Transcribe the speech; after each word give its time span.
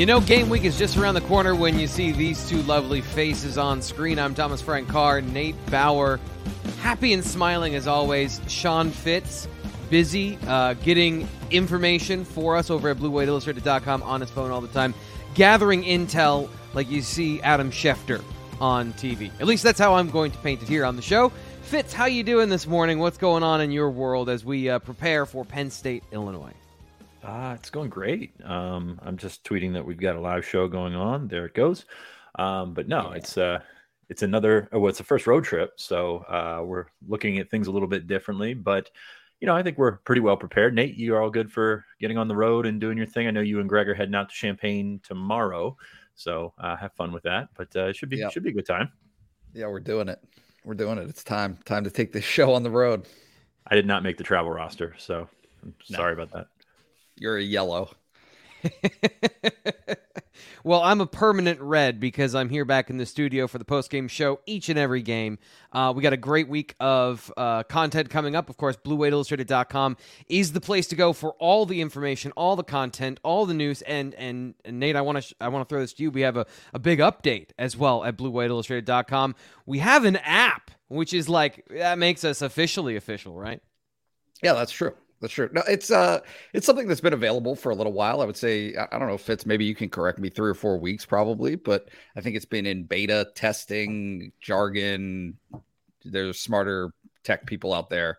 You 0.00 0.06
know, 0.06 0.18
game 0.18 0.48
week 0.48 0.64
is 0.64 0.78
just 0.78 0.96
around 0.96 1.12
the 1.12 1.20
corner 1.20 1.54
when 1.54 1.78
you 1.78 1.86
see 1.86 2.10
these 2.10 2.48
two 2.48 2.62
lovely 2.62 3.02
faces 3.02 3.58
on 3.58 3.82
screen. 3.82 4.18
I'm 4.18 4.34
Thomas 4.34 4.62
Frank 4.62 4.88
Carr, 4.88 5.20
Nate 5.20 5.54
Bauer, 5.66 6.18
happy 6.78 7.12
and 7.12 7.22
smiling 7.22 7.74
as 7.74 7.86
always. 7.86 8.40
Sean 8.48 8.92
Fitz, 8.92 9.46
busy 9.90 10.38
uh, 10.46 10.72
getting 10.72 11.28
information 11.50 12.24
for 12.24 12.56
us 12.56 12.70
over 12.70 12.88
at 12.88 12.96
BlueWhiteIllustrated.com 12.96 14.02
on 14.04 14.22
his 14.22 14.30
phone 14.30 14.50
all 14.50 14.62
the 14.62 14.68
time, 14.68 14.94
gathering 15.34 15.82
intel 15.82 16.48
like 16.72 16.90
you 16.90 17.02
see 17.02 17.42
Adam 17.42 17.70
Schefter 17.70 18.24
on 18.58 18.94
TV. 18.94 19.30
At 19.38 19.46
least 19.46 19.62
that's 19.62 19.78
how 19.78 19.96
I'm 19.96 20.08
going 20.08 20.30
to 20.30 20.38
paint 20.38 20.62
it 20.62 20.68
here 20.68 20.86
on 20.86 20.96
the 20.96 21.02
show. 21.02 21.30
Fitz, 21.60 21.92
how 21.92 22.06
you 22.06 22.22
doing 22.22 22.48
this 22.48 22.66
morning? 22.66 23.00
What's 23.00 23.18
going 23.18 23.42
on 23.42 23.60
in 23.60 23.70
your 23.70 23.90
world 23.90 24.30
as 24.30 24.46
we 24.46 24.70
uh, 24.70 24.78
prepare 24.78 25.26
for 25.26 25.44
Penn 25.44 25.70
State, 25.70 26.04
Illinois? 26.10 26.54
Uh, 27.22 27.54
it's 27.58 27.70
going 27.70 27.90
great. 27.90 28.32
Um, 28.44 28.98
I'm 29.02 29.16
just 29.16 29.44
tweeting 29.44 29.72
that 29.74 29.84
we've 29.84 30.00
got 30.00 30.16
a 30.16 30.20
live 30.20 30.46
show 30.46 30.68
going 30.68 30.94
on. 30.94 31.28
There 31.28 31.46
it 31.46 31.54
goes. 31.54 31.84
Um, 32.36 32.74
but 32.74 32.88
no, 32.88 33.10
yeah. 33.10 33.16
it's 33.16 33.36
uh, 33.36 33.60
it's 34.08 34.22
another. 34.22 34.68
Oh, 34.72 34.86
it's 34.86 34.98
the 34.98 35.04
first 35.04 35.26
road 35.26 35.44
trip, 35.44 35.74
so 35.76 36.18
uh, 36.28 36.62
we're 36.64 36.86
looking 37.06 37.38
at 37.38 37.50
things 37.50 37.66
a 37.66 37.70
little 37.70 37.88
bit 37.88 38.06
differently. 38.06 38.54
But 38.54 38.90
you 39.40 39.46
know, 39.46 39.54
I 39.54 39.62
think 39.62 39.78
we're 39.78 39.98
pretty 39.98 40.20
well 40.20 40.36
prepared. 40.36 40.74
Nate, 40.74 40.96
you 40.96 41.14
are 41.14 41.22
all 41.22 41.30
good 41.30 41.52
for 41.52 41.84
getting 42.00 42.18
on 42.18 42.28
the 42.28 42.36
road 42.36 42.66
and 42.66 42.80
doing 42.80 42.96
your 42.96 43.06
thing. 43.06 43.26
I 43.26 43.30
know 43.30 43.40
you 43.40 43.60
and 43.60 43.68
Greg 43.68 43.88
are 43.88 43.94
heading 43.94 44.14
out 44.14 44.28
to 44.28 44.34
Champaign 44.34 45.00
tomorrow, 45.02 45.76
so 46.14 46.52
uh, 46.58 46.76
have 46.76 46.92
fun 46.94 47.12
with 47.12 47.22
that. 47.24 47.48
But 47.56 47.74
uh, 47.76 47.86
it 47.86 47.96
should 47.96 48.10
be 48.10 48.18
yep. 48.18 48.32
should 48.32 48.44
be 48.44 48.50
a 48.50 48.54
good 48.54 48.66
time. 48.66 48.90
Yeah, 49.52 49.66
we're 49.66 49.80
doing 49.80 50.08
it. 50.08 50.22
We're 50.64 50.74
doing 50.74 50.98
it. 50.98 51.08
It's 51.08 51.24
time 51.24 51.58
time 51.64 51.84
to 51.84 51.90
take 51.90 52.12
this 52.12 52.24
show 52.36 52.54
on 52.54 52.62
the 52.62 52.70
road. 52.70 53.06
I 53.66 53.74
did 53.74 53.86
not 53.86 54.02
make 54.02 54.16
the 54.16 54.24
travel 54.24 54.50
roster, 54.50 54.94
so 54.98 55.28
I'm 55.62 55.74
no. 55.90 55.96
sorry 55.96 56.14
about 56.14 56.32
that. 56.32 56.46
You're 57.20 57.36
a 57.36 57.42
yellow. 57.42 57.90
well, 60.64 60.80
I'm 60.80 61.02
a 61.02 61.06
permanent 61.06 61.60
red 61.60 62.00
because 62.00 62.34
I'm 62.34 62.48
here 62.48 62.64
back 62.64 62.88
in 62.88 62.96
the 62.96 63.04
studio 63.04 63.46
for 63.46 63.58
the 63.58 63.64
post 63.66 63.90
game 63.90 64.08
show 64.08 64.40
each 64.46 64.70
and 64.70 64.78
every 64.78 65.02
game. 65.02 65.38
Uh, 65.70 65.92
we 65.94 66.02
got 66.02 66.14
a 66.14 66.16
great 66.16 66.48
week 66.48 66.74
of 66.80 67.30
uh, 67.36 67.62
content 67.64 68.08
coming 68.08 68.34
up. 68.34 68.48
Of 68.48 68.56
course, 68.56 68.78
BlueWhiteIllustrated.com 68.78 69.98
is 70.28 70.54
the 70.54 70.62
place 70.62 70.86
to 70.86 70.96
go 70.96 71.12
for 71.12 71.32
all 71.32 71.66
the 71.66 71.82
information, 71.82 72.32
all 72.36 72.56
the 72.56 72.64
content, 72.64 73.20
all 73.22 73.44
the 73.44 73.52
news. 73.52 73.82
And 73.82 74.14
and, 74.14 74.54
and 74.64 74.80
Nate, 74.80 74.96
I 74.96 75.02
want 75.02 75.16
to 75.16 75.22
sh- 75.22 75.34
I 75.42 75.48
want 75.48 75.68
to 75.68 75.72
throw 75.72 75.82
this 75.82 75.92
to 75.92 76.02
you. 76.02 76.10
We 76.10 76.22
have 76.22 76.38
a, 76.38 76.46
a 76.72 76.78
big 76.78 77.00
update 77.00 77.50
as 77.58 77.76
well 77.76 78.02
at 78.02 78.16
BlueWhiteIllustrated.com. 78.16 79.34
We 79.66 79.80
have 79.80 80.06
an 80.06 80.16
app, 80.16 80.70
which 80.88 81.12
is 81.12 81.28
like 81.28 81.66
that 81.68 81.98
makes 81.98 82.24
us 82.24 82.40
officially 82.40 82.96
official, 82.96 83.36
right? 83.36 83.60
Yeah, 84.42 84.54
that's 84.54 84.72
true. 84.72 84.94
That's 85.20 85.34
true. 85.34 85.50
No, 85.52 85.62
it's 85.68 85.90
uh, 85.90 86.20
it's 86.54 86.64
something 86.64 86.88
that's 86.88 87.02
been 87.02 87.12
available 87.12 87.54
for 87.54 87.70
a 87.70 87.74
little 87.74 87.92
while. 87.92 88.22
I 88.22 88.24
would 88.24 88.36
say 88.36 88.74
I 88.74 88.98
don't 88.98 89.08
know, 89.08 89.18
Fitz. 89.18 89.44
Maybe 89.44 89.66
you 89.66 89.74
can 89.74 89.90
correct 89.90 90.18
me. 90.18 90.30
Three 90.30 90.50
or 90.50 90.54
four 90.54 90.78
weeks, 90.78 91.04
probably. 91.04 91.56
But 91.56 91.88
I 92.16 92.22
think 92.22 92.36
it's 92.36 92.46
been 92.46 92.64
in 92.64 92.84
beta 92.84 93.28
testing, 93.34 94.32
jargon. 94.40 95.36
There's 96.04 96.40
smarter 96.40 96.92
tech 97.22 97.44
people 97.44 97.74
out 97.74 97.90
there 97.90 98.16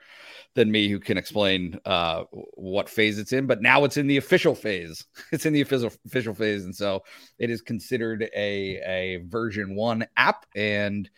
than 0.54 0.72
me 0.72 0.90
who 0.90 1.00
can 1.00 1.18
explain 1.18 1.80
uh, 1.86 2.24
what 2.54 2.88
phase 2.88 3.18
it's 3.18 3.34
in. 3.34 3.48
But 3.48 3.64
now 3.64 3.84
it's 3.84 3.98
in 3.98 4.06
the 4.06 4.18
official 4.18 4.54
phase. 4.54 5.06
It's 5.32 5.48
in 5.48 5.54
the 5.54 5.62
official 5.62 5.92
official 6.06 6.36
phase, 6.36 6.66
and 6.66 6.76
so 6.76 7.04
it 7.40 7.50
is 7.50 7.64
considered 7.64 8.30
a 8.36 8.80
a 8.86 9.24
version 9.26 9.76
one 9.76 10.06
app 10.18 10.46
and 10.56 11.10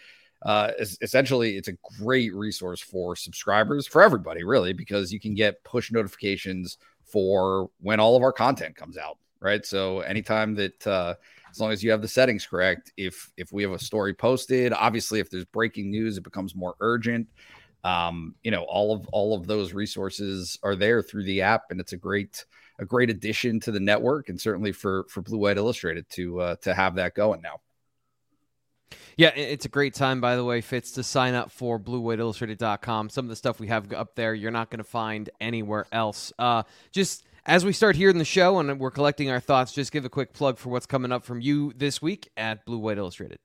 uh, 0.43 0.71
essentially 1.01 1.57
it's 1.57 1.69
a 1.69 1.77
great 1.99 2.33
resource 2.33 2.81
for 2.81 3.15
subscribers 3.15 3.87
for 3.87 4.01
everybody 4.01 4.43
really 4.43 4.73
because 4.73 5.11
you 5.11 5.19
can 5.19 5.33
get 5.33 5.63
push 5.63 5.91
notifications 5.91 6.77
for 7.05 7.69
when 7.79 7.99
all 7.99 8.15
of 8.15 8.23
our 8.23 8.33
content 8.33 8.75
comes 8.75 8.97
out 8.97 9.17
right? 9.43 9.65
So 9.65 9.99
anytime 9.99 10.55
that 10.55 10.87
uh, 10.87 11.15
as 11.51 11.59
long 11.59 11.71
as 11.71 11.83
you 11.83 11.91
have 11.91 12.01
the 12.01 12.07
settings 12.07 12.45
correct 12.45 12.91
if 12.97 13.29
if 13.37 13.51
we 13.51 13.61
have 13.63 13.73
a 13.73 13.79
story 13.79 14.13
posted 14.13 14.73
obviously 14.73 15.19
if 15.19 15.29
there's 15.29 15.45
breaking 15.45 15.91
news 15.91 16.17
it 16.17 16.23
becomes 16.23 16.55
more 16.55 16.75
urgent. 16.79 17.27
Um, 17.83 18.35
you 18.43 18.51
know 18.51 18.63
all 18.63 18.95
of 18.95 19.07
all 19.09 19.35
of 19.35 19.45
those 19.45 19.73
resources 19.73 20.57
are 20.63 20.75
there 20.75 21.01
through 21.01 21.25
the 21.25 21.41
app 21.41 21.63
and 21.69 21.81
it's 21.81 21.91
a 21.91 21.97
great 21.97 22.45
a 22.79 22.85
great 22.85 23.09
addition 23.09 23.59
to 23.59 23.71
the 23.71 23.79
network 23.79 24.29
and 24.29 24.39
certainly 24.39 24.71
for 24.71 25.05
for 25.09 25.21
blue 25.21 25.37
white 25.37 25.57
illustrated 25.57 26.09
to 26.11 26.39
uh, 26.39 26.55
to 26.61 26.73
have 26.73 26.95
that 26.95 27.13
going 27.13 27.41
now 27.41 27.59
yeah, 29.18 29.30
it's 29.36 29.65
a 29.65 29.69
great 29.69 29.94
time, 29.94 30.21
by 30.21 30.36
the 30.36 30.44
way, 30.44 30.62
Fitz, 30.62 30.92
to 30.94 31.04
sign 31.04 31.33
up 31.33 31.51
for 31.51 31.80
BlueWhiteIllustrated.com. 31.80 33.10
Some 33.10 33.25
of 33.25 33.30
the 33.30 33.36
stuff 33.36 33.60
we 33.60 33.68
have 33.68 33.92
up 33.94 34.15
there, 34.15 34.33
you're 34.33 34.51
not 34.51 34.69
going 34.69 34.80
to 34.80 34.83
find 34.83 35.30
anywhere 35.39 35.86
else. 35.92 36.33
Uh, 36.39 36.63
just 36.92 37.24
As 37.45 37.65
we 37.65 37.74
start 37.74 37.95
here 37.95 38.10
in 38.10 38.18
the 38.18 38.25
show 38.25 38.60
and 38.60 38.80
we're 38.80 38.92
collecting 38.92 39.30
our 39.30 39.39
thoughts, 39.42 39.74
just 39.74 39.92
give 39.92 40.06
a 40.06 40.10
quick 40.10 40.33
plug 40.33 40.57
for 40.57 40.69
what's 40.69 40.86
coming 40.86 41.12
up 41.12 41.25
from 41.25 41.42
you 41.42 41.74
this 41.75 42.01
week 42.01 42.30
at 42.38 42.65
Blue 42.65 42.77
White 42.77 42.98
Illustrated. 42.98 43.38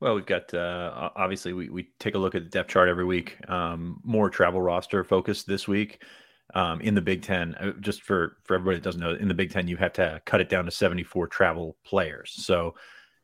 Well, 0.00 0.14
we've 0.14 0.26
got 0.26 0.52
uh, 0.54 1.10
obviously 1.16 1.52
we, 1.52 1.70
we 1.70 1.88
take 1.98 2.14
a 2.14 2.18
look 2.18 2.34
at 2.34 2.44
the 2.44 2.50
depth 2.50 2.70
chart 2.70 2.88
every 2.88 3.04
week. 3.04 3.36
Um, 3.48 4.00
more 4.04 4.30
travel 4.30 4.60
roster 4.60 5.02
focused 5.02 5.46
this 5.46 5.66
week 5.66 6.02
um, 6.54 6.80
in 6.82 6.94
the 6.94 7.00
Big 7.00 7.22
Ten. 7.22 7.54
Uh, 7.56 7.72
just 7.80 8.02
for 8.02 8.36
for 8.44 8.54
everybody 8.54 8.76
that 8.76 8.84
doesn't 8.84 9.00
know, 9.00 9.14
in 9.14 9.26
the 9.26 9.34
Big 9.34 9.50
Ten 9.50 9.66
you 9.66 9.76
have 9.76 9.94
to 9.94 10.22
cut 10.24 10.40
it 10.40 10.48
down 10.48 10.66
to 10.66 10.70
seventy 10.70 11.02
four 11.02 11.26
travel 11.26 11.76
players. 11.84 12.32
So, 12.36 12.74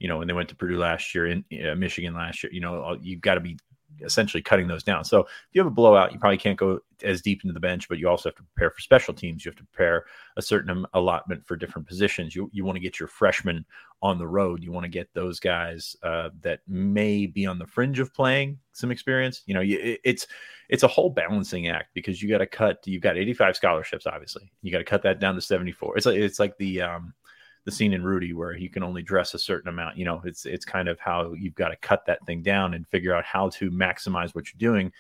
you 0.05 0.09
know, 0.09 0.19
when 0.19 0.29
they 0.29 0.35
went 0.35 0.51
to 0.51 0.55
Purdue 0.55 0.77
last 0.77 1.15
year, 1.15 1.29
in 1.29 1.43
uh, 1.67 1.75
Michigan 1.77 2.13
last 2.13 2.43
year, 2.43 2.53
you 2.53 2.61
know, 2.61 2.99
you've 3.01 3.23
got 3.23 3.37
to 3.37 3.41
be 3.41 3.57
essentially 4.03 4.43
cutting 4.43 4.69
those 4.69 4.83
down. 4.83 5.03
So 5.03 5.21
if 5.21 5.29
you 5.55 5.63
have 5.63 5.67
a 5.67 5.75
blowout, 5.75 6.13
you 6.13 6.19
probably 6.19 6.37
can't 6.37 6.59
go 6.59 6.81
as 7.03 7.23
deep 7.23 7.43
into 7.43 7.55
the 7.55 7.61
bench, 7.61 7.89
but 7.89 7.99
you 7.99 8.07
also 8.07 8.29
have 8.29 8.37
to 8.37 8.43
prepare 8.43 8.69
for 8.69 8.83
special 8.83 9.15
teams. 9.15 9.47
You 9.47 9.49
have 9.49 9.57
to 9.57 9.65
prepare 9.65 10.05
a 10.37 10.43
certain 10.43 10.85
allotment 10.93 11.47
for 11.47 11.57
different 11.57 11.89
positions. 11.89 12.37
You 12.37 12.51
you 12.53 12.67
want 12.67 12.77
to 12.77 12.81
get 12.81 13.01
your 13.01 13.09
freshmen 13.09 13.65
on 14.03 14.19
the 14.19 14.27
road. 14.27 14.63
You 14.63 14.73
want 14.73 14.85
to 14.85 14.91
get 14.91 15.09
those 15.15 15.41
guys 15.41 15.97
uh, 16.03 16.29
that 16.43 16.61
may 16.69 17.25
be 17.25 17.47
on 17.47 17.59
the 17.59 17.67
fringe 17.67 17.99
of 17.99 18.13
playing 18.13 18.59
some 18.73 18.91
experience. 18.91 19.41
You 19.47 19.55
know, 19.55 19.63
you, 19.63 19.97
it's 20.05 20.27
it's 20.69 20.83
a 20.83 20.89
whole 20.89 21.09
balancing 21.09 21.69
act 21.69 21.95
because 21.95 22.23
you 22.23 22.29
got 22.29 22.39
to 22.39 22.47
cut. 22.47 22.81
You've 22.85 23.01
got 23.01 23.17
85 23.17 23.57
scholarships, 23.57 24.07
obviously. 24.07 24.53
You 24.61 24.71
got 24.71 24.79
to 24.79 24.85
cut 24.85 25.03
that 25.05 25.19
down 25.19 25.35
to 25.35 25.41
74. 25.41 25.97
It's 25.97 26.05
like 26.05 26.19
it's 26.19 26.39
like 26.39 26.59
the 26.59 26.83
um, 26.83 27.15
the 27.65 27.71
scene 27.71 27.93
in 27.93 28.05
Rudy 28.05 28.33
where 28.33 28.55
he 28.55 28.69
can 28.69 28.83
only 28.83 29.03
dress 29.03 29.35
a 29.35 29.39
certain 29.39 29.69
amount. 29.69 29.97
You 29.97 30.05
know, 30.05 30.21
it's 30.25 30.47
it's 30.47 30.65
kind 30.65 30.89
of 30.89 31.01
how 31.01 31.33
you've 31.33 31.55
got 31.55 31.69
to 31.69 31.77
cut 31.77 32.05
that 32.07 32.25
thing 32.27 32.43
down 32.43 32.75
and 32.75 32.87
figure 32.89 33.15
out 33.15 33.25
how 33.25 33.49
to 33.51 33.71
maximize 33.71 34.35
what 34.35 34.47
you're 34.47 34.73
doing. 34.73 34.93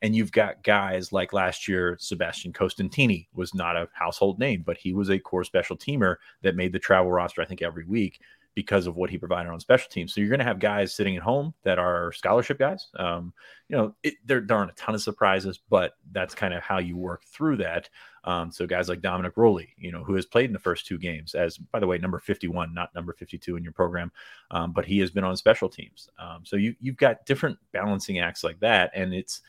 And 0.00 0.14
you've 0.14 0.30
got 0.30 0.62
guys 0.62 1.12
like 1.12 1.32
last 1.32 1.66
year, 1.66 1.96
Sebastian 1.98 2.52
Costantini 2.52 3.26
was 3.34 3.52
not 3.52 3.76
a 3.76 3.88
household 3.92 4.38
name, 4.38 4.62
but 4.64 4.76
he 4.76 4.92
was 4.92 5.10
a 5.10 5.18
core 5.18 5.42
special 5.42 5.76
teamer 5.76 6.16
that 6.42 6.54
made 6.54 6.72
the 6.72 6.78
travel 6.78 7.10
roster, 7.10 7.42
I 7.42 7.46
think, 7.46 7.62
every 7.62 7.84
week 7.84 8.20
because 8.58 8.88
of 8.88 8.96
what 8.96 9.08
he 9.08 9.16
provided 9.16 9.48
on 9.48 9.60
special 9.60 9.88
teams. 9.88 10.12
So 10.12 10.20
you're 10.20 10.30
going 10.30 10.40
to 10.40 10.44
have 10.44 10.58
guys 10.58 10.92
sitting 10.92 11.16
at 11.16 11.22
home 11.22 11.54
that 11.62 11.78
are 11.78 12.10
scholarship 12.10 12.58
guys. 12.58 12.88
Um, 12.98 13.32
you 13.68 13.76
know, 13.76 13.94
it, 14.02 14.14
there, 14.24 14.40
there, 14.40 14.56
aren't 14.56 14.72
a 14.72 14.74
ton 14.74 14.96
of 14.96 15.00
surprises, 15.00 15.60
but 15.70 15.92
that's 16.10 16.34
kind 16.34 16.52
of 16.52 16.60
how 16.60 16.78
you 16.78 16.96
work 16.96 17.22
through 17.22 17.58
that. 17.58 17.88
Um, 18.24 18.50
so 18.50 18.66
guys 18.66 18.88
like 18.88 19.00
Dominic 19.00 19.34
Rowley, 19.36 19.68
you 19.78 19.92
know, 19.92 20.02
who 20.02 20.16
has 20.16 20.26
played 20.26 20.46
in 20.46 20.52
the 20.52 20.58
first 20.58 20.86
two 20.86 20.98
games 20.98 21.36
as, 21.36 21.56
by 21.56 21.78
the 21.78 21.86
way, 21.86 21.98
number 21.98 22.18
51, 22.18 22.74
not 22.74 22.92
number 22.96 23.12
52 23.12 23.54
in 23.54 23.62
your 23.62 23.72
program, 23.72 24.10
um, 24.50 24.72
but 24.72 24.84
he 24.84 24.98
has 24.98 25.12
been 25.12 25.22
on 25.22 25.36
special 25.36 25.68
teams. 25.68 26.08
Um, 26.18 26.40
so 26.42 26.56
you, 26.56 26.74
you've 26.80 26.96
got 26.96 27.26
different 27.26 27.58
balancing 27.70 28.18
acts 28.18 28.42
like 28.42 28.58
that. 28.58 28.90
And 28.92 29.14
it's, 29.14 29.40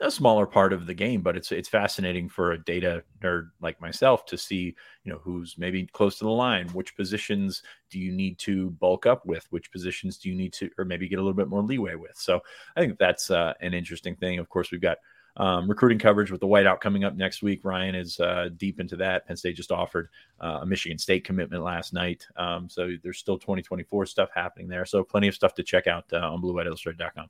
a 0.00 0.10
smaller 0.10 0.46
part 0.46 0.72
of 0.72 0.86
the 0.86 0.94
game, 0.94 1.20
but 1.20 1.36
it's 1.36 1.52
it's 1.52 1.68
fascinating 1.68 2.28
for 2.28 2.52
a 2.52 2.64
data 2.64 3.04
nerd 3.22 3.50
like 3.60 3.80
myself 3.80 4.24
to 4.26 4.38
see, 4.38 4.74
you 5.04 5.12
know, 5.12 5.20
who's 5.22 5.56
maybe 5.58 5.86
close 5.86 6.18
to 6.18 6.24
the 6.24 6.30
line, 6.30 6.68
which 6.68 6.96
positions 6.96 7.62
do 7.90 7.98
you 7.98 8.10
need 8.12 8.38
to 8.38 8.70
bulk 8.70 9.06
up 9.06 9.26
with, 9.26 9.46
which 9.50 9.70
positions 9.70 10.16
do 10.16 10.28
you 10.28 10.34
need 10.34 10.52
to, 10.54 10.70
or 10.78 10.84
maybe 10.84 11.08
get 11.08 11.18
a 11.18 11.22
little 11.22 11.34
bit 11.34 11.48
more 11.48 11.62
leeway 11.62 11.94
with. 11.94 12.16
So 12.16 12.40
I 12.76 12.80
think 12.80 12.98
that's 12.98 13.30
uh, 13.30 13.54
an 13.60 13.74
interesting 13.74 14.16
thing. 14.16 14.38
Of 14.38 14.48
course, 14.48 14.70
we've 14.70 14.80
got 14.80 14.98
um, 15.36 15.68
recruiting 15.68 15.98
coverage 15.98 16.30
with 16.30 16.40
the 16.40 16.46
whiteout 16.46 16.80
coming 16.80 17.04
up 17.04 17.14
next 17.14 17.42
week. 17.42 17.60
Ryan 17.62 17.94
is 17.94 18.18
uh, 18.20 18.48
deep 18.56 18.80
into 18.80 18.96
that. 18.96 19.26
Penn 19.26 19.36
State 19.36 19.56
just 19.56 19.70
offered 19.70 20.08
uh, 20.40 20.60
a 20.62 20.66
Michigan 20.66 20.98
State 20.98 21.24
commitment 21.24 21.62
last 21.62 21.92
night, 21.92 22.26
um, 22.36 22.68
so 22.68 22.90
there's 23.02 23.18
still 23.18 23.38
2024 23.38 24.06
stuff 24.06 24.30
happening 24.34 24.68
there. 24.68 24.84
So 24.84 25.04
plenty 25.04 25.28
of 25.28 25.34
stuff 25.34 25.54
to 25.54 25.62
check 25.62 25.86
out 25.86 26.04
uh, 26.12 26.32
on 26.32 26.42
BlueWhiteIllustrated.com. 26.42 27.28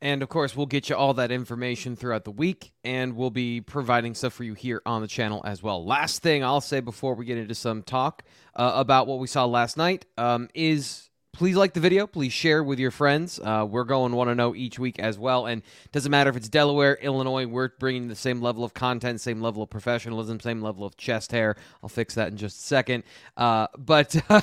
And 0.00 0.22
of 0.22 0.28
course, 0.28 0.56
we'll 0.56 0.66
get 0.66 0.88
you 0.88 0.96
all 0.96 1.14
that 1.14 1.30
information 1.30 1.94
throughout 1.96 2.24
the 2.24 2.30
week, 2.30 2.72
and 2.82 3.14
we'll 3.14 3.30
be 3.30 3.60
providing 3.60 4.14
stuff 4.14 4.32
for 4.32 4.44
you 4.44 4.54
here 4.54 4.82
on 4.84 5.00
the 5.00 5.08
channel 5.08 5.42
as 5.44 5.62
well. 5.62 5.84
Last 5.84 6.22
thing 6.22 6.42
I'll 6.42 6.60
say 6.60 6.80
before 6.80 7.14
we 7.14 7.24
get 7.24 7.38
into 7.38 7.54
some 7.54 7.82
talk 7.82 8.24
uh, 8.56 8.72
about 8.74 9.06
what 9.06 9.18
we 9.18 9.26
saw 9.26 9.44
last 9.44 9.76
night 9.76 10.06
um, 10.18 10.48
is 10.54 11.08
please 11.32 11.56
like 11.56 11.72
the 11.72 11.80
video. 11.80 12.06
Please 12.06 12.32
share 12.32 12.62
with 12.62 12.78
your 12.78 12.90
friends. 12.90 13.40
Uh, 13.42 13.66
we're 13.68 13.84
going 13.84 14.12
want 14.12 14.28
to 14.30 14.34
know 14.34 14.54
each 14.54 14.78
week 14.78 14.98
as 14.98 15.18
well. 15.18 15.46
And 15.46 15.62
doesn't 15.90 16.10
matter 16.10 16.30
if 16.30 16.36
it's 16.36 16.48
Delaware, 16.48 16.98
Illinois, 17.00 17.46
we're 17.46 17.70
bringing 17.78 18.08
the 18.08 18.14
same 18.14 18.40
level 18.40 18.64
of 18.64 18.74
content, 18.74 19.20
same 19.20 19.40
level 19.40 19.62
of 19.62 19.70
professionalism, 19.70 20.40
same 20.40 20.60
level 20.60 20.84
of 20.84 20.96
chest 20.96 21.32
hair. 21.32 21.56
I'll 21.82 21.88
fix 21.88 22.14
that 22.14 22.28
in 22.28 22.36
just 22.36 22.58
a 22.58 22.62
second. 22.62 23.04
Uh, 23.36 23.66
but 23.78 24.14
uh, 24.30 24.40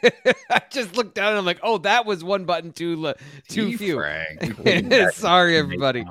I 0.50 0.62
just 0.70 0.96
looked 0.96 1.14
down 1.14 1.30
and 1.30 1.38
I'm 1.38 1.44
like, 1.44 1.60
oh, 1.62 1.78
that 1.78 2.06
was 2.06 2.24
one 2.24 2.44
button 2.44 2.72
too, 2.72 3.14
too 3.48 3.76
few. 3.78 3.96
Sorry, 5.12 5.56
everybody. 5.56 6.04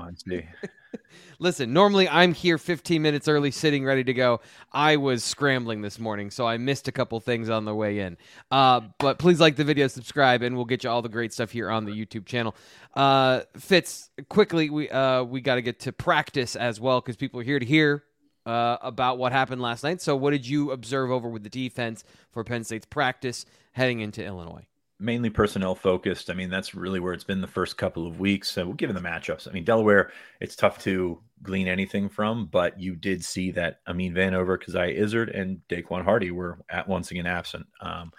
Listen, 1.39 1.73
normally 1.73 2.07
I'm 2.07 2.33
here 2.33 2.57
15 2.57 3.01
minutes 3.01 3.27
early, 3.27 3.51
sitting 3.51 3.83
ready 3.83 4.03
to 4.03 4.13
go. 4.13 4.41
I 4.71 4.97
was 4.97 5.23
scrambling 5.23 5.81
this 5.81 5.99
morning, 5.99 6.29
so 6.29 6.45
I 6.45 6.57
missed 6.57 6.87
a 6.87 6.91
couple 6.91 7.19
things 7.19 7.49
on 7.49 7.65
the 7.65 7.73
way 7.73 7.99
in. 7.99 8.17
Uh, 8.51 8.81
but 8.99 9.17
please 9.17 9.39
like 9.39 9.55
the 9.55 9.63
video, 9.63 9.87
subscribe, 9.87 10.41
and 10.43 10.55
we'll 10.55 10.65
get 10.65 10.83
you 10.83 10.89
all 10.89 11.01
the 11.01 11.09
great 11.09 11.33
stuff 11.33 11.51
here 11.51 11.69
on 11.69 11.85
the 11.85 11.91
YouTube 11.91 12.25
channel. 12.25 12.55
Uh, 12.95 13.41
Fitz, 13.57 14.09
quickly, 14.29 14.69
we 14.69 14.89
uh, 14.89 15.23
we 15.23 15.41
got 15.41 15.55
to 15.55 15.61
get 15.61 15.79
to 15.81 15.91
practice 15.91 16.55
as 16.55 16.79
well 16.79 17.01
because 17.01 17.15
people 17.15 17.39
are 17.39 17.43
here 17.43 17.59
to 17.59 17.65
hear 17.65 18.03
uh, 18.45 18.77
about 18.81 19.17
what 19.17 19.31
happened 19.31 19.61
last 19.61 19.83
night. 19.83 20.01
So, 20.01 20.15
what 20.15 20.31
did 20.31 20.47
you 20.47 20.71
observe 20.71 21.11
over 21.11 21.29
with 21.29 21.43
the 21.43 21.49
defense 21.49 22.03
for 22.31 22.43
Penn 22.43 22.63
State's 22.63 22.85
practice 22.85 23.45
heading 23.73 23.99
into 23.99 24.23
Illinois? 24.23 24.67
Mainly 25.01 25.29
personnel 25.29 25.75
focused. 25.75 26.29
I 26.29 26.33
mean, 26.33 26.49
that's 26.49 26.75
really 26.75 26.99
where 26.99 27.13
it's 27.13 27.23
been 27.23 27.41
the 27.41 27.47
first 27.47 27.77
couple 27.77 28.07
of 28.07 28.19
weeks. 28.19 28.49
So, 28.51 28.73
given 28.73 28.95
the 28.95 29.01
matchups, 29.01 29.47
I 29.47 29.51
mean, 29.51 29.63
Delaware, 29.63 30.11
it's 30.39 30.55
tough 30.55 30.79
to 30.83 31.19
glean 31.41 31.67
anything 31.67 32.07
from, 32.07 32.45
but 32.45 32.79
you 32.79 32.95
did 32.95 33.23
see 33.23 33.51
that 33.51 33.79
Amin 33.87 34.13
Vanover, 34.13 34.61
Coziah 34.63 34.93
Izzard, 34.93 35.29
and 35.29 35.59
Daequan 35.69 36.03
Hardy 36.03 36.31
were 36.31 36.59
at 36.69 36.87
once 36.87 37.11
again 37.11 37.25
absent. 37.25 37.65
Um, 37.81 38.11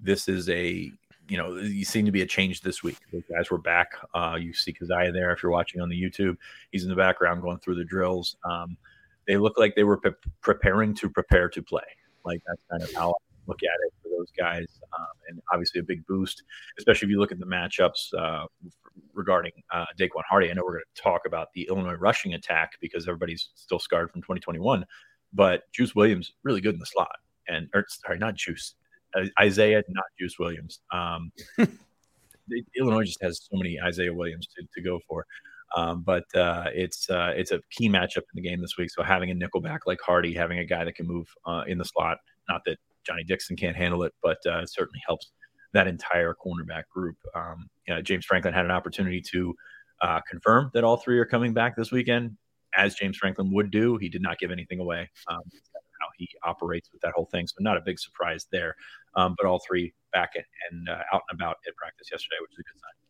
this 0.00 0.28
is 0.28 0.48
a 0.48 0.92
you 1.28 1.36
know, 1.36 1.56
you 1.56 1.84
seem 1.84 2.06
to 2.06 2.10
be 2.10 2.22
a 2.22 2.26
change 2.26 2.62
this 2.62 2.82
week. 2.82 2.96
Those 3.12 3.22
guys 3.30 3.50
were 3.50 3.58
back. 3.58 3.92
Uh, 4.14 4.38
you 4.40 4.54
see 4.54 4.72
Coziah 4.72 5.12
there 5.12 5.30
if 5.30 5.42
you're 5.42 5.52
watching 5.52 5.82
on 5.82 5.90
the 5.90 6.02
YouTube. 6.02 6.38
He's 6.72 6.84
in 6.84 6.88
the 6.88 6.96
background 6.96 7.42
going 7.42 7.58
through 7.58 7.74
the 7.74 7.84
drills. 7.84 8.36
Um, 8.44 8.78
they 9.26 9.36
look 9.36 9.58
like 9.58 9.74
they 9.74 9.84
were 9.84 9.98
pre- 9.98 10.12
preparing 10.40 10.94
to 10.94 11.10
prepare 11.10 11.50
to 11.50 11.62
play. 11.62 11.82
Like 12.24 12.40
that's 12.46 12.62
kind 12.70 12.82
of 12.82 12.92
how 12.94 13.10
I 13.10 13.20
look 13.46 13.62
at 13.62 13.86
it 13.86 13.92
those 14.18 14.30
guys, 14.36 14.66
um, 14.98 15.06
and 15.28 15.40
obviously 15.52 15.80
a 15.80 15.84
big 15.84 16.06
boost, 16.06 16.42
especially 16.78 17.06
if 17.06 17.10
you 17.10 17.20
look 17.20 17.32
at 17.32 17.38
the 17.38 17.46
matchups 17.46 18.12
uh, 18.18 18.46
regarding 19.14 19.52
uh, 19.72 19.86
Daequan 19.98 20.22
Hardy. 20.28 20.50
I 20.50 20.54
know 20.54 20.62
we're 20.64 20.74
going 20.74 20.84
to 20.94 21.02
talk 21.02 21.22
about 21.26 21.48
the 21.54 21.66
Illinois 21.68 21.94
rushing 21.94 22.34
attack 22.34 22.72
because 22.80 23.06
everybody's 23.06 23.50
still 23.54 23.78
scarred 23.78 24.10
from 24.10 24.22
2021, 24.22 24.84
but 25.32 25.62
Juice 25.72 25.94
Williams 25.94 26.32
really 26.42 26.60
good 26.60 26.74
in 26.74 26.80
the 26.80 26.86
slot, 26.86 27.16
and 27.48 27.68
or 27.74 27.84
sorry, 27.88 28.18
not 28.18 28.34
Juice, 28.34 28.74
Isaiah, 29.40 29.82
not 29.88 30.04
Juice 30.18 30.38
Williams. 30.38 30.80
Um, 30.92 31.32
Illinois 32.78 33.04
just 33.04 33.22
has 33.22 33.46
so 33.50 33.56
many 33.56 33.78
Isaiah 33.80 34.12
Williams 34.12 34.48
to, 34.56 34.66
to 34.74 34.82
go 34.82 35.00
for. 35.08 35.26
Um, 35.76 36.02
but 36.02 36.24
uh, 36.34 36.66
it's 36.72 37.10
uh, 37.10 37.32
it's 37.36 37.52
a 37.52 37.60
key 37.70 37.88
matchup 37.88 38.16
in 38.16 38.36
the 38.36 38.40
game 38.42 38.60
this 38.60 38.76
week. 38.78 38.90
So 38.90 39.02
having 39.02 39.30
a 39.30 39.34
nickel 39.34 39.60
back 39.60 39.82
like 39.86 39.98
Hardy, 40.00 40.34
having 40.34 40.58
a 40.58 40.64
guy 40.64 40.84
that 40.84 40.94
can 40.94 41.06
move 41.06 41.28
uh, 41.44 41.64
in 41.66 41.78
the 41.78 41.84
slot, 41.84 42.18
not 42.48 42.62
that 42.64 42.78
Johnny 43.08 43.24
Dixon 43.24 43.56
can't 43.56 43.76
handle 43.76 44.02
it, 44.02 44.12
but 44.22 44.38
uh, 44.46 44.58
it 44.58 44.70
certainly 44.70 45.00
helps 45.06 45.30
that 45.72 45.86
entire 45.86 46.34
cornerback 46.34 46.84
group. 46.92 47.16
Um, 47.34 47.68
you 47.86 47.94
know, 47.94 48.02
James 48.02 48.24
Franklin 48.24 48.54
had 48.54 48.64
an 48.64 48.70
opportunity 48.70 49.22
to 49.32 49.54
uh, 50.02 50.20
confirm 50.28 50.70
that 50.74 50.84
all 50.84 50.96
three 50.96 51.18
are 51.18 51.24
coming 51.24 51.52
back 51.52 51.76
this 51.76 51.90
weekend, 51.90 52.36
as 52.76 52.94
James 52.94 53.16
Franklin 53.16 53.52
would 53.52 53.70
do. 53.70 53.96
He 53.96 54.08
did 54.08 54.22
not 54.22 54.38
give 54.38 54.50
anything 54.50 54.80
away. 54.80 55.10
Um, 55.28 55.40
how 56.00 56.08
he 56.16 56.28
operates 56.44 56.90
with 56.92 57.00
that 57.02 57.12
whole 57.14 57.28
thing, 57.32 57.46
so 57.46 57.56
not 57.60 57.76
a 57.76 57.80
big 57.80 57.98
surprise 57.98 58.46
there. 58.52 58.76
Um, 59.16 59.34
but 59.36 59.48
all 59.48 59.60
three 59.66 59.92
back 60.12 60.30
and 60.70 60.88
uh, 60.88 61.02
out 61.12 61.22
and 61.30 61.40
about 61.40 61.56
at 61.66 61.74
practice 61.76 62.08
yesterday, 62.10 62.36
which 62.40 62.52
is 62.52 62.58
a 62.60 62.62
good 62.62 62.80
sign. 62.80 63.07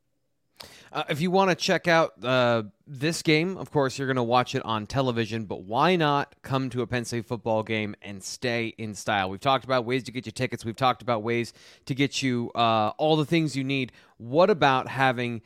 Uh, 0.92 1.04
if 1.08 1.20
you 1.20 1.30
want 1.30 1.50
to 1.50 1.54
check 1.54 1.86
out 1.86 2.12
uh, 2.24 2.62
this 2.86 3.22
game, 3.22 3.56
of 3.56 3.70
course, 3.70 3.98
you're 3.98 4.06
going 4.06 4.16
to 4.16 4.22
watch 4.22 4.54
it 4.54 4.64
on 4.64 4.86
television, 4.86 5.44
but 5.44 5.62
why 5.62 5.96
not 5.96 6.34
come 6.42 6.70
to 6.70 6.82
a 6.82 6.86
Penn 6.86 7.04
State 7.04 7.26
football 7.26 7.62
game 7.62 7.94
and 8.02 8.22
stay 8.22 8.68
in 8.78 8.94
style? 8.94 9.30
We've 9.30 9.40
talked 9.40 9.64
about 9.64 9.84
ways 9.84 10.04
to 10.04 10.12
get 10.12 10.26
you 10.26 10.32
tickets, 10.32 10.64
we've 10.64 10.76
talked 10.76 11.02
about 11.02 11.22
ways 11.22 11.52
to 11.86 11.94
get 11.94 12.22
you 12.22 12.50
uh, 12.54 12.92
all 12.96 13.16
the 13.16 13.26
things 13.26 13.56
you 13.56 13.64
need. 13.64 13.92
What 14.16 14.50
about 14.50 14.88
having 14.88 15.42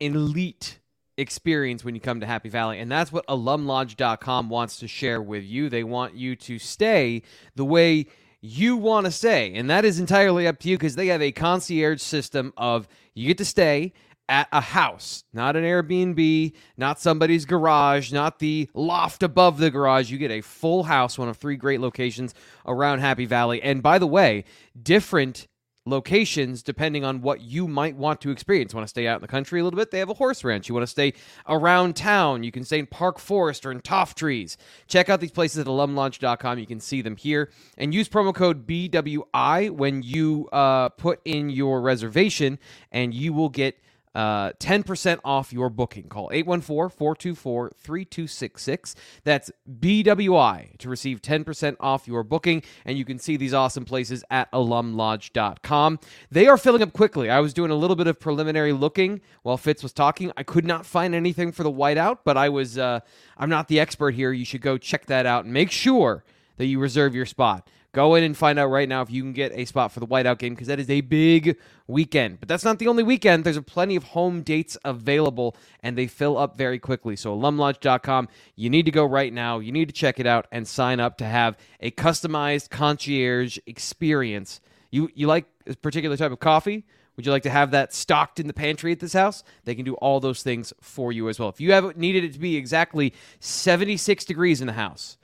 an 0.00 0.14
elite 0.14 0.78
experience 1.16 1.82
when 1.82 1.94
you 1.94 2.00
come 2.00 2.20
to 2.20 2.26
Happy 2.26 2.50
Valley? 2.50 2.78
And 2.78 2.92
that's 2.92 3.10
what 3.10 3.26
alumlodge.com 3.26 4.50
wants 4.50 4.78
to 4.80 4.88
share 4.88 5.22
with 5.22 5.44
you. 5.44 5.68
They 5.70 5.84
want 5.84 6.14
you 6.14 6.36
to 6.36 6.58
stay 6.58 7.22
the 7.54 7.64
way 7.64 8.06
you 8.42 8.76
want 8.76 9.06
to 9.06 9.10
stay, 9.10 9.54
and 9.54 9.70
that 9.70 9.84
is 9.84 9.98
entirely 9.98 10.46
up 10.46 10.58
to 10.60 10.68
you 10.68 10.76
because 10.76 10.94
they 10.94 11.06
have 11.08 11.22
a 11.22 11.32
concierge 11.32 12.02
system 12.02 12.52
of 12.56 12.86
you 13.14 13.28
get 13.28 13.38
to 13.38 13.44
stay 13.44 13.92
at 14.28 14.48
a 14.52 14.60
house, 14.60 15.24
not 15.32 15.56
an 15.56 15.64
Airbnb, 15.64 16.52
not 16.76 17.00
somebody's 17.00 17.44
garage, 17.44 18.12
not 18.12 18.38
the 18.38 18.68
loft 18.74 19.22
above 19.22 19.58
the 19.58 19.70
garage. 19.70 20.10
You 20.10 20.18
get 20.18 20.30
a 20.30 20.40
full 20.40 20.84
house, 20.84 21.18
one 21.18 21.28
of 21.28 21.36
three 21.36 21.56
great 21.56 21.80
locations 21.80 22.34
around 22.66 23.00
Happy 23.00 23.24
Valley. 23.24 23.62
And 23.62 23.82
by 23.82 23.98
the 23.98 24.06
way, 24.06 24.44
different 24.80 25.46
locations 25.86 26.62
depending 26.62 27.04
on 27.04 27.22
what 27.22 27.40
you 27.40 27.68
might 27.68 27.96
want 27.96 28.20
to 28.20 28.30
experience. 28.30 28.74
Want 28.74 28.84
to 28.84 28.88
stay 28.88 29.06
out 29.06 29.16
in 29.16 29.22
the 29.22 29.28
country 29.28 29.60
a 29.60 29.64
little 29.64 29.76
bit? 29.78 29.90
They 29.90 30.00
have 30.00 30.10
a 30.10 30.14
horse 30.14 30.44
ranch. 30.44 30.68
You 30.68 30.74
want 30.74 30.82
to 30.82 30.90
stay 30.90 31.14
around 31.48 31.96
town? 31.96 32.42
You 32.42 32.52
can 32.52 32.64
stay 32.64 32.80
in 32.80 32.86
Park 32.86 33.18
Forest 33.18 33.64
or 33.64 33.70
in 33.70 33.80
Toft 33.80 34.18
Trees. 34.18 34.58
Check 34.88 35.08
out 35.08 35.20
these 35.20 35.30
places 35.30 35.58
at 35.58 35.66
alumlodge.com. 35.66 36.58
You 36.58 36.66
can 36.66 36.80
see 36.80 37.00
them 37.00 37.16
here 37.16 37.50
and 37.78 37.94
use 37.94 38.08
promo 38.08 38.34
code 38.34 38.66
BWI 38.66 39.70
when 39.70 40.02
you 40.02 40.48
uh, 40.52 40.90
put 40.90 41.20
in 41.24 41.48
your 41.50 41.80
reservation, 41.80 42.58
and 42.90 43.14
you 43.14 43.32
will 43.32 43.48
get 43.48 43.78
uh, 44.16 44.52
10% 44.52 45.18
off 45.26 45.52
your 45.52 45.68
booking. 45.68 46.08
Call 46.08 46.30
814 46.32 46.96
424 46.96 47.72
3266. 47.76 48.94
That's 49.24 49.50
BWI 49.70 50.78
to 50.78 50.88
receive 50.88 51.20
10% 51.20 51.76
off 51.80 52.08
your 52.08 52.24
booking. 52.24 52.62
And 52.86 52.96
you 52.96 53.04
can 53.04 53.18
see 53.18 53.36
these 53.36 53.52
awesome 53.52 53.84
places 53.84 54.24
at 54.30 54.50
alumlodge.com. 54.52 56.00
They 56.30 56.46
are 56.46 56.56
filling 56.56 56.80
up 56.80 56.94
quickly. 56.94 57.28
I 57.28 57.40
was 57.40 57.52
doing 57.52 57.70
a 57.70 57.74
little 57.74 57.94
bit 57.94 58.06
of 58.06 58.18
preliminary 58.18 58.72
looking 58.72 59.20
while 59.42 59.58
Fitz 59.58 59.82
was 59.82 59.92
talking. 59.92 60.32
I 60.34 60.44
could 60.44 60.64
not 60.64 60.86
find 60.86 61.14
anything 61.14 61.52
for 61.52 61.62
the 61.62 61.70
whiteout, 61.70 62.20
but 62.24 62.38
I 62.38 62.48
was, 62.48 62.78
uh, 62.78 63.00
I'm 63.36 63.50
not 63.50 63.68
the 63.68 63.78
expert 63.78 64.14
here. 64.14 64.32
You 64.32 64.46
should 64.46 64.62
go 64.62 64.78
check 64.78 65.04
that 65.06 65.26
out 65.26 65.44
and 65.44 65.52
make 65.52 65.70
sure 65.70 66.24
that 66.56 66.64
you 66.64 66.78
reserve 66.78 67.14
your 67.14 67.26
spot. 67.26 67.68
Go 67.96 68.14
in 68.14 68.24
and 68.24 68.36
find 68.36 68.58
out 68.58 68.66
right 68.66 68.86
now 68.86 69.00
if 69.00 69.10
you 69.10 69.22
can 69.22 69.32
get 69.32 69.52
a 69.54 69.64
spot 69.64 69.90
for 69.90 70.00
the 70.00 70.06
whiteout 70.06 70.36
game 70.36 70.52
because 70.52 70.66
that 70.66 70.78
is 70.78 70.90
a 70.90 71.00
big 71.00 71.56
weekend. 71.86 72.38
But 72.40 72.46
that's 72.46 72.62
not 72.62 72.78
the 72.78 72.88
only 72.88 73.02
weekend. 73.02 73.42
There's 73.42 73.58
plenty 73.60 73.96
of 73.96 74.04
home 74.04 74.42
dates 74.42 74.76
available 74.84 75.56
and 75.80 75.96
they 75.96 76.06
fill 76.06 76.36
up 76.36 76.58
very 76.58 76.78
quickly. 76.78 77.16
So, 77.16 77.34
alumlodge.com, 77.34 78.28
you 78.54 78.68
need 78.68 78.84
to 78.84 78.90
go 78.90 79.06
right 79.06 79.32
now. 79.32 79.60
You 79.60 79.72
need 79.72 79.88
to 79.88 79.94
check 79.94 80.20
it 80.20 80.26
out 80.26 80.46
and 80.52 80.68
sign 80.68 81.00
up 81.00 81.16
to 81.16 81.24
have 81.24 81.56
a 81.80 81.90
customized 81.90 82.68
concierge 82.68 83.56
experience. 83.66 84.60
You, 84.90 85.08
you 85.14 85.26
like 85.26 85.46
a 85.66 85.74
particular 85.74 86.18
type 86.18 86.32
of 86.32 86.38
coffee? 86.38 86.84
Would 87.16 87.24
you 87.24 87.32
like 87.32 87.44
to 87.44 87.50
have 87.50 87.70
that 87.70 87.94
stocked 87.94 88.38
in 88.38 88.46
the 88.46 88.52
pantry 88.52 88.92
at 88.92 89.00
this 89.00 89.14
house? 89.14 89.42
They 89.64 89.74
can 89.74 89.86
do 89.86 89.94
all 89.94 90.20
those 90.20 90.42
things 90.42 90.74
for 90.82 91.12
you 91.12 91.30
as 91.30 91.38
well. 91.38 91.48
If 91.48 91.62
you 91.62 91.72
have 91.72 91.96
needed 91.96 92.24
it 92.24 92.34
to 92.34 92.38
be 92.38 92.56
exactly 92.56 93.14
76 93.40 94.26
degrees 94.26 94.60
in 94.60 94.66
the 94.66 94.74
house, 94.74 95.16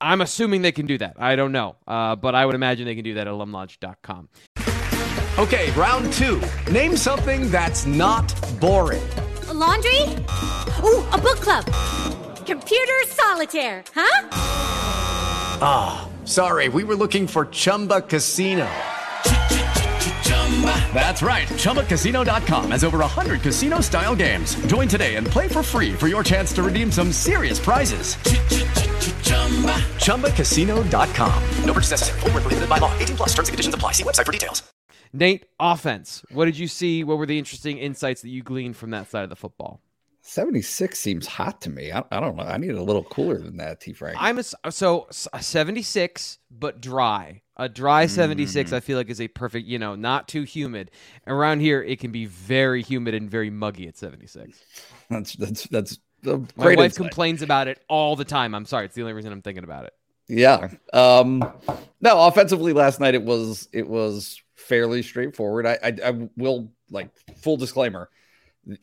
I'm 0.00 0.20
assuming 0.20 0.62
they 0.62 0.72
can 0.72 0.86
do 0.86 0.98
that. 0.98 1.16
I 1.18 1.36
don't 1.36 1.52
know. 1.52 1.76
Uh, 1.86 2.16
but 2.16 2.34
I 2.34 2.46
would 2.46 2.54
imagine 2.54 2.86
they 2.86 2.94
can 2.94 3.04
do 3.04 3.14
that 3.14 3.26
at 3.26 3.32
alumlodge.com. 3.32 4.28
Okay, 5.38 5.70
round 5.72 6.12
two. 6.14 6.42
Name 6.70 6.96
something 6.96 7.50
that's 7.50 7.86
not 7.86 8.28
boring. 8.60 9.08
A 9.48 9.54
laundry? 9.54 10.02
Ooh, 10.82 11.04
a 11.12 11.18
book 11.18 11.40
club. 11.40 11.64
Computer 12.46 13.00
solitaire, 13.06 13.84
huh? 13.94 14.28
Ah, 15.62 16.08
oh, 16.08 16.26
sorry, 16.26 16.68
we 16.68 16.84
were 16.84 16.96
looking 16.96 17.26
for 17.26 17.46
Chumba 17.46 18.00
Casino. 18.00 18.68
That's 20.92 21.22
right. 21.22 21.48
ChumbaCasino.com 21.48 22.70
has 22.72 22.84
over 22.84 22.98
100 22.98 23.40
casino 23.40 23.80
style 23.80 24.14
games. 24.14 24.54
Join 24.66 24.88
today 24.88 25.16
and 25.16 25.26
play 25.26 25.48
for 25.48 25.62
free 25.62 25.92
for 25.92 26.08
your 26.08 26.22
chance 26.22 26.52
to 26.54 26.62
redeem 26.62 26.90
some 26.92 27.12
serious 27.12 27.58
prizes. 27.58 28.16
ChumbaCasino.com. 30.00 31.44
No 31.64 31.72
purchase 31.72 31.92
necessary. 31.92 32.20
Full 32.20 32.30
prohibited 32.30 32.68
by 32.68 32.78
law. 32.78 32.92
18 32.98 33.16
plus 33.16 33.30
terms 33.30 33.48
and 33.48 33.54
conditions 33.54 33.74
apply. 33.74 33.92
See 33.92 34.04
website 34.04 34.26
for 34.26 34.32
details. 34.32 34.62
Nate, 35.12 35.46
offense. 35.58 36.22
What 36.30 36.44
did 36.44 36.58
you 36.58 36.68
see? 36.68 37.02
What 37.02 37.18
were 37.18 37.26
the 37.26 37.38
interesting 37.38 37.78
insights 37.78 38.22
that 38.22 38.28
you 38.28 38.42
gleaned 38.42 38.76
from 38.76 38.90
that 38.90 39.10
side 39.10 39.24
of 39.24 39.30
the 39.30 39.36
football? 39.36 39.80
76 40.22 40.98
seems 40.98 41.26
hot 41.26 41.60
to 41.62 41.70
me. 41.70 41.90
I, 41.90 42.04
I 42.12 42.20
don't 42.20 42.36
know. 42.36 42.44
I 42.44 42.58
need 42.58 42.70
a 42.70 42.82
little 42.82 43.02
cooler 43.02 43.38
than 43.38 43.56
that, 43.56 43.80
T. 43.80 43.92
Frank. 43.92 44.16
I'm 44.20 44.38
a, 44.38 44.70
so 44.70 45.08
a 45.32 45.42
76, 45.42 46.38
but 46.50 46.80
dry. 46.80 47.42
A 47.56 47.68
dry 47.68 48.06
76, 48.06 48.70
mm. 48.70 48.74
I 48.74 48.80
feel 48.80 48.96
like 48.96 49.10
is 49.10 49.20
a 49.20 49.28
perfect, 49.28 49.66
you 49.66 49.78
know, 49.78 49.94
not 49.94 50.28
too 50.28 50.42
humid. 50.42 50.90
Around 51.26 51.60
here, 51.60 51.82
it 51.82 52.00
can 52.00 52.12
be 52.12 52.26
very 52.26 52.82
humid 52.82 53.14
and 53.14 53.30
very 53.30 53.50
muggy 53.50 53.88
at 53.88 53.96
76. 53.96 54.62
That's 55.08 55.34
that's 55.34 55.64
that's 55.68 55.98
my 56.22 56.36
wife 56.56 56.78
insight. 56.78 56.94
complains 56.94 57.42
about 57.42 57.68
it 57.68 57.82
all 57.88 58.16
the 58.16 58.24
time. 58.24 58.54
I'm 58.54 58.66
sorry, 58.66 58.86
it's 58.86 58.94
the 58.94 59.02
only 59.02 59.14
reason 59.14 59.32
I'm 59.32 59.42
thinking 59.42 59.64
about 59.64 59.84
it. 59.84 59.94
Yeah. 60.28 60.68
Um, 60.92 61.40
no, 62.00 62.26
offensively 62.26 62.72
last 62.72 63.00
night 63.00 63.14
it 63.14 63.22
was 63.22 63.68
it 63.72 63.88
was 63.88 64.40
fairly 64.54 65.02
straightforward. 65.02 65.66
I 65.66 65.78
I, 65.82 65.96
I 66.04 66.28
will 66.36 66.70
like 66.90 67.10
full 67.36 67.56
disclaimer, 67.56 68.10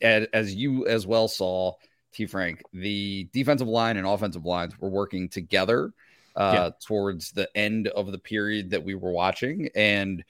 as, 0.02 0.26
as 0.32 0.54
you 0.54 0.86
as 0.86 1.06
well 1.06 1.26
saw, 1.26 1.72
T 2.12 2.26
Frank, 2.26 2.62
the 2.72 3.28
defensive 3.32 3.68
line 3.68 3.96
and 3.96 4.06
offensive 4.06 4.44
lines 4.44 4.78
were 4.78 4.90
working 4.90 5.28
together 5.28 5.92
uh, 6.36 6.52
yeah. 6.54 6.70
towards 6.86 7.32
the 7.32 7.48
end 7.56 7.88
of 7.88 8.12
the 8.12 8.18
period 8.18 8.70
that 8.70 8.84
we 8.84 8.94
were 8.94 9.12
watching, 9.12 9.68
and 9.74 10.24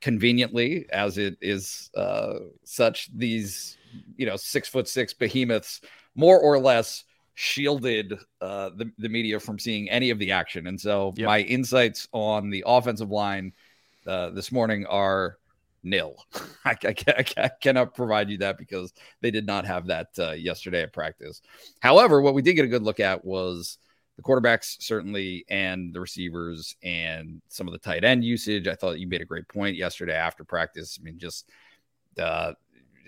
conveniently, 0.00 0.86
as 0.90 1.18
it 1.18 1.36
is 1.40 1.90
uh, 1.96 2.34
such, 2.64 3.08
these 3.16 3.78
you 4.16 4.26
know 4.26 4.36
six 4.36 4.68
foot 4.68 4.86
six 4.86 5.14
behemoths 5.14 5.80
more 6.14 6.38
or 6.38 6.58
less 6.58 7.04
shielded 7.34 8.18
uh, 8.40 8.70
the, 8.70 8.90
the 8.98 9.08
media 9.08 9.38
from 9.38 9.58
seeing 9.58 9.88
any 9.90 10.10
of 10.10 10.18
the 10.18 10.32
action. 10.32 10.66
And 10.66 10.80
so 10.80 11.14
yep. 11.16 11.26
my 11.26 11.40
insights 11.40 12.08
on 12.12 12.50
the 12.50 12.64
offensive 12.66 13.10
line 13.10 13.52
uh, 14.06 14.30
this 14.30 14.50
morning 14.50 14.86
are 14.86 15.38
nil. 15.84 16.16
I, 16.64 16.76
I, 16.82 17.24
I, 17.36 17.50
cannot 17.60 17.94
provide 17.94 18.28
you 18.28 18.38
that 18.38 18.58
because 18.58 18.92
they 19.20 19.30
did 19.30 19.46
not 19.46 19.66
have 19.66 19.86
that 19.86 20.08
uh, 20.18 20.32
yesterday 20.32 20.82
at 20.82 20.92
practice. 20.92 21.40
However, 21.80 22.20
what 22.20 22.34
we 22.34 22.42
did 22.42 22.54
get 22.54 22.64
a 22.64 22.68
good 22.68 22.82
look 22.82 23.00
at 23.00 23.24
was 23.24 23.78
the 24.16 24.22
quarterbacks, 24.22 24.82
certainly, 24.82 25.44
and 25.48 25.94
the 25.94 26.00
receivers 26.00 26.74
and 26.82 27.40
some 27.48 27.68
of 27.68 27.72
the 27.72 27.78
tight 27.78 28.02
end 28.02 28.24
usage. 28.24 28.66
I 28.66 28.74
thought 28.74 28.98
you 28.98 29.06
made 29.06 29.22
a 29.22 29.26
great 29.26 29.46
point 29.46 29.76
yesterday 29.76 30.16
after 30.16 30.42
practice. 30.42 30.98
I 31.00 31.04
mean, 31.04 31.18
just 31.18 31.48
uh, 32.18 32.54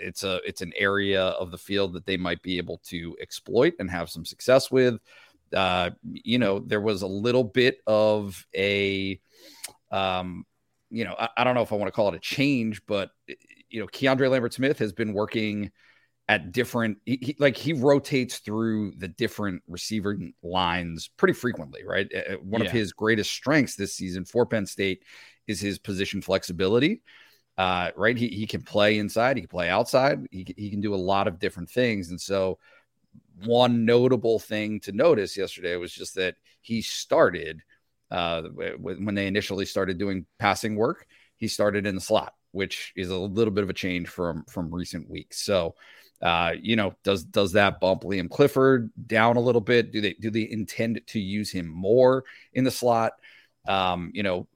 it's 0.01 0.25
a 0.25 0.41
it's 0.47 0.63
an 0.63 0.73
area 0.77 1.23
of 1.23 1.51
the 1.51 1.59
field 1.59 1.93
that 1.95 2.07
they 2.07 2.17
might 2.17 2.43
be 2.43 2.59
able 2.59 2.79
to 2.87 3.17
exploit 3.21 3.75
and 3.79 3.91
have 3.91 4.11
some 4.11 4.25
success 4.25 4.71
with. 4.71 4.99
Uh, 5.55 5.91
you 6.05 6.39
know, 6.39 6.61
there 6.61 6.81
was 6.81 7.03
a 7.03 7.07
little 7.07 7.43
bit 7.43 7.79
of 7.87 8.47
a, 8.55 9.21
um, 9.91 10.45
you 10.91 11.05
know, 11.05 11.17
I, 11.19 11.29
I 11.39 11.45
don't 11.45 11.57
know 11.57 11.63
if 11.63 11.73
I 11.73 11.77
want 11.77 11.89
to 11.89 11.93
call 11.93 12.09
it 12.09 12.15
a 12.15 12.21
change, 12.21 12.83
but 12.87 13.11
you 13.69 13.81
know, 13.81 13.87
Keandre 13.87 14.31
Lambert 14.31 14.55
Smith 14.55 14.79
has 14.79 14.93
been 14.93 15.13
working 15.13 15.73
at 16.31 16.53
different 16.53 16.99
he, 17.05 17.19
he, 17.21 17.37
like 17.41 17.57
he 17.57 17.73
rotates 17.73 18.39
through 18.39 18.93
the 18.99 19.09
different 19.09 19.61
receiving 19.67 20.33
lines 20.45 21.11
pretty 21.17 21.35
frequently 21.35 21.85
right 21.85 22.09
one 22.41 22.61
yeah. 22.61 22.69
of 22.69 22.73
his 22.73 22.93
greatest 22.93 23.33
strengths 23.33 23.75
this 23.75 23.97
season 23.97 24.25
for 24.25 24.47
penn 24.47 24.65
state 24.65 25.03
is 25.49 25.61
his 25.61 25.77
position 25.77 26.23
flexibility 26.23 27.03
uh, 27.59 27.91
right? 27.97 28.17
He, 28.17 28.29
he 28.29 28.47
can 28.47 28.63
play 28.63 28.99
inside, 28.99 29.37
he 29.37 29.43
can 29.43 29.49
play 29.49 29.69
outside, 29.69 30.27
he, 30.31 30.47
he 30.57 30.71
can 30.71 30.81
do 30.81 30.95
a 30.95 30.97
lot 30.97 31.29
of 31.29 31.39
different 31.39 31.71
things. 31.71 32.11
And 32.11 32.21
so, 32.21 32.59
one 33.45 33.85
notable 33.85 34.39
thing 34.39 34.81
to 34.81 34.93
notice 34.93 35.37
yesterday 35.37 35.77
was 35.77 35.93
just 35.93 36.15
that 36.17 36.37
he 36.61 36.83
started 36.83 37.63
uh, 38.11 38.43
when 38.79 39.15
they 39.15 39.27
initially 39.27 39.65
started 39.65 39.99
doing 39.99 40.27
passing 40.39 40.75
work, 40.75 41.07
he 41.37 41.47
started 41.47 41.87
in 41.87 41.95
the 41.95 42.01
slot, 42.01 42.35
which 42.51 42.93
is 42.97 43.11
a 43.11 43.17
little 43.17 43.53
bit 43.53 43.63
of 43.63 43.71
a 43.71 43.75
change 43.75 44.09
from 44.09 44.45
from 44.45 44.75
recent 44.75 45.09
weeks. 45.09 45.43
So, 45.43 45.77
uh, 46.21 46.53
you 46.61 46.77
know, 46.77 46.95
does 47.05 47.25
does 47.25 47.53
that 47.53 47.81
bump 47.81 48.03
Liam 48.03 48.29
Clifford 48.29 48.91
down 49.07 49.37
a 49.37 49.41
little 49.41 49.61
bit? 49.61 49.93
Do 49.93 50.01
they 50.01 50.15
do 50.15 50.31
they 50.31 50.51
intend 50.51 51.01
to 51.07 51.21
use 51.21 51.51
him 51.53 51.69
more 51.69 52.25
in 52.53 52.65
the 52.65 52.71
slot? 52.71 53.13
Um, 53.69 54.11
you 54.13 54.23
know, 54.23 54.49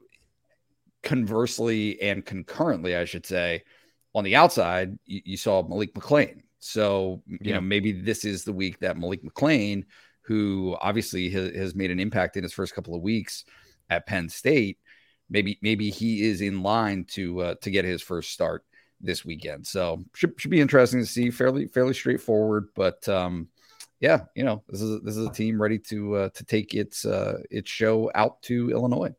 conversely 1.05 2.01
and 2.01 2.25
concurrently, 2.25 2.97
I 2.97 3.05
should 3.05 3.27
say, 3.27 3.63
on 4.15 4.25
the 4.25 4.37
outside, 4.37 4.99
you, 5.07 5.21
you 5.25 5.37
saw 5.37 5.67
Malik 5.67 5.95
McClain. 5.95 6.43
So, 6.59 7.23
you 7.27 7.39
yeah. 7.43 7.55
know, 7.57 7.61
maybe 7.61 7.93
this 7.93 8.25
is 8.25 8.45
the 8.45 8.53
week 8.53 8.81
that 8.81 8.97
Malik 8.97 9.23
McClain, 9.23 9.85
who 10.23 10.77
obviously 10.81 11.29
has, 11.31 11.55
has 11.55 11.75
made 11.75 11.91
an 11.91 12.01
impact 12.01 12.37
in 12.37 12.43
his 12.43 12.53
first 12.53 12.75
couple 12.75 12.95
of 12.95 13.03
weeks 13.03 13.45
at 13.91 14.07
Penn 14.07 14.29
State, 14.29 14.79
maybe 15.29 15.59
maybe 15.63 15.91
he 15.91 16.23
is 16.23 16.41
in 16.41 16.63
line 16.63 17.05
to 17.11 17.41
uh, 17.41 17.55
to 17.63 17.71
get 17.71 17.85
his 17.85 18.03
first 18.03 18.31
start 18.31 18.65
this 19.01 19.25
weekend. 19.25 19.67
So 19.67 20.05
should 20.15 20.35
should 20.39 20.51
be 20.51 20.61
interesting 20.61 21.01
to 21.01 21.07
see. 21.07 21.31
Fairly 21.31 21.67
fairly 21.67 21.95
straightforward, 21.95 22.69
but 22.75 23.07
um, 23.09 23.49
yeah, 24.01 24.21
you 24.35 24.45
know 24.45 24.63
this 24.69 24.81
is 24.81 25.03
this 25.03 25.17
is 25.17 25.27
a 25.27 25.33
team 25.33 25.61
ready 25.61 25.79
to 25.91 26.15
uh, 26.15 26.29
to 26.31 26.45
take 26.45 26.75
its 26.75 27.05
uh, 27.05 27.39
its 27.51 27.71
show 27.71 28.11
out 28.15 28.41
to 28.43 28.71
Illinois. 28.71 29.15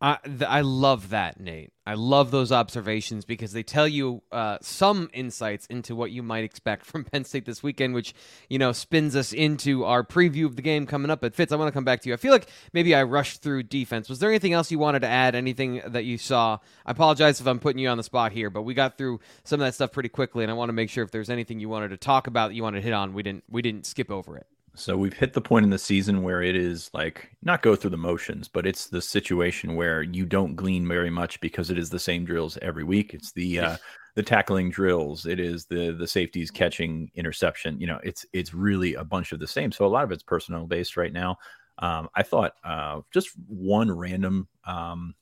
I, 0.00 0.18
th- 0.24 0.42
I 0.42 0.60
love 0.60 1.10
that, 1.10 1.40
Nate. 1.40 1.72
I 1.86 1.94
love 1.94 2.30
those 2.30 2.50
observations 2.52 3.24
because 3.24 3.52
they 3.52 3.62
tell 3.62 3.86
you 3.86 4.22
uh, 4.32 4.58
some 4.60 5.08
insights 5.12 5.66
into 5.66 5.94
what 5.94 6.10
you 6.10 6.22
might 6.22 6.44
expect 6.44 6.84
from 6.84 7.04
Penn 7.12 7.24
State 7.24 7.46
this 7.46 7.62
weekend, 7.62 7.94
which 7.94 8.14
you 8.48 8.58
know 8.58 8.72
spins 8.72 9.16
us 9.16 9.32
into 9.32 9.84
our 9.84 10.02
preview 10.02 10.46
of 10.46 10.56
the 10.56 10.62
game 10.62 10.86
coming 10.86 11.10
up. 11.10 11.20
But 11.20 11.34
Fitz, 11.34 11.52
I 11.52 11.56
want 11.56 11.68
to 11.68 11.72
come 11.72 11.84
back 11.84 12.02
to 12.02 12.08
you. 12.08 12.14
I 12.14 12.18
feel 12.18 12.32
like 12.32 12.48
maybe 12.72 12.94
I 12.94 13.02
rushed 13.04 13.40
through 13.40 13.64
defense. 13.64 14.08
Was 14.08 14.18
there 14.18 14.30
anything 14.30 14.52
else 14.52 14.70
you 14.70 14.78
wanted 14.78 15.00
to 15.00 15.08
add? 15.08 15.34
Anything 15.34 15.80
that 15.86 16.04
you 16.04 16.18
saw? 16.18 16.58
I 16.84 16.90
apologize 16.90 17.40
if 17.40 17.46
I'm 17.46 17.60
putting 17.60 17.78
you 17.78 17.88
on 17.88 17.96
the 17.96 18.02
spot 18.02 18.32
here, 18.32 18.50
but 18.50 18.62
we 18.62 18.74
got 18.74 18.98
through 18.98 19.20
some 19.44 19.60
of 19.60 19.66
that 19.66 19.74
stuff 19.74 19.92
pretty 19.92 20.08
quickly, 20.08 20.44
and 20.44 20.50
I 20.50 20.54
want 20.54 20.70
to 20.70 20.74
make 20.74 20.90
sure 20.90 21.04
if 21.04 21.10
there's 21.10 21.30
anything 21.30 21.60
you 21.60 21.68
wanted 21.68 21.88
to 21.88 21.96
talk 21.96 22.26
about 22.26 22.48
that 22.48 22.54
you 22.54 22.62
wanted 22.62 22.80
to 22.80 22.84
hit 22.84 22.92
on, 22.92 23.14
we 23.14 23.22
didn't 23.22 23.44
we 23.48 23.62
didn't 23.62 23.86
skip 23.86 24.10
over 24.10 24.36
it. 24.36 24.46
So 24.76 24.96
we've 24.96 25.12
hit 25.12 25.32
the 25.32 25.40
point 25.40 25.64
in 25.64 25.70
the 25.70 25.78
season 25.78 26.22
where 26.22 26.42
it 26.42 26.56
is 26.56 26.90
like 26.92 27.30
not 27.42 27.62
go 27.62 27.76
through 27.76 27.90
the 27.90 27.96
motions, 27.96 28.48
but 28.48 28.66
it's 28.66 28.86
the 28.88 29.00
situation 29.00 29.76
where 29.76 30.02
you 30.02 30.26
don't 30.26 30.56
glean 30.56 30.86
very 30.88 31.10
much 31.10 31.40
because 31.40 31.70
it 31.70 31.78
is 31.78 31.90
the 31.90 31.98
same 31.98 32.24
drills 32.24 32.58
every 32.60 32.82
week. 32.82 33.14
It's 33.14 33.30
the 33.32 33.60
uh, 33.60 33.76
the 34.14 34.22
tackling 34.22 34.70
drills, 34.70 35.26
it 35.26 35.40
is 35.40 35.66
the 35.66 35.92
the 35.92 36.06
safeties 36.06 36.50
catching 36.50 37.10
interception. 37.14 37.80
You 37.80 37.88
know, 37.88 38.00
it's 38.04 38.24
it's 38.32 38.54
really 38.54 38.94
a 38.94 39.04
bunch 39.04 39.32
of 39.32 39.40
the 39.40 39.46
same. 39.46 39.72
So 39.72 39.84
a 39.84 39.88
lot 39.88 40.04
of 40.04 40.12
it's 40.12 40.22
personnel 40.22 40.66
based 40.66 40.96
right 40.96 41.12
now. 41.12 41.36
Um, 41.78 42.08
I 42.14 42.22
thought 42.22 42.52
uh, 42.64 43.00
just 43.12 43.30
one 43.48 43.90
random 43.90 44.48
um, 44.64 45.14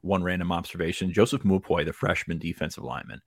one 0.00 0.22
random 0.22 0.50
observation: 0.50 1.12
Joseph 1.12 1.42
Mupoyi, 1.42 1.84
the 1.84 1.92
freshman 1.92 2.38
defensive 2.38 2.82
lineman, 2.82 3.22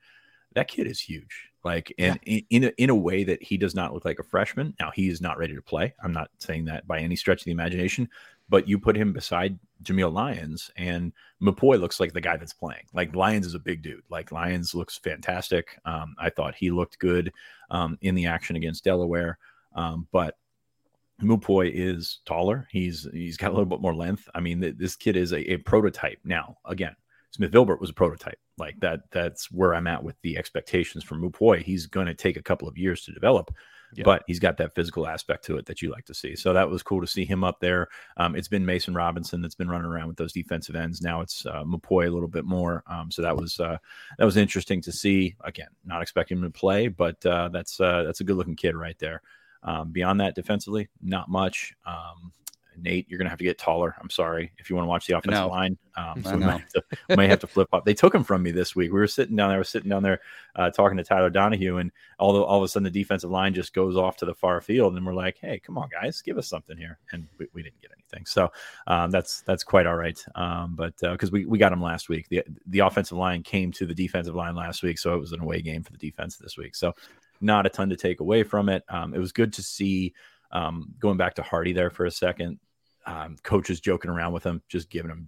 that 0.56 0.68
kid 0.68 0.88
is 0.88 1.00
huge. 1.00 1.53
Like, 1.64 1.94
and 1.98 2.20
yeah. 2.24 2.40
in 2.50 2.64
in 2.64 2.64
a, 2.66 2.72
in 2.78 2.90
a 2.90 2.96
way 2.96 3.24
that 3.24 3.42
he 3.42 3.58
does 3.58 3.74
not 3.74 3.94
look 3.94 4.06
like 4.06 4.20
a 4.20 4.24
freshman. 4.24 4.76
Now 4.80 4.92
he 4.92 5.10
is 5.10 5.22
not 5.22 5.38
ready 5.38 5.56
to 5.56 5.62
play. 5.62 5.94
I'm 6.04 6.14
not 6.14 6.30
saying 6.40 6.66
that 6.66 6.88
by 6.88 7.00
any 7.00 7.16
stretch 7.16 7.42
of 7.42 7.46
the 7.46 7.52
imagination, 7.52 8.10
but 8.50 8.68
you 8.68 8.78
put 8.78 8.98
him 8.98 9.14
beside 9.14 9.58
Jameial 9.84 10.14
Lyons, 10.14 10.72
and 10.76 11.14
Mupoyi 11.42 11.80
looks 11.80 12.00
like 12.00 12.14
the 12.14 12.22
guy 12.22 12.38
that's 12.38 12.54
playing. 12.54 12.84
Like 12.94 13.16
Lyons 13.16 13.46
is 13.46 13.56
a 13.56 13.60
big 13.60 13.82
dude. 13.82 14.04
Like 14.10 14.32
Lyons 14.32 14.76
looks 14.76 14.98
fantastic. 14.98 15.80
Um, 15.86 16.16
I 16.20 16.30
thought 16.30 16.56
he 16.56 16.72
looked 16.72 17.00
good 17.00 17.32
um, 17.70 17.98
in 18.02 18.16
the 18.16 18.26
action 18.26 18.56
against 18.56 18.84
Delaware, 18.84 19.38
um, 19.76 20.08
but 20.12 20.38
Mupoyi 21.22 21.72
is 21.74 22.20
taller. 22.26 22.68
He's 22.72 23.08
he's 23.14 23.38
got 23.38 23.50
a 23.50 23.54
little 23.54 23.66
bit 23.66 23.82
more 23.82 23.96
length. 23.96 24.28
I 24.36 24.40
mean, 24.40 24.62
th- 24.62 24.78
this 24.78 24.96
kid 24.96 25.16
is 25.16 25.32
a, 25.32 25.54
a, 25.54 25.58
prototype. 25.58 26.20
Now, 26.24 26.58
again, 26.66 26.96
Smith 27.34 27.52
Vilbert 27.52 27.82
was 27.82 27.90
a 27.90 27.94
prototype. 27.94 28.40
Like 28.58 28.80
that. 28.82 29.02
That's 29.12 29.52
where 29.52 29.74
I'm 29.74 29.88
at 29.88 30.04
with 30.04 30.16
the 30.22 30.38
expectations 30.38 31.04
from 31.04 31.22
Mupoyi. 31.22 31.64
He's 31.64 31.88
going 31.88 32.06
to 32.06 32.14
take 32.14 32.38
a 32.38 32.44
couple 32.44 32.68
of 32.68 32.78
years 32.78 33.04
to 33.06 33.12
develop, 33.12 33.52
yeah. 33.96 34.04
but 34.04 34.24
he's 34.28 34.40
got 34.40 34.58
that 34.58 34.76
physical 34.76 35.08
aspect 35.08 35.44
to 35.46 35.58
it 35.58 35.66
that 35.66 35.82
you 35.82 35.90
like 35.90 36.06
to 36.06 36.14
see. 36.14 36.36
So 36.36 36.54
that 36.54 36.70
was 36.70 36.84
cool 36.84 37.02
to 37.02 37.08
see 37.08 37.26
him 37.26 37.44
up 37.44 37.60
there. 37.60 37.88
Um, 38.18 38.36
it's 38.36 38.48
been 38.48 38.64
Mason 38.64 38.94
Robinson 38.94 39.42
that's 39.42 39.56
been 39.56 39.70
running 39.70 39.88
around 39.88 40.08
with 40.08 40.18
those 40.18 40.34
defensive 40.34 40.76
ends. 40.76 41.02
Now 41.02 41.22
it's 41.22 41.48
uh, 41.48 41.64
Mupoyi 41.64 42.08
a 42.08 42.12
little 42.12 42.28
bit 42.28 42.46
more. 42.46 42.84
Um, 42.86 43.10
so 43.10 43.24
that 43.24 43.36
was 43.36 43.60
uh, 43.60 43.78
that 44.20 44.26
was 44.26 44.38
interesting 44.38 44.82
to 44.84 44.92
see. 44.92 45.36
Again, 45.44 45.70
not 45.84 46.04
expecting 46.04 46.38
him 46.38 46.44
to 46.44 46.52
play, 46.52 46.90
but 46.90 47.26
uh, 47.26 47.50
that's 47.52 47.80
uh, 47.80 48.04
that's 48.04 48.22
a 48.22 48.24
good 48.24 48.36
looking 48.36 48.56
kid 48.56 48.76
right 48.76 49.00
there. 49.00 49.24
Um, 49.64 49.92
beyond 49.92 50.20
that, 50.20 50.36
defensively, 50.36 50.90
not 51.02 51.28
much. 51.28 51.74
Um, 51.88 52.34
Nate, 52.82 53.08
you're 53.10 53.18
going 53.18 53.26
to 53.26 53.30
have 53.30 53.40
to 53.40 53.44
get 53.44 53.58
taller. 53.58 53.96
I'm 54.00 54.10
sorry 54.10 54.52
if 54.58 54.70
you 54.70 54.76
want 54.76 54.86
to 54.86 54.90
watch 54.90 55.08
the 55.08 55.18
offensive 55.18 55.48
line. 55.50 55.78
Um, 55.96 56.24
so 56.24 56.36
we 56.36 56.38
might 56.46 56.60
have, 56.60 56.70
to, 56.70 56.84
might 57.16 57.30
have 57.30 57.40
to 57.40 57.48
flip 57.48 57.70
up. 57.74 57.86
They 57.86 57.94
took 57.94 58.14
him 58.14 58.24
from 58.24 58.44
me 58.44 58.52
this 58.52 58.76
week. 58.76 58.92
We 58.92 59.00
were 59.00 59.08
sitting 59.08 59.36
down 59.36 59.50
there, 59.50 59.58
I 59.58 59.60
was 59.60 59.70
sitting 59.70 59.90
down 59.90 60.04
there 60.04 60.22
uh, 60.56 60.70
talking 60.70 60.98
to 60.98 61.04
Tyler 61.04 61.30
Donahue, 61.30 61.78
and 61.78 61.92
all, 62.20 62.34
the, 62.34 62.42
all 62.42 62.58
of 62.58 62.64
a 62.64 62.68
sudden 62.68 62.84
the 62.84 62.90
defensive 62.90 63.30
line 63.32 63.54
just 63.54 63.74
goes 63.74 63.96
off 63.96 64.18
to 64.18 64.26
the 64.26 64.34
far 64.34 64.62
field, 64.62 64.96
and 64.96 65.06
we're 65.06 65.14
like, 65.14 65.38
"Hey, 65.40 65.60
come 65.60 65.78
on, 65.78 65.90
guys, 65.90 66.22
give 66.22 66.38
us 66.38 66.48
something 66.48 66.78
here," 66.78 67.00
and 67.12 67.28
we, 67.38 67.48
we 67.54 67.64
didn't 67.64 67.82
get 67.82 67.92
anything. 67.98 68.26
So 68.26 68.52
um, 68.88 69.12
that's 69.12 69.42
that's 69.42 69.64
quite 69.64 69.88
all 69.88 69.96
right. 69.96 70.24
Um, 70.36 70.76
but 70.76 70.96
because 71.00 71.30
uh, 71.30 71.34
we 71.34 71.46
we 71.46 71.58
got 71.58 71.74
him 71.74 71.82
last 71.82 72.10
week, 72.10 72.28
the 72.30 72.44
the 72.68 72.80
offensive 72.80 73.18
line 73.18 73.44
came 73.44 73.72
to 73.74 73.86
the 73.86 73.96
defensive 73.96 74.36
line 74.36 74.56
last 74.56 74.84
week, 74.84 75.00
so 75.00 75.14
it 75.14 75.20
was 75.20 75.32
an 75.32 75.42
away 75.42 75.62
game 75.62 75.84
for 75.84 75.92
the 75.92 75.98
defense 75.98 76.38
this 76.38 76.58
week. 76.58 76.76
So 76.76 76.94
not 77.42 77.66
a 77.66 77.70
ton 77.70 77.90
to 77.90 77.96
take 77.96 78.20
away 78.20 78.44
from 78.44 78.70
it. 78.70 78.84
Um, 78.90 79.14
it 79.14 79.20
was 79.20 79.32
good 79.32 79.54
to 79.54 79.64
see. 79.64 80.14
Um, 80.54 80.94
going 81.00 81.18
back 81.18 81.34
to 81.36 81.42
Hardy 81.42 81.74
there 81.74 81.90
for 81.90 82.06
a 82.06 82.12
second, 82.12 82.60
um, 83.06 83.36
coaches 83.44 83.82
joking 83.82 84.10
around 84.10 84.34
with 84.34 84.44
him, 84.44 84.62
just 84.70 84.90
giving 84.90 85.12
him 85.12 85.28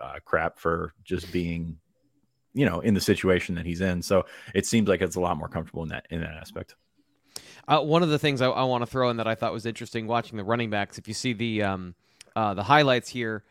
uh, 0.00 0.18
crap 0.24 0.58
for 0.58 0.92
just 1.02 1.32
being, 1.32 1.78
you 2.54 2.66
know, 2.66 2.80
in 2.80 2.94
the 2.94 3.00
situation 3.00 3.54
that 3.56 3.66
he's 3.66 3.80
in. 3.80 4.02
So 4.02 4.26
it 4.54 4.66
seems 4.66 4.88
like 4.88 5.00
it's 5.00 5.16
a 5.16 5.20
lot 5.20 5.36
more 5.36 5.48
comfortable 5.48 5.82
in 5.82 5.88
that 5.88 6.06
in 6.10 6.20
that 6.20 6.34
aspect. 6.34 6.76
Uh, 7.66 7.80
one 7.80 8.02
of 8.02 8.10
the 8.10 8.18
things 8.18 8.40
I, 8.40 8.46
I 8.46 8.64
want 8.64 8.82
to 8.82 8.86
throw 8.86 9.10
in 9.10 9.16
that 9.16 9.26
I 9.26 9.34
thought 9.34 9.52
was 9.52 9.66
interesting 9.66 10.06
watching 10.06 10.36
the 10.36 10.44
running 10.44 10.70
backs, 10.70 10.98
if 10.98 11.08
you 11.08 11.14
see 11.14 11.32
the 11.32 11.62
um, 11.62 11.94
uh, 12.36 12.54
the 12.54 12.62
highlights 12.62 13.08
here 13.08 13.44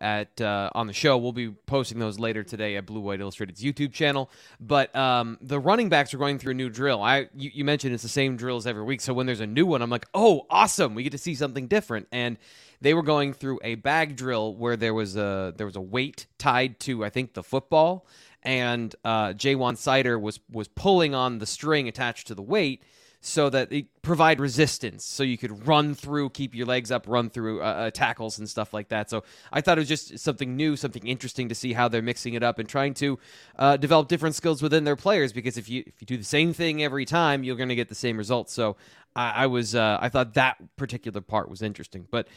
at 0.00 0.40
uh, 0.40 0.70
on 0.74 0.86
the 0.86 0.92
show. 0.92 1.16
We'll 1.16 1.32
be 1.32 1.50
posting 1.50 1.98
those 1.98 2.18
later 2.18 2.42
today 2.42 2.76
at 2.76 2.86
Blue 2.86 3.00
White 3.00 3.20
Illustrated's 3.20 3.62
YouTube 3.62 3.92
channel. 3.92 4.30
But 4.60 4.94
um, 4.94 5.38
the 5.40 5.58
running 5.58 5.88
backs 5.88 6.12
are 6.14 6.18
going 6.18 6.38
through 6.38 6.52
a 6.52 6.54
new 6.54 6.68
drill. 6.68 7.02
I 7.02 7.28
you, 7.34 7.50
you, 7.52 7.64
mentioned 7.64 7.94
it's 7.94 8.02
the 8.02 8.08
same 8.08 8.36
drills 8.36 8.66
every 8.66 8.82
week. 8.82 9.00
So 9.00 9.12
when 9.14 9.26
there's 9.26 9.40
a 9.40 9.46
new 9.46 9.66
one, 9.66 9.82
I'm 9.82 9.90
like, 9.90 10.06
oh, 10.14 10.46
awesome! 10.50 10.94
We 10.94 11.02
get 11.02 11.12
to 11.12 11.18
see 11.18 11.34
something 11.34 11.66
different. 11.66 12.08
And 12.12 12.38
they 12.80 12.94
were 12.94 13.02
going 13.02 13.32
through 13.32 13.60
a 13.64 13.76
bag 13.76 14.16
drill 14.16 14.54
where 14.54 14.76
there 14.76 14.94
was 14.94 15.16
a 15.16 15.54
there 15.56 15.66
was 15.66 15.76
a 15.76 15.80
weight 15.80 16.26
tied 16.38 16.78
to 16.80 17.04
I 17.04 17.10
think 17.10 17.34
the 17.34 17.42
football, 17.42 18.06
and 18.42 18.94
uh, 19.04 19.28
Ja'Juan 19.28 19.74
Seider 19.74 20.20
was 20.20 20.40
was 20.50 20.68
pulling 20.68 21.14
on 21.14 21.38
the 21.38 21.46
string 21.46 21.88
attached 21.88 22.26
to 22.28 22.34
the 22.34 22.42
weight 22.42 22.82
so 23.26 23.50
that 23.50 23.70
they 23.70 23.82
provide 24.02 24.38
resistance 24.38 25.04
so 25.04 25.24
you 25.24 25.36
could 25.36 25.66
run 25.66 25.96
through 25.96 26.30
keep 26.30 26.54
your 26.54 26.64
legs 26.64 26.92
up 26.92 27.06
run 27.08 27.28
through 27.28 27.60
uh, 27.60 27.64
uh, 27.64 27.90
tackles 27.90 28.38
and 28.38 28.48
stuff 28.48 28.72
like 28.72 28.88
that. 28.88 29.10
So 29.10 29.24
i 29.52 29.60
thought 29.60 29.78
it 29.78 29.80
was 29.80 29.88
just 29.88 30.18
something 30.20 30.56
new 30.56 30.76
something 30.76 31.04
interesting 31.06 31.48
to 31.48 31.54
see 31.54 31.72
how 31.72 31.88
they're 31.88 32.02
mixing 32.02 32.34
it 32.34 32.44
up 32.44 32.60
and 32.60 32.68
trying 32.68 32.94
to 32.94 33.18
uh, 33.58 33.76
develop 33.76 34.06
different 34.06 34.36
skills 34.36 34.62
within 34.62 34.84
their 34.84 34.94
players 34.94 35.32
because 35.32 35.56
if 35.56 35.68
you 35.68 35.82
if 35.86 35.94
you 36.00 36.06
do 36.06 36.16
the 36.16 36.24
same 36.24 36.52
thing 36.52 36.84
every 36.84 37.04
time 37.04 37.42
you're 37.42 37.56
going 37.56 37.68
to 37.68 37.74
get 37.74 37.88
the 37.88 37.96
same 37.96 38.16
results. 38.16 38.52
So 38.52 38.76
i, 39.16 39.30
I 39.42 39.46
was 39.46 39.74
uh, 39.74 39.98
i 40.00 40.08
thought 40.08 40.34
that 40.34 40.56
particular 40.76 41.20
part 41.20 41.50
was 41.50 41.62
interesting. 41.62 42.06
But 42.08 42.28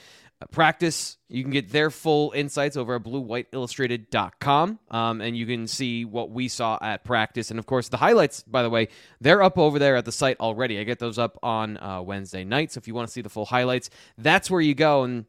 practice. 0.48 1.18
You 1.28 1.44
can 1.44 1.52
get 1.52 1.72
their 1.72 1.90
full 1.90 2.32
insights 2.32 2.78
over 2.78 2.96
at 2.96 3.04
bluewhiteillustrated.com. 3.04 4.80
Um, 4.90 5.22
and 5.22 5.38
you 5.38 5.46
can 5.46 5.68
see 5.68 6.06
what 6.06 6.32
we 6.32 6.48
saw 6.48 6.78
at 6.82 7.04
practice. 7.04 7.52
And 7.52 7.60
of 7.60 7.66
course, 7.66 7.90
the 7.90 7.98
highlights, 7.98 8.44
by 8.44 8.64
the 8.64 8.70
way, 8.70 8.88
they're 9.20 9.44
up 9.44 9.58
over 9.58 9.80
there 9.80 9.96
at 9.96 10.06
the 10.06 10.12
site 10.12 10.40
already. 10.40 10.80
I 10.80 10.84
get 10.84 11.00
those 11.00 11.20
up 11.20 11.38
on 11.44 11.78
uh, 11.78 12.02
Wednesday 12.02 12.44
night. 12.44 12.72
So 12.72 12.78
if 12.78 12.88
you 12.88 12.94
want 12.94 13.08
to 13.08 13.12
see 13.12 13.22
the 13.22 13.30
full 13.30 13.46
highlights, 13.46 13.90
that's 14.18 14.50
where 14.50 14.62
you 14.62 14.76
go. 14.76 15.04
And 15.04 15.26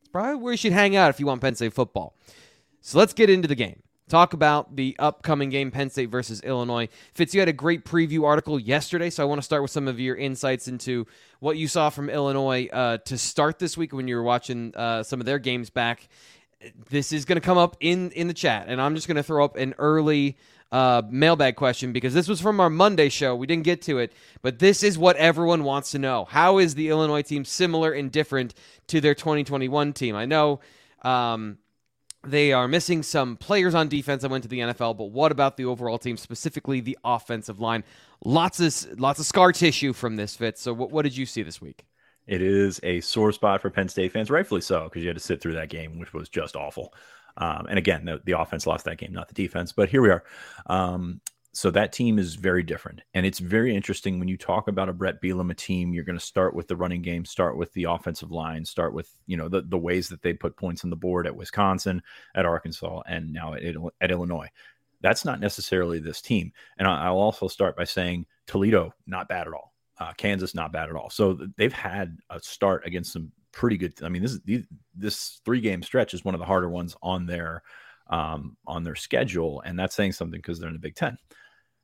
it's 0.00 0.08
probably 0.08 0.36
where 0.36 0.52
you 0.52 0.58
should 0.58 0.72
hang 0.72 0.96
out 0.96 1.10
if 1.10 1.20
you 1.20 1.26
want 1.26 1.40
Penn 1.40 1.54
State 1.54 1.74
football. 1.74 2.14
So 2.80 2.98
let's 2.98 3.12
get 3.12 3.28
into 3.28 3.46
the 3.46 3.54
game 3.54 3.82
talk 4.10 4.34
about 4.34 4.76
the 4.76 4.96
upcoming 4.98 5.48
game, 5.48 5.70
Penn 5.70 5.88
State 5.88 6.10
versus 6.10 6.42
Illinois. 6.42 6.88
Fitz, 7.14 7.32
you 7.32 7.40
had 7.40 7.48
a 7.48 7.54
great 7.54 7.84
preview 7.84 8.24
article 8.24 8.58
yesterday, 8.58 9.08
so 9.08 9.22
I 9.22 9.26
want 9.26 9.38
to 9.38 9.44
start 9.44 9.62
with 9.62 9.70
some 9.70 9.88
of 9.88 9.98
your 9.98 10.16
insights 10.16 10.68
into 10.68 11.06
what 11.38 11.56
you 11.56 11.68
saw 11.68 11.88
from 11.88 12.10
Illinois 12.10 12.68
uh, 12.72 12.98
to 12.98 13.16
start 13.16 13.58
this 13.58 13.76
week 13.76 13.92
when 13.92 14.08
you 14.08 14.16
were 14.16 14.22
watching 14.22 14.74
uh, 14.76 15.02
some 15.02 15.20
of 15.20 15.26
their 15.26 15.38
games 15.38 15.70
back. 15.70 16.08
This 16.90 17.12
is 17.12 17.24
going 17.24 17.36
to 17.36 17.44
come 17.44 17.56
up 17.56 17.76
in 17.80 18.10
in 18.10 18.28
the 18.28 18.34
chat, 18.34 18.66
and 18.68 18.82
I'm 18.82 18.94
just 18.94 19.06
going 19.06 19.16
to 19.16 19.22
throw 19.22 19.44
up 19.44 19.56
an 19.56 19.74
early 19.78 20.36
uh, 20.72 21.02
mailbag 21.08 21.56
question 21.56 21.92
because 21.92 22.12
this 22.12 22.28
was 22.28 22.40
from 22.40 22.60
our 22.60 22.68
Monday 22.68 23.08
show. 23.08 23.34
We 23.34 23.46
didn't 23.46 23.64
get 23.64 23.82
to 23.82 23.98
it, 23.98 24.12
but 24.42 24.58
this 24.58 24.82
is 24.82 24.98
what 24.98 25.16
everyone 25.16 25.64
wants 25.64 25.92
to 25.92 25.98
know. 25.98 26.26
How 26.26 26.58
is 26.58 26.74
the 26.74 26.90
Illinois 26.90 27.22
team 27.22 27.44
similar 27.44 27.92
and 27.92 28.12
different 28.12 28.54
to 28.88 29.00
their 29.00 29.14
2021 29.14 29.94
team? 29.94 30.14
I 30.14 30.26
know 30.26 30.60
um, 31.02 31.58
they 32.22 32.52
are 32.52 32.68
missing 32.68 33.02
some 33.02 33.36
players 33.36 33.74
on 33.74 33.88
defense 33.88 34.22
that 34.22 34.30
went 34.30 34.42
to 34.42 34.48
the 34.48 34.58
NFL, 34.58 34.96
but 34.96 35.06
what 35.06 35.32
about 35.32 35.56
the 35.56 35.64
overall 35.64 35.98
team, 35.98 36.16
specifically 36.16 36.80
the 36.80 36.98
offensive 37.04 37.60
line? 37.60 37.82
Lots 38.24 38.60
of 38.60 39.00
lots 39.00 39.18
of 39.18 39.26
scar 39.26 39.52
tissue 39.52 39.92
from 39.92 40.16
this 40.16 40.36
fit. 40.36 40.58
So, 40.58 40.72
what, 40.72 40.90
what 40.90 41.02
did 41.02 41.16
you 41.16 41.24
see 41.24 41.42
this 41.42 41.60
week? 41.60 41.86
It 42.26 42.42
is 42.42 42.78
a 42.82 43.00
sore 43.00 43.32
spot 43.32 43.62
for 43.62 43.70
Penn 43.70 43.88
State 43.88 44.12
fans, 44.12 44.30
rightfully 44.30 44.60
so, 44.60 44.84
because 44.84 45.02
you 45.02 45.08
had 45.08 45.16
to 45.16 45.22
sit 45.22 45.40
through 45.40 45.54
that 45.54 45.70
game, 45.70 45.98
which 45.98 46.12
was 46.12 46.28
just 46.28 46.54
awful. 46.56 46.92
Um, 47.36 47.66
and 47.68 47.78
again, 47.78 48.04
the, 48.04 48.20
the, 48.24 48.38
offense 48.38 48.66
lost 48.66 48.84
that 48.84 48.98
game, 48.98 49.12
not 49.12 49.28
the 49.28 49.34
defense. 49.34 49.72
But 49.72 49.88
here 49.88 50.02
we 50.02 50.10
are. 50.10 50.24
Um, 50.66 51.20
so 51.52 51.70
that 51.70 51.92
team 51.92 52.18
is 52.18 52.36
very 52.36 52.62
different. 52.62 53.02
And 53.12 53.26
it's 53.26 53.40
very 53.40 53.74
interesting 53.74 54.18
when 54.18 54.28
you 54.28 54.36
talk 54.36 54.68
about 54.68 54.88
a 54.88 54.92
Brett 54.92 55.20
Bielema 55.20 55.56
team, 55.56 55.92
you're 55.92 56.04
going 56.04 56.18
to 56.18 56.24
start 56.24 56.54
with 56.54 56.68
the 56.68 56.76
running 56.76 57.02
game, 57.02 57.24
start 57.24 57.56
with 57.56 57.72
the 57.72 57.84
offensive 57.84 58.30
line, 58.30 58.64
start 58.64 58.94
with, 58.94 59.10
you 59.26 59.36
know, 59.36 59.48
the, 59.48 59.62
the 59.62 59.78
ways 59.78 60.08
that 60.08 60.22
they 60.22 60.32
put 60.32 60.56
points 60.56 60.84
on 60.84 60.90
the 60.90 60.96
board 60.96 61.26
at 61.26 61.34
Wisconsin, 61.34 62.02
at 62.36 62.46
Arkansas, 62.46 63.02
and 63.08 63.32
now 63.32 63.54
at, 63.54 63.62
at 64.00 64.10
Illinois. 64.12 64.48
That's 65.00 65.24
not 65.24 65.40
necessarily 65.40 65.98
this 65.98 66.20
team. 66.20 66.52
And 66.78 66.86
I'll 66.86 67.18
also 67.18 67.48
start 67.48 67.76
by 67.76 67.84
saying 67.84 68.26
Toledo, 68.46 68.94
not 69.06 69.28
bad 69.28 69.48
at 69.48 69.54
all. 69.54 69.74
Uh, 69.98 70.12
Kansas, 70.12 70.54
not 70.54 70.72
bad 70.72 70.88
at 70.88 70.94
all. 70.94 71.10
So 71.10 71.38
they've 71.56 71.72
had 71.72 72.18
a 72.30 72.40
start 72.40 72.86
against 72.86 73.12
some 73.12 73.32
pretty 73.52 73.76
good. 73.76 73.94
I 74.02 74.08
mean, 74.08 74.22
this 74.22 74.32
is 74.32 74.66
this 74.94 75.40
three 75.44 75.60
game 75.60 75.82
stretch 75.82 76.14
is 76.14 76.24
one 76.24 76.34
of 76.34 76.38
the 76.38 76.46
harder 76.46 76.68
ones 76.68 76.96
on 77.02 77.26
their 77.26 77.62
um, 78.10 78.56
on 78.66 78.84
their 78.84 78.96
schedule, 78.96 79.62
and 79.64 79.78
that's 79.78 79.94
saying 79.94 80.12
something 80.12 80.38
because 80.38 80.58
they're 80.58 80.68
in 80.68 80.74
the 80.74 80.80
Big 80.80 80.96
Ten. 80.96 81.16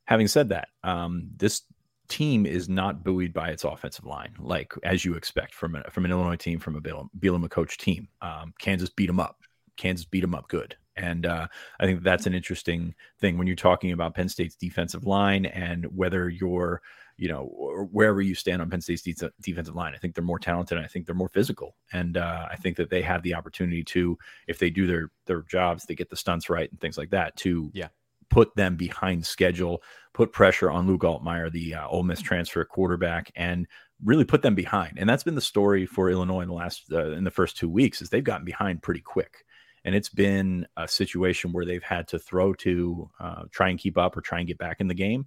Having 0.05 0.29
said 0.29 0.49
that, 0.51 0.69
um, 0.85 1.31
this 1.37 1.63
team 2.09 2.47
is 2.47 2.69
not 2.69 3.03
buoyed 3.03 3.33
by 3.33 3.49
its 3.51 3.65
offensive 3.65 4.05
line, 4.05 4.35
like 4.39 4.73
as 4.85 5.05
you 5.05 5.15
expect 5.15 5.55
from 5.55 5.77
a, 5.77 5.91
from 5.91 6.05
an 6.05 6.11
Illinois 6.11 6.37
team, 6.37 6.59
from 6.59 6.77
a 6.77 6.81
Bielema 6.81 7.51
coach 7.51 7.79
team. 7.79 8.09
Um, 8.21 8.53
Kansas 8.59 8.91
beat 8.91 9.07
them 9.07 9.21
up. 9.21 9.39
Kansas 9.77 10.07
beat 10.07 10.21
them 10.21 10.35
up 10.35 10.49
good, 10.49 10.77
and 10.97 11.27
uh, 11.27 11.47
I 11.79 11.87
think 11.87 12.03
that's 12.03 12.27
an 12.27 12.35
interesting 12.35 12.95
thing 13.21 13.39
when 13.39 13.47
you're 13.47 13.57
talking 13.57 13.93
about 13.93 14.15
Penn 14.15 14.29
State's 14.29 14.57
defensive 14.57 15.07
line 15.07 15.47
and 15.47 15.85
whether 15.97 16.29
you're 16.29 16.81
you 17.17 17.29
know, 17.29 17.89
wherever 17.93 18.21
you 18.21 18.35
stand 18.35 18.61
on 18.61 18.71
Penn 18.71 18.81
State's 18.81 19.03
de- 19.03 19.33
defensive 19.41 19.75
line. 19.75 19.95
I 19.95 19.99
think 19.99 20.15
they're 20.15 20.25
more 20.25 20.39
talented. 20.39 20.79
I 20.79 20.87
think 20.87 21.07
they're 21.07 21.15
more 21.15 21.29
physical, 21.29 21.77
and 21.93 22.17
uh, 22.17 22.47
I 22.51 22.57
think 22.57 22.77
that 22.77 22.91
they 22.91 23.03
have 23.03 23.23
the 23.23 23.35
opportunity 23.35 23.83
to, 23.85 24.19
if 24.47 24.59
they 24.59 24.71
do 24.71 24.87
their 24.87 25.11
their 25.27 25.43
jobs, 25.43 25.85
they 25.85 25.95
get 25.95 26.11
the 26.11 26.17
stunts 26.17 26.51
right 26.51 26.71
and 26.71 26.81
things 26.81 26.99
like 26.99 27.11
that, 27.11 27.37
to 27.37 27.71
yeah 27.75 27.89
put 28.29 28.55
them 28.57 28.77
behind 28.77 29.25
schedule, 29.25 29.83
put 30.13 30.33
pressure 30.33 30.71
on 30.71 30.87
Luke 30.87 31.03
Altmyer, 31.03 31.51
the 31.51 31.75
uh, 31.75 31.89
Ole 31.89 32.03
Miss 32.03 32.21
transfer 32.21 32.65
quarterback, 32.65 33.31
and 33.37 33.67
really 34.05 34.25
put 34.25 34.43
them 34.43 34.55
behind. 34.55 34.99
And 34.99 35.09
that's 35.09 35.23
been 35.23 35.35
the 35.35 35.41
story 35.41 35.87
for 35.87 36.11
Illinois 36.11 36.43
in 36.43 36.49
the 36.49 36.55
last 36.55 36.85
uh, 36.93 37.13
in 37.13 37.25
the 37.25 37.31
first 37.31 37.57
two 37.57 37.69
weeks 37.69 38.03
is 38.03 38.11
they've 38.11 38.25
gotten 38.25 38.45
behind 38.45 38.83
pretty 38.83 39.01
quick. 39.01 39.45
And 39.85 39.95
it's 39.95 40.09
been 40.09 40.67
a 40.77 40.89
situation 40.89 41.53
where 41.53 41.65
they've 41.65 41.83
had 41.83 42.09
to 42.09 42.19
throw 42.19 42.53
to 42.55 43.09
uh, 43.21 43.43
try 43.53 43.69
and 43.69 43.79
keep 43.79 43.97
up 43.97 44.17
or 44.17 44.21
try 44.21 44.39
and 44.41 44.49
get 44.49 44.59
back 44.59 44.81
in 44.81 44.89
the 44.89 44.95
game. 44.95 45.27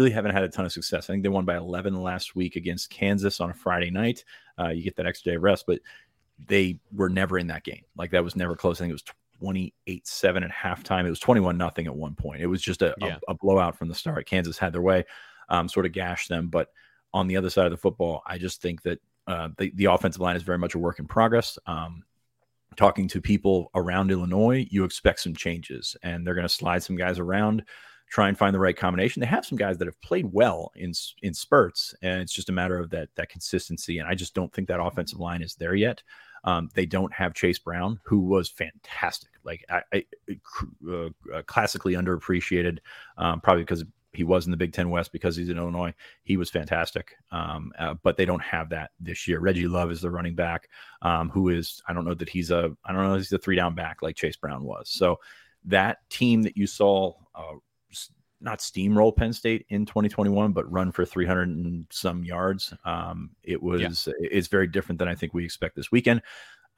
Really 0.00 0.12
haven't 0.12 0.32
had 0.32 0.44
a 0.44 0.48
ton 0.48 0.64
of 0.64 0.72
success. 0.72 1.10
I 1.10 1.12
think 1.12 1.22
they 1.22 1.28
won 1.28 1.44
by 1.44 1.58
11 1.58 1.94
last 1.94 2.34
week 2.34 2.56
against 2.56 2.88
Kansas 2.88 3.38
on 3.38 3.50
a 3.50 3.54
Friday 3.54 3.90
night. 3.90 4.24
Uh, 4.58 4.68
you 4.68 4.82
get 4.82 4.96
that 4.96 5.04
extra 5.04 5.32
day 5.32 5.36
of 5.36 5.42
rest, 5.42 5.64
but 5.66 5.80
they 6.46 6.78
were 6.90 7.10
never 7.10 7.38
in 7.38 7.48
that 7.48 7.64
game. 7.64 7.82
Like 7.96 8.10
that 8.12 8.24
was 8.24 8.34
never 8.34 8.56
close. 8.56 8.78
I 8.78 8.84
think 8.84 8.92
it 8.92 8.94
was 8.94 9.14
28 9.40 10.06
7 10.06 10.42
at 10.42 10.50
halftime. 10.50 11.04
It 11.04 11.10
was 11.10 11.20
21 11.20 11.58
nothing 11.58 11.86
at 11.86 11.94
one 11.94 12.14
point. 12.14 12.40
It 12.40 12.46
was 12.46 12.62
just 12.62 12.80
a, 12.80 12.94
yeah. 12.98 13.18
a, 13.28 13.32
a, 13.32 13.34
blowout 13.34 13.76
from 13.76 13.88
the 13.88 13.94
start. 13.94 14.26
Kansas 14.26 14.56
had 14.56 14.72
their 14.72 14.80
way, 14.80 15.04
um, 15.50 15.68
sort 15.68 15.84
of 15.84 15.92
gashed 15.92 16.30
them. 16.30 16.48
But 16.48 16.68
on 17.12 17.26
the 17.26 17.36
other 17.36 17.50
side 17.50 17.66
of 17.66 17.72
the 17.72 17.76
football, 17.76 18.22
I 18.26 18.38
just 18.38 18.62
think 18.62 18.80
that 18.82 19.00
uh, 19.26 19.48
the, 19.58 19.70
the 19.74 19.84
offensive 19.86 20.22
line 20.22 20.36
is 20.36 20.42
very 20.42 20.58
much 20.58 20.74
a 20.74 20.78
work 20.78 20.98
in 20.98 21.06
progress. 21.06 21.58
Um, 21.66 22.04
talking 22.76 23.08
to 23.08 23.20
people 23.20 23.70
around 23.74 24.10
Illinois, 24.10 24.66
you 24.70 24.84
expect 24.84 25.20
some 25.20 25.34
changes, 25.34 25.96
and 26.02 26.26
they're 26.26 26.34
going 26.34 26.46
to 26.46 26.54
slide 26.54 26.82
some 26.82 26.96
guys 26.96 27.18
around, 27.18 27.64
try 28.10 28.28
and 28.28 28.36
find 28.36 28.54
the 28.54 28.58
right 28.58 28.76
combination. 28.76 29.20
They 29.20 29.26
have 29.26 29.46
some 29.46 29.56
guys 29.56 29.78
that 29.78 29.86
have 29.86 30.00
played 30.02 30.26
well 30.32 30.72
in 30.74 30.92
in 31.22 31.32
spurts, 31.32 31.94
and 32.02 32.20
it's 32.20 32.32
just 32.32 32.50
a 32.50 32.52
matter 32.52 32.78
of 32.78 32.90
that 32.90 33.08
that 33.14 33.30
consistency. 33.30 33.98
And 33.98 34.08
I 34.08 34.14
just 34.14 34.34
don't 34.34 34.52
think 34.52 34.68
that 34.68 34.80
offensive 34.82 35.20
line 35.20 35.42
is 35.42 35.54
there 35.54 35.74
yet. 35.74 36.02
Um, 36.44 36.70
they 36.74 36.86
don't 36.86 37.12
have 37.12 37.34
Chase 37.34 37.58
Brown, 37.58 38.00
who 38.02 38.20
was 38.20 38.48
fantastic, 38.48 39.30
like 39.44 39.64
I, 39.68 39.82
I 39.92 40.06
uh, 40.88 41.08
uh, 41.34 41.42
classically 41.46 41.94
underappreciated, 41.94 42.78
um, 43.18 43.40
probably 43.42 43.62
because 43.62 43.84
he 44.12 44.24
was 44.24 44.46
in 44.46 44.50
the 44.50 44.56
Big 44.56 44.72
Ten 44.72 44.90
West 44.90 45.12
because 45.12 45.36
he's 45.36 45.50
in 45.50 45.58
Illinois. 45.58 45.94
He 46.24 46.36
was 46.36 46.50
fantastic, 46.50 47.14
um, 47.30 47.72
uh, 47.78 47.94
but 48.02 48.16
they 48.16 48.24
don't 48.24 48.42
have 48.42 48.70
that 48.70 48.90
this 48.98 49.28
year. 49.28 49.38
Reggie 49.38 49.68
Love 49.68 49.90
is 49.90 50.00
the 50.00 50.10
running 50.10 50.34
back, 50.34 50.68
um, 51.02 51.28
who 51.28 51.50
is 51.50 51.82
I 51.86 51.92
don't 51.92 52.06
know 52.06 52.14
that 52.14 52.28
he's 52.28 52.50
a 52.50 52.74
I 52.84 52.92
don't 52.92 53.04
know 53.04 53.16
he's 53.16 53.32
a 53.32 53.38
three 53.38 53.56
down 53.56 53.74
back 53.74 54.02
like 54.02 54.16
Chase 54.16 54.36
Brown 54.36 54.64
was. 54.64 54.88
So 54.90 55.20
that 55.66 55.98
team 56.10 56.42
that 56.42 56.56
you 56.56 56.66
saw. 56.66 57.12
Uh, 57.34 57.56
not 58.40 58.60
steamroll 58.60 59.14
Penn 59.14 59.32
State 59.32 59.66
in 59.68 59.86
2021, 59.86 60.52
but 60.52 60.70
run 60.70 60.92
for 60.92 61.04
300 61.04 61.48
and 61.48 61.86
some 61.90 62.24
yards. 62.24 62.72
Um, 62.84 63.30
it 63.42 63.62
was 63.62 63.80
yeah. 64.08 64.12
it's 64.18 64.48
very 64.48 64.66
different 64.66 64.98
than 64.98 65.08
I 65.08 65.14
think 65.14 65.34
we 65.34 65.44
expect 65.44 65.76
this 65.76 65.92
weekend. 65.92 66.22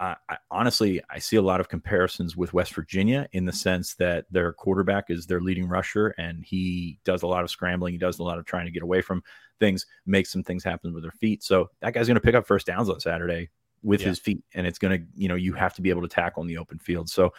Uh, 0.00 0.16
I, 0.28 0.38
honestly, 0.50 1.00
I 1.08 1.20
see 1.20 1.36
a 1.36 1.42
lot 1.42 1.60
of 1.60 1.68
comparisons 1.68 2.36
with 2.36 2.52
West 2.52 2.74
Virginia 2.74 3.28
in 3.32 3.44
the 3.44 3.52
sense 3.52 3.94
that 3.94 4.24
their 4.32 4.52
quarterback 4.52 5.10
is 5.10 5.26
their 5.26 5.40
leading 5.40 5.68
rusher, 5.68 6.08
and 6.18 6.44
he 6.44 6.98
does 7.04 7.22
a 7.22 7.26
lot 7.28 7.44
of 7.44 7.50
scrambling. 7.50 7.92
He 7.92 7.98
does 7.98 8.18
a 8.18 8.24
lot 8.24 8.38
of 8.38 8.44
trying 8.44 8.64
to 8.64 8.72
get 8.72 8.82
away 8.82 9.00
from 9.00 9.22
things, 9.60 9.86
makes 10.04 10.32
some 10.32 10.42
things 10.42 10.64
happen 10.64 10.92
with 10.92 11.04
their 11.04 11.12
feet. 11.12 11.44
So 11.44 11.70
that 11.80 11.94
guy's 11.94 12.08
going 12.08 12.16
to 12.16 12.20
pick 12.20 12.34
up 12.34 12.48
first 12.48 12.66
downs 12.66 12.88
on 12.88 12.98
Saturday 12.98 13.50
with 13.84 14.00
yeah. 14.00 14.08
his 14.08 14.18
feet, 14.18 14.42
and 14.54 14.66
it's 14.66 14.78
going 14.78 14.98
to, 14.98 15.06
you 15.14 15.28
know, 15.28 15.36
you 15.36 15.52
have 15.52 15.74
to 15.74 15.82
be 15.82 15.90
able 15.90 16.02
to 16.02 16.08
tackle 16.08 16.42
in 16.42 16.48
the 16.48 16.58
open 16.58 16.80
field. 16.80 17.08
So 17.08 17.32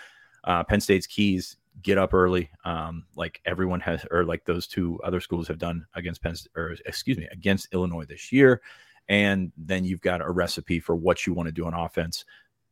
uh, 0.45 0.63
Penn 0.63 0.79
State's 0.79 1.07
keys 1.07 1.57
get 1.81 1.97
up 1.97 2.13
early, 2.13 2.49
um, 2.65 3.05
like 3.15 3.41
everyone 3.45 3.79
has, 3.81 4.05
or 4.11 4.25
like 4.25 4.45
those 4.45 4.67
two 4.67 4.99
other 5.03 5.19
schools 5.19 5.47
have 5.47 5.57
done 5.57 5.85
against 5.95 6.21
Penn, 6.21 6.35
or 6.55 6.75
excuse 6.85 7.17
me, 7.17 7.27
against 7.31 7.73
Illinois 7.73 8.05
this 8.05 8.31
year. 8.31 8.61
And 9.09 9.51
then 9.57 9.83
you've 9.83 10.01
got 10.01 10.21
a 10.21 10.29
recipe 10.29 10.79
for 10.79 10.95
what 10.95 11.25
you 11.25 11.33
want 11.33 11.47
to 11.47 11.53
do 11.53 11.65
on 11.65 11.73
offense. 11.73 12.25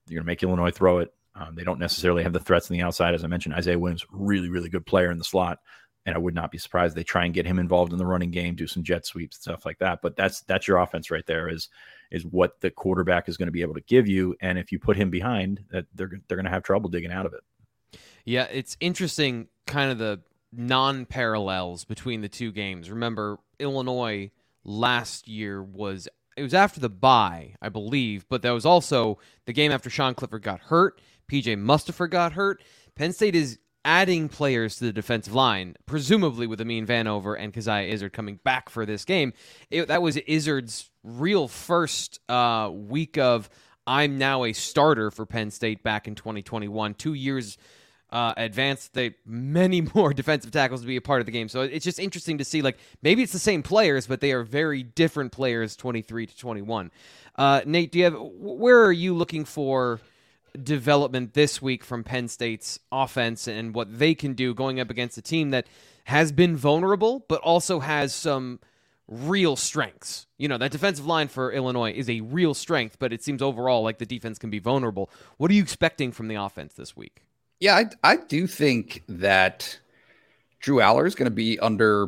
You're 0.07 0.19
going 0.19 0.25
to 0.25 0.31
make 0.31 0.43
Illinois 0.43 0.71
throw 0.71 0.99
it. 0.99 1.13
Um, 1.35 1.55
they 1.55 1.63
don't 1.63 1.79
necessarily 1.79 2.23
have 2.23 2.33
the 2.33 2.39
threats 2.39 2.69
on 2.69 2.77
the 2.77 2.83
outside. 2.83 3.13
As 3.13 3.23
I 3.23 3.27
mentioned, 3.27 3.55
Isaiah 3.55 3.79
Williams, 3.79 4.05
really, 4.11 4.49
really 4.49 4.69
good 4.69 4.85
player 4.85 5.11
in 5.11 5.17
the 5.17 5.23
slot. 5.23 5.59
And 6.05 6.15
I 6.15 6.19
would 6.19 6.33
not 6.33 6.51
be 6.51 6.57
surprised 6.57 6.95
they 6.95 7.03
try 7.03 7.25
and 7.25 7.33
get 7.33 7.45
him 7.45 7.59
involved 7.59 7.91
in 7.91 7.99
the 7.99 8.05
running 8.07 8.31
game, 8.31 8.55
do 8.55 8.65
some 8.65 8.83
jet 8.83 9.05
sweeps, 9.05 9.37
stuff 9.37 9.65
like 9.65 9.77
that. 9.79 9.99
But 10.01 10.15
that's 10.15 10.41
that's 10.41 10.67
your 10.67 10.79
offense 10.79 11.11
right 11.11 11.25
there. 11.27 11.47
Is 11.47 11.69
is 12.09 12.25
what 12.25 12.59
the 12.59 12.71
quarterback 12.71 13.29
is 13.29 13.37
going 13.37 13.47
to 13.47 13.51
be 13.51 13.61
able 13.61 13.75
to 13.75 13.81
give 13.81 14.07
you. 14.07 14.35
And 14.41 14.57
if 14.57 14.71
you 14.71 14.79
put 14.79 14.97
him 14.97 15.11
behind, 15.11 15.63
that 15.69 15.85
they're 15.93 16.09
they're 16.27 16.37
going 16.37 16.45
to 16.45 16.51
have 16.51 16.63
trouble 16.63 16.89
digging 16.89 17.11
out 17.11 17.27
of 17.27 17.33
it. 17.33 17.41
Yeah, 18.25 18.47
it's 18.51 18.77
interesting, 18.79 19.47
kind 19.67 19.91
of 19.91 19.97
the 19.97 20.21
non 20.51 21.05
parallels 21.05 21.85
between 21.85 22.21
the 22.21 22.29
two 22.29 22.51
games. 22.51 22.89
Remember, 22.89 23.39
Illinois 23.59 24.31
last 24.63 25.27
year 25.27 25.61
was 25.63 26.07
it 26.37 26.43
was 26.43 26.53
after 26.53 26.79
the 26.79 26.89
bye, 26.89 27.55
I 27.61 27.69
believe, 27.69 28.25
but 28.29 28.41
that 28.41 28.51
was 28.51 28.65
also 28.65 29.19
the 29.45 29.53
game 29.53 29.71
after 29.71 29.89
Sean 29.89 30.15
Clifford 30.15 30.43
got 30.43 30.61
hurt. 30.61 31.01
PJ 31.29 31.57
Mustipher 31.57 32.09
got 32.09 32.33
hurt. 32.33 32.61
Penn 32.95 33.13
State 33.13 33.35
is 33.35 33.59
adding 33.83 34.29
players 34.29 34.77
to 34.77 34.85
the 34.85 34.93
defensive 34.93 35.33
line, 35.33 35.75
presumably 35.85 36.47
with 36.47 36.61
Amin 36.61 36.85
Vanover 36.85 37.35
and 37.37 37.53
Coziah 37.53 37.91
Izzard 37.91 38.13
coming 38.13 38.39
back 38.43 38.69
for 38.69 38.85
this 38.85 39.05
game. 39.05 39.33
It, 39.69 39.87
that 39.87 40.01
was 40.01 40.17
Izzard's 40.17 40.89
real 41.03 41.47
first 41.47 42.19
uh, 42.29 42.69
week 42.71 43.17
of 43.17 43.49
I'm 43.87 44.17
now 44.17 44.43
a 44.43 44.53
starter 44.53 45.09
for 45.09 45.25
Penn 45.25 45.51
State 45.51 45.83
back 45.83 46.07
in 46.07 46.15
2021. 46.15 46.93
Two 46.93 47.13
years 47.13 47.57
uh, 48.11 48.33
advanced 48.37 48.93
they 48.93 49.15
many 49.25 49.81
more 49.95 50.13
defensive 50.13 50.51
tackles 50.51 50.81
to 50.81 50.87
be 50.87 50.95
a 50.95 51.01
part 51.01 51.21
of 51.21 51.25
the 51.25 51.31
game. 51.31 51.49
So 51.49 51.61
it's 51.61 51.85
just 51.85 51.99
interesting 51.99 52.37
to 52.39 52.45
see 52.45 52.61
like 52.61 52.77
maybe 53.01 53.23
it's 53.23 53.33
the 53.33 53.39
same 53.39 53.63
players, 53.63 54.07
but 54.07 54.21
they 54.21 54.31
are 54.31 54.43
very 54.43 54.83
different 54.83 55.31
players, 55.31 55.75
twenty 55.75 56.01
three 56.01 56.25
to 56.25 56.37
twenty 56.37 56.61
one. 56.61 56.91
Uh, 57.35 57.61
Nate, 57.65 57.91
do 57.91 57.99
you 57.99 58.05
have 58.05 58.17
where 58.19 58.83
are 58.83 58.93
you 58.93 59.13
looking 59.13 59.45
for? 59.45 59.99
development 60.61 61.33
this 61.33 61.61
week 61.61 61.81
from 61.81 62.03
Penn 62.03 62.27
State's 62.27 62.77
offense 62.91 63.47
and 63.47 63.73
what 63.73 63.99
they 63.99 64.13
can 64.13 64.33
do 64.33 64.53
going 64.53 64.81
up 64.81 64.89
against 64.89 65.17
a 65.17 65.21
team 65.21 65.51
that 65.51 65.65
has 66.03 66.33
been 66.33 66.57
vulnerable 66.57 67.23
but 67.29 67.39
also 67.39 67.79
has 67.79 68.13
some 68.13 68.59
real 69.07 69.55
strengths. 69.55 70.25
You 70.37 70.47
know, 70.47 70.57
that 70.57 70.71
defensive 70.71 71.05
line 71.05 71.27
for 71.27 71.51
Illinois 71.51 71.91
is 71.91 72.09
a 72.09 72.21
real 72.21 72.53
strength, 72.53 72.97
but 72.97 73.13
it 73.13 73.23
seems 73.23 73.41
overall 73.41 73.83
like 73.83 73.97
the 73.97 74.05
defense 74.05 74.39
can 74.39 74.49
be 74.49 74.59
vulnerable. 74.59 75.09
What 75.37 75.51
are 75.51 75.53
you 75.53 75.61
expecting 75.61 76.11
from 76.11 76.27
the 76.27 76.35
offense 76.35 76.73
this 76.73 76.95
week? 76.95 77.23
Yeah, 77.61 77.75
I, 77.75 77.85
I 78.03 78.15
do 78.17 78.47
think 78.47 79.03
that 79.07 79.79
Drew 80.59 80.77
Allar 80.77 81.05
is 81.05 81.15
going 81.15 81.29
to 81.29 81.35
be 81.35 81.59
under 81.59 82.07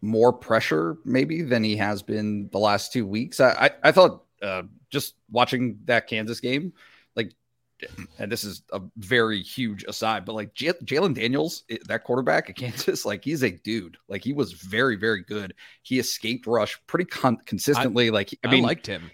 more 0.00 0.32
pressure 0.32 0.96
maybe 1.04 1.42
than 1.42 1.62
he 1.62 1.76
has 1.76 2.02
been 2.02 2.48
the 2.52 2.58
last 2.58 2.92
two 2.92 3.06
weeks. 3.06 3.38
I, 3.38 3.50
I, 3.50 3.70
I 3.84 3.92
thought 3.92 4.24
uh, 4.42 4.62
just 4.90 5.14
watching 5.30 5.78
that 5.84 6.06
Kansas 6.06 6.40
game, 6.40 6.72
like, 7.16 7.32
and 8.18 8.32
this 8.32 8.44
is 8.44 8.62
a 8.72 8.80
very 8.96 9.42
huge 9.42 9.84
aside, 9.84 10.24
but 10.24 10.34
like 10.34 10.54
J- 10.54 10.72
Jalon 10.84 11.14
Daniels, 11.14 11.64
that 11.86 12.04
quarterback 12.04 12.48
at 12.48 12.56
Kansas, 12.56 13.04
like 13.04 13.22
he's 13.22 13.42
a 13.42 13.50
dude. 13.50 13.98
Like 14.08 14.24
he 14.24 14.32
was 14.32 14.52
very, 14.52 14.96
very 14.96 15.22
good. 15.22 15.52
He 15.82 15.98
escaped 15.98 16.46
rush 16.46 16.80
pretty 16.86 17.04
con- 17.04 17.42
consistently. 17.44 18.08
I, 18.08 18.10
like 18.10 18.38
I, 18.42 18.50
mean, 18.50 18.64
I 18.64 18.68
liked 18.68 18.86
him. 18.86 19.10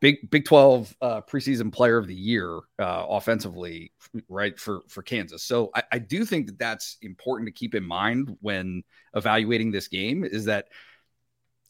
Big 0.00 0.30
Big 0.30 0.44
Twelve 0.46 0.94
uh, 1.00 1.20
preseason 1.20 1.72
Player 1.72 1.98
of 1.98 2.06
the 2.06 2.14
Year 2.14 2.58
uh, 2.78 3.04
offensively, 3.08 3.92
right 4.28 4.58
for 4.58 4.80
for 4.88 5.02
Kansas. 5.02 5.42
So 5.42 5.70
I, 5.74 5.82
I 5.92 5.98
do 5.98 6.24
think 6.24 6.46
that 6.46 6.58
that's 6.58 6.96
important 7.02 7.46
to 7.48 7.52
keep 7.52 7.74
in 7.74 7.84
mind 7.84 8.36
when 8.40 8.82
evaluating 9.14 9.70
this 9.70 9.88
game. 9.88 10.24
Is 10.24 10.46
that 10.46 10.68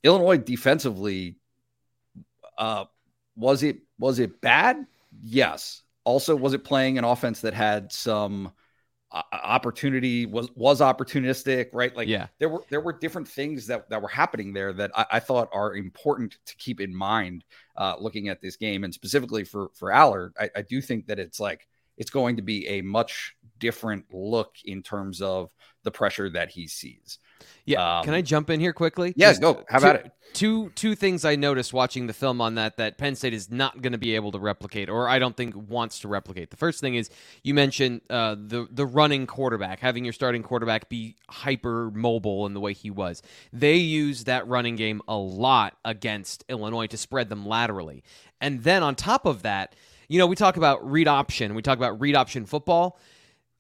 Illinois 0.05 0.39
defensively 0.39 1.37
uh, 2.57 2.85
was 3.35 3.63
it 3.63 3.79
was 3.99 4.19
it 4.19 4.41
bad? 4.41 4.87
Yes. 5.23 5.83
Also, 6.05 6.35
was 6.37 6.55
it 6.55 6.65
playing 6.65 6.99
an 6.99 7.05
offense 7.05 7.41
that 7.41 7.55
had 7.55 7.93
some 7.93 8.53
opportunity 9.13 10.25
was 10.27 10.51
was 10.55 10.81
opportunistic 10.81 11.69
right? 11.73 11.95
Like 11.97 12.09
yeah. 12.09 12.29
there 12.39 12.49
were 12.49 12.63
there 12.71 12.81
were 12.81 12.93
different 12.93 13.27
things 13.27 13.67
that 13.67 13.89
that 13.91 14.01
were 14.01 14.09
happening 14.09 14.53
there 14.53 14.73
that 14.73 14.93
i, 14.95 15.07
I 15.13 15.21
thought 15.21 15.49
are 15.53 15.75
important 15.75 16.37
to 16.47 16.57
keep 16.57 16.81
in 16.81 16.95
mind 16.95 17.45
uh 17.77 17.97
looking 17.99 18.29
at 18.29 18.41
this 18.41 18.57
game. 18.57 18.85
And 18.85 18.95
specifically 18.95 19.45
for 19.45 19.71
for 19.75 19.91
allard 19.93 20.35
I, 20.39 20.51
I 20.57 20.63
do 20.63 20.81
think 20.81 21.07
that 21.07 21.19
it's 21.19 21.41
like 21.41 21.67
it's 21.97 22.11
going 22.11 22.37
to 22.37 22.43
be 22.43 22.67
a 22.69 22.83
much 22.83 23.37
different 23.61 24.05
look 24.13 24.57
in 24.65 24.83
terms 24.83 25.23
of 25.23 25.51
the 25.85 25.91
pressure 25.91 26.29
that 26.29 26.51
he 26.51 26.67
sees 26.67 27.19
yeah 27.65 27.99
um, 27.99 28.05
can 28.05 28.15
i 28.15 28.21
jump 28.21 28.51
in 28.51 28.59
here 28.59 28.73
quickly 28.73 29.13
yeah 29.17 29.33
go 29.39 29.65
how 29.69 29.79
about 29.79 29.97
it 29.97 30.13
two 30.33 30.71
two 30.71 30.95
things 30.95 31.25
I 31.25 31.37
noticed 31.37 31.73
watching 31.73 32.07
the 32.07 32.13
film 32.13 32.41
on 32.41 32.55
that 32.57 32.77
that 32.77 32.99
Penn 32.99 33.15
State 33.15 33.35
is 33.35 33.51
not 33.51 33.81
going 33.83 33.93
to 33.93 33.99
be 33.99 34.15
able 34.15 34.33
to 34.33 34.39
replicate, 34.39 34.89
or 34.89 35.09
I 35.09 35.19
don't 35.19 35.37
think 35.37 35.55
wants 35.57 36.01
to 36.01 36.09
replicate. 36.09 36.51
The 36.51 36.57
first 36.57 36.81
thing 36.81 36.95
is 36.95 37.11
you 37.43 37.55
mentioned 37.55 38.03
uh, 38.11 38.37
the 38.39 38.67
the 38.71 38.87
running 38.87 39.27
quarterback, 39.27 39.81
having 39.81 40.05
your 40.05 40.13
starting 40.13 40.43
quarterback 40.43 40.89
be 40.89 41.17
hyper 41.29 41.91
mobile 41.91 42.47
in 42.47 42.55
the 42.55 42.61
way 42.61 42.73
he 42.73 42.91
was. 42.91 43.23
They 43.53 43.77
use 43.77 44.25
that 44.25 44.47
running 44.47 44.77
game 44.77 45.03
a 45.09 45.17
lot 45.17 45.77
against 45.85 46.45
Illinois 46.49 46.87
to 46.89 46.97
spread 46.97 47.29
them 47.29 47.47
laterally, 47.47 48.05
and 48.41 48.63
then 48.63 48.83
on 48.83 48.95
top 48.95 49.27
of 49.27 49.43
that, 49.43 49.75
you 50.09 50.19
know 50.19 50.27
we 50.27 50.37
talk 50.37 50.57
about 50.57 50.89
read 50.89 51.09
option, 51.09 51.55
we 51.55 51.63
talk 51.63 51.79
about 51.79 52.01
read 52.01 52.15
option 52.15 52.47
football. 52.47 52.99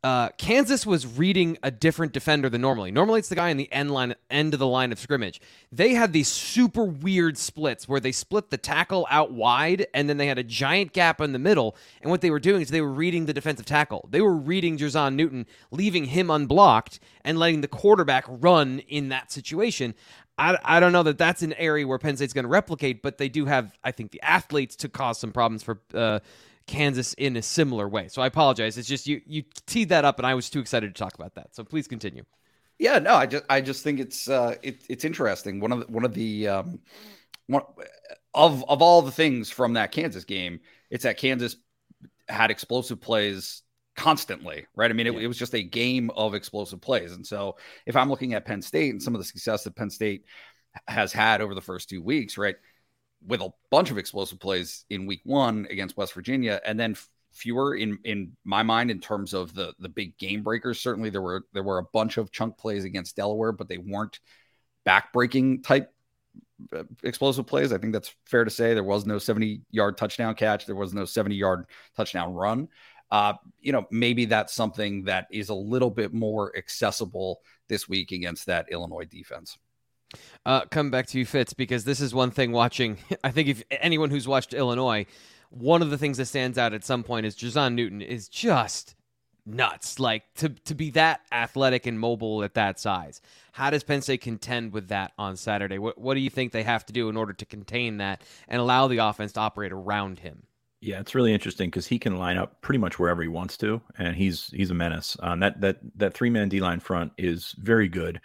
Uh, 0.02 0.30
Kansas 0.38 0.86
was 0.86 1.06
reading 1.06 1.58
a 1.62 1.70
different 1.70 2.14
defender 2.14 2.48
than 2.48 2.62
normally. 2.62 2.90
Normally, 2.90 3.18
it's 3.18 3.28
the 3.28 3.34
guy 3.34 3.50
in 3.50 3.58
the 3.58 3.70
end 3.70 3.90
line, 3.90 4.14
end 4.30 4.54
of 4.54 4.60
the 4.60 4.66
line 4.66 4.92
of 4.92 4.98
scrimmage. 4.98 5.42
They 5.70 5.92
had 5.92 6.14
these 6.14 6.28
super 6.28 6.84
weird 6.84 7.36
splits 7.36 7.86
where 7.86 8.00
they 8.00 8.12
split 8.12 8.48
the 8.48 8.56
tackle 8.56 9.06
out 9.10 9.32
wide, 9.32 9.86
and 9.92 10.08
then 10.08 10.16
they 10.16 10.26
had 10.26 10.38
a 10.38 10.42
giant 10.42 10.94
gap 10.94 11.20
in 11.20 11.32
the 11.32 11.38
middle. 11.38 11.76
And 12.00 12.10
what 12.10 12.22
they 12.22 12.30
were 12.30 12.40
doing 12.40 12.62
is 12.62 12.70
they 12.70 12.80
were 12.80 12.90
reading 12.90 13.26
the 13.26 13.34
defensive 13.34 13.66
tackle. 13.66 14.08
They 14.10 14.22
were 14.22 14.34
reading 14.34 14.78
Jer'Zhan 14.78 15.16
Newton, 15.16 15.46
leaving 15.70 16.06
him 16.06 16.30
unblocked, 16.30 16.98
and 17.22 17.38
letting 17.38 17.60
the 17.60 17.68
quarterback 17.68 18.24
run 18.26 18.78
in 18.88 19.10
that 19.10 19.30
situation. 19.30 19.94
I, 20.38 20.56
I 20.64 20.80
don't 20.80 20.92
know 20.92 21.02
that 21.02 21.18
that's 21.18 21.42
an 21.42 21.52
area 21.54 21.86
where 21.86 21.98
Penn 21.98 22.16
State's 22.16 22.32
going 22.32 22.44
to 22.44 22.48
replicate, 22.48 23.02
but 23.02 23.18
they 23.18 23.28
do 23.28 23.44
have, 23.44 23.76
I 23.84 23.92
think, 23.92 24.12
the 24.12 24.22
athletes 24.22 24.76
to 24.76 24.88
cause 24.88 25.20
some 25.20 25.32
problems 25.32 25.62
for. 25.62 25.82
Uh, 25.92 26.20
Kansas 26.70 27.14
in 27.14 27.37
a 27.37 27.42
similar 27.42 27.88
way. 27.88 28.06
So 28.06 28.22
I 28.22 28.28
apologize. 28.28 28.78
It's 28.78 28.87
just 28.87 29.09
you 29.09 29.20
you 29.26 29.42
teed 29.66 29.88
that 29.88 30.04
up, 30.04 30.18
and 30.18 30.26
I 30.26 30.35
was 30.35 30.48
too 30.48 30.61
excited 30.61 30.94
to 30.94 30.98
talk 30.98 31.14
about 31.14 31.35
that. 31.35 31.54
So 31.54 31.64
please 31.64 31.88
continue. 31.88 32.22
Yeah, 32.78 33.00
no, 33.00 33.14
I 33.14 33.26
just 33.26 33.44
I 33.50 33.61
just 33.61 33.83
think 33.83 33.98
it's 33.98 34.28
uh 34.28 34.54
it, 34.62 34.85
it's 34.88 35.04
interesting. 35.04 35.59
One 35.59 35.72
of 35.72 35.80
the, 35.80 35.87
one 35.92 36.04
of 36.04 36.14
the 36.14 36.46
um 36.46 36.78
one 37.48 37.62
of 38.35 38.64
of 38.68 38.83
all 38.83 39.02
the 39.02 39.11
things 39.11 39.50
from 39.50 39.72
that 39.72 39.90
Kansas 39.90 40.22
game, 40.22 40.61
it's 40.90 41.02
that 41.02 41.18
Kansas 41.18 41.56
had 42.28 42.52
explosive 42.52 43.00
plays 43.00 43.62
constantly, 43.96 44.66
right? 44.76 44.92
I 44.92 44.94
mean, 44.94 45.09
it, 45.09 45.14
yeah. 45.14 45.20
it 45.20 45.26
was 45.26 45.38
just 45.38 45.54
a 45.54 45.64
game 45.64 46.11
of 46.11 46.35
explosive 46.35 46.80
plays. 46.80 47.12
And 47.12 47.26
so 47.26 47.56
if 47.85 47.96
I'm 47.96 48.09
looking 48.09 48.35
at 48.35 48.44
Penn 48.44 48.62
State 48.62 48.92
and 48.92 49.02
some 49.02 49.16
of 49.16 49.20
the 49.20 49.24
success 49.24 49.64
that 49.64 49.74
Penn 49.74 49.90
State 49.90 50.24
has 50.87 51.12
had 51.12 51.40
over 51.40 51.56
the 51.56 51.61
first 51.61 51.88
two 51.88 52.00
weeks, 52.00 52.38
right? 52.38 52.54
With 53.26 53.40
a 53.40 53.50
bunch 53.70 53.90
of 53.90 53.98
explosive 53.98 54.40
plays 54.40 54.85
in 54.90 55.06
week 55.06 55.20
one 55.24 55.66
against 55.70 55.96
West 55.96 56.14
Virginia, 56.14 56.61
and 56.64 56.78
then 56.78 56.96
fewer 57.33 57.76
in 57.76 57.98
in 58.04 58.37
my 58.44 58.62
mind 58.62 58.90
in 58.90 59.00
terms 59.00 59.35
of 59.35 59.54
the 59.54 59.74
the 59.78 59.88
big 59.88 60.16
game 60.18 60.42
breakers. 60.42 60.80
Certainly, 60.80 61.11
there 61.11 61.22
were 61.22 61.44
there 61.52 61.62
were 61.62 61.78
a 61.78 61.85
bunch 61.92 62.16
of 62.16 62.30
chunk 62.30 62.56
plays 62.59 62.85
against 62.85 63.16
Delaware, 63.16 63.52
but 63.52 63.68
they 63.68 63.78
weren't 63.78 64.20
backbreaking 64.87 65.62
type 65.62 65.92
uh, 66.74 66.85
explosive 67.02 67.46
plays. 67.46 67.72
I 67.72 67.78
think 67.78 67.92
that's 67.92 68.14
fair 68.26 68.44
to 68.44 68.50
say. 68.50 68.74
There 68.74 68.85
was 68.85 69.06
no 69.06 69.18
70 69.18 69.62
yard 69.70 69.96
touchdown 69.96 70.35
catch. 70.35 70.66
There 70.66 70.76
was 70.76 70.94
no 70.94 71.04
70 71.04 71.35
yard 71.35 71.66
touchdown 71.96 72.35
run. 72.35 72.68
Uh, 73.11 73.35
you 73.61 73.72
know, 73.72 73.87
maybe 73.90 74.24
that's 74.24 74.54
something 74.54 75.04
that 75.04 75.26
is 75.33 75.48
a 75.48 75.54
little 75.54 75.90
bit 75.90 76.14
more 76.14 76.56
accessible 76.56 77.40
this 77.68 77.88
week 77.88 78.12
against 78.12 78.46
that 78.46 78.70
Illinois 78.70 79.04
defense. 79.04 79.59
Uh, 80.44 80.62
come 80.66 80.90
back 80.90 81.07
to 81.09 81.18
you, 81.18 81.27
Fitz, 81.27 81.53
because 81.53 81.85
this 81.85 82.01
is 82.01 82.14
one 82.14 82.31
thing 82.31 82.53
watching. 82.53 82.99
I 83.25 83.31
think 83.31 83.49
if 83.49 83.62
anyone 83.70 84.11
who's 84.11 84.27
watched 84.27 84.55
Illinois, 84.55 85.07
one 85.51 85.83
of 85.83 85.90
the 85.90 85.99
things 85.99 86.18
that 86.18 86.27
stands 86.27 86.59
out 86.59 86.73
at 86.73 86.85
some 86.85 87.03
point 87.03 87.27
is 87.27 87.37
Jer'Zhan 87.37 87.75
Newton 87.75 88.01
is 88.01 88.29
just 88.29 88.94
nuts. 89.46 89.99
Like 89.99 90.23
to 90.37 90.49
to 90.49 90.75
be 90.75 90.90
that 90.90 91.20
athletic 91.33 91.87
and 91.87 91.99
mobile 91.99 92.42
at 92.42 92.55
that 92.55 92.79
size. 92.79 93.20
How 93.53 93.70
does 93.70 93.83
Penn 93.83 94.03
State 94.03 94.20
contend 94.20 94.73
with 94.73 94.88
that 94.88 95.12
on 95.18 95.37
Saturday? 95.37 95.79
What 95.79 95.99
what 95.99 96.14
do 96.14 96.20
you 96.20 96.31
think 96.31 96.53
they 96.53 96.62
have 96.62 96.87
to 96.87 96.92
do 96.92 97.09
in 97.09 97.16
order 97.16 97.33
to 97.33 97.44
contain 97.44 97.99
that 97.99 98.23
and 98.49 98.61
allow 98.61 98.88
the 98.88 98.99
offense 98.99 99.33
to 99.33 99.40
operate 99.40 99.73
around 99.73 100.20
him? 100.20 100.44
Yeah, 100.81 100.99
it's 101.01 101.14
really 101.14 101.35
interesting 101.35 101.68
because 101.68 101.87
he 101.87 101.99
can 101.99 102.16
line 102.16 102.38
up 102.38 102.62
pretty 102.62 102.79
much 102.79 102.99
wherever 102.99 103.20
he 103.20 103.29
wants 103.29 103.57
to, 103.59 103.83
and 103.99 104.16
he's 104.16 104.49
he's 104.49 104.70
a 104.70 104.75
menace. 104.75 105.16
Um, 105.20 105.40
that 105.40 105.61
that 105.61 105.79
that 105.96 106.14
three 106.14 106.31
man 106.31 106.49
D 106.49 106.61
line 106.61 106.81
front 106.81 107.12
is 107.18 107.55
very 107.59 107.88
good. 107.88 108.20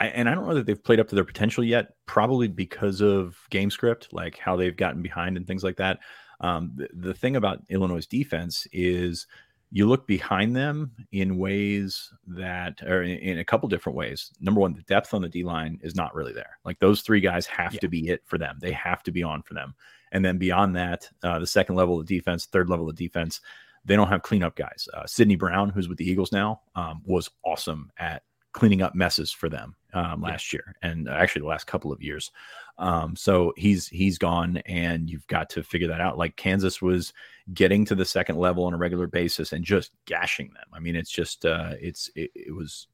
I, 0.00 0.06
and 0.06 0.28
I 0.28 0.34
don't 0.34 0.48
know 0.48 0.54
that 0.54 0.66
they've 0.66 0.82
played 0.82 0.98
up 0.98 1.08
to 1.08 1.14
their 1.14 1.24
potential 1.24 1.62
yet, 1.62 1.92
probably 2.06 2.48
because 2.48 3.02
of 3.02 3.36
game 3.50 3.70
script, 3.70 4.08
like 4.12 4.38
how 4.38 4.56
they've 4.56 4.76
gotten 4.76 5.02
behind 5.02 5.36
and 5.36 5.46
things 5.46 5.62
like 5.62 5.76
that. 5.76 5.98
Um, 6.40 6.72
the, 6.74 6.88
the 6.92 7.14
thing 7.14 7.36
about 7.36 7.62
Illinois' 7.68 8.06
defense 8.06 8.66
is 8.72 9.26
you 9.70 9.86
look 9.86 10.06
behind 10.06 10.56
them 10.56 10.92
in 11.12 11.38
ways 11.38 12.12
that 12.26 12.82
or 12.82 13.02
in, 13.02 13.18
in, 13.18 13.38
a 13.38 13.44
couple 13.44 13.68
different 13.68 13.96
ways. 13.96 14.32
Number 14.40 14.60
one, 14.60 14.72
the 14.72 14.82
depth 14.82 15.14
on 15.14 15.22
the 15.22 15.28
D 15.28 15.44
line 15.44 15.78
is 15.82 15.94
not 15.94 16.14
really 16.14 16.32
there. 16.32 16.58
Like 16.64 16.78
those 16.78 17.02
three 17.02 17.20
guys 17.20 17.46
have 17.46 17.74
yeah. 17.74 17.80
to 17.80 17.88
be 17.88 18.08
it 18.08 18.22
for 18.24 18.38
them. 18.38 18.58
They 18.60 18.72
have 18.72 19.02
to 19.04 19.12
be 19.12 19.22
on 19.22 19.42
for 19.42 19.54
them. 19.54 19.74
And 20.12 20.24
then 20.24 20.38
beyond 20.38 20.74
that, 20.76 21.08
uh, 21.22 21.38
the 21.38 21.46
second 21.46 21.76
level 21.76 22.00
of 22.00 22.06
defense, 22.06 22.46
third 22.46 22.68
level 22.68 22.88
of 22.88 22.96
defense, 22.96 23.40
they 23.84 23.96
don't 23.96 24.08
have 24.08 24.22
cleanup 24.22 24.56
guys. 24.56 24.88
Uh, 24.92 25.06
Sidney 25.06 25.36
Brown, 25.36 25.70
who's 25.70 25.88
with 25.88 25.98
the 25.98 26.10
Eagles 26.10 26.32
now, 26.32 26.62
um, 26.74 27.02
was 27.04 27.30
awesome 27.44 27.92
at 27.98 28.22
cleaning 28.52 28.82
up 28.82 28.94
messes 28.94 29.30
for 29.30 29.48
them 29.48 29.74
um, 29.94 30.22
last 30.22 30.52
yeah. 30.52 30.58
year 30.58 30.76
and 30.82 31.08
actually 31.08 31.40
the 31.40 31.48
last 31.48 31.66
couple 31.66 31.92
of 31.92 32.02
years. 32.02 32.30
Um, 32.78 33.14
so 33.14 33.52
he's 33.56 33.88
he's 33.88 34.16
gone, 34.16 34.56
and 34.64 35.10
you've 35.10 35.26
got 35.26 35.50
to 35.50 35.62
figure 35.62 35.88
that 35.88 36.00
out. 36.00 36.16
Like 36.16 36.36
Kansas 36.36 36.80
was 36.80 37.12
getting 37.52 37.84
to 37.84 37.94
the 37.94 38.06
second 38.06 38.38
level 38.38 38.64
on 38.64 38.72
a 38.72 38.78
regular 38.78 39.06
basis 39.06 39.52
and 39.52 39.62
just 39.62 39.92
gashing 40.06 40.50
them. 40.54 40.64
I 40.72 40.80
mean, 40.80 40.96
it's 40.96 41.10
just 41.10 41.44
uh, 41.44 41.74
it's 41.78 42.10
it, 42.14 42.30
it 42.34 42.54
was 42.54 42.88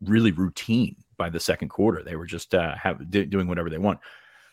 really 0.00 0.32
routine 0.32 0.96
by 1.18 1.28
the 1.28 1.40
second 1.40 1.68
quarter. 1.68 2.02
They 2.02 2.16
were 2.16 2.26
just 2.26 2.54
uh, 2.54 2.74
have 2.76 3.10
doing 3.10 3.46
whatever 3.46 3.68
they 3.68 3.78
want. 3.78 4.00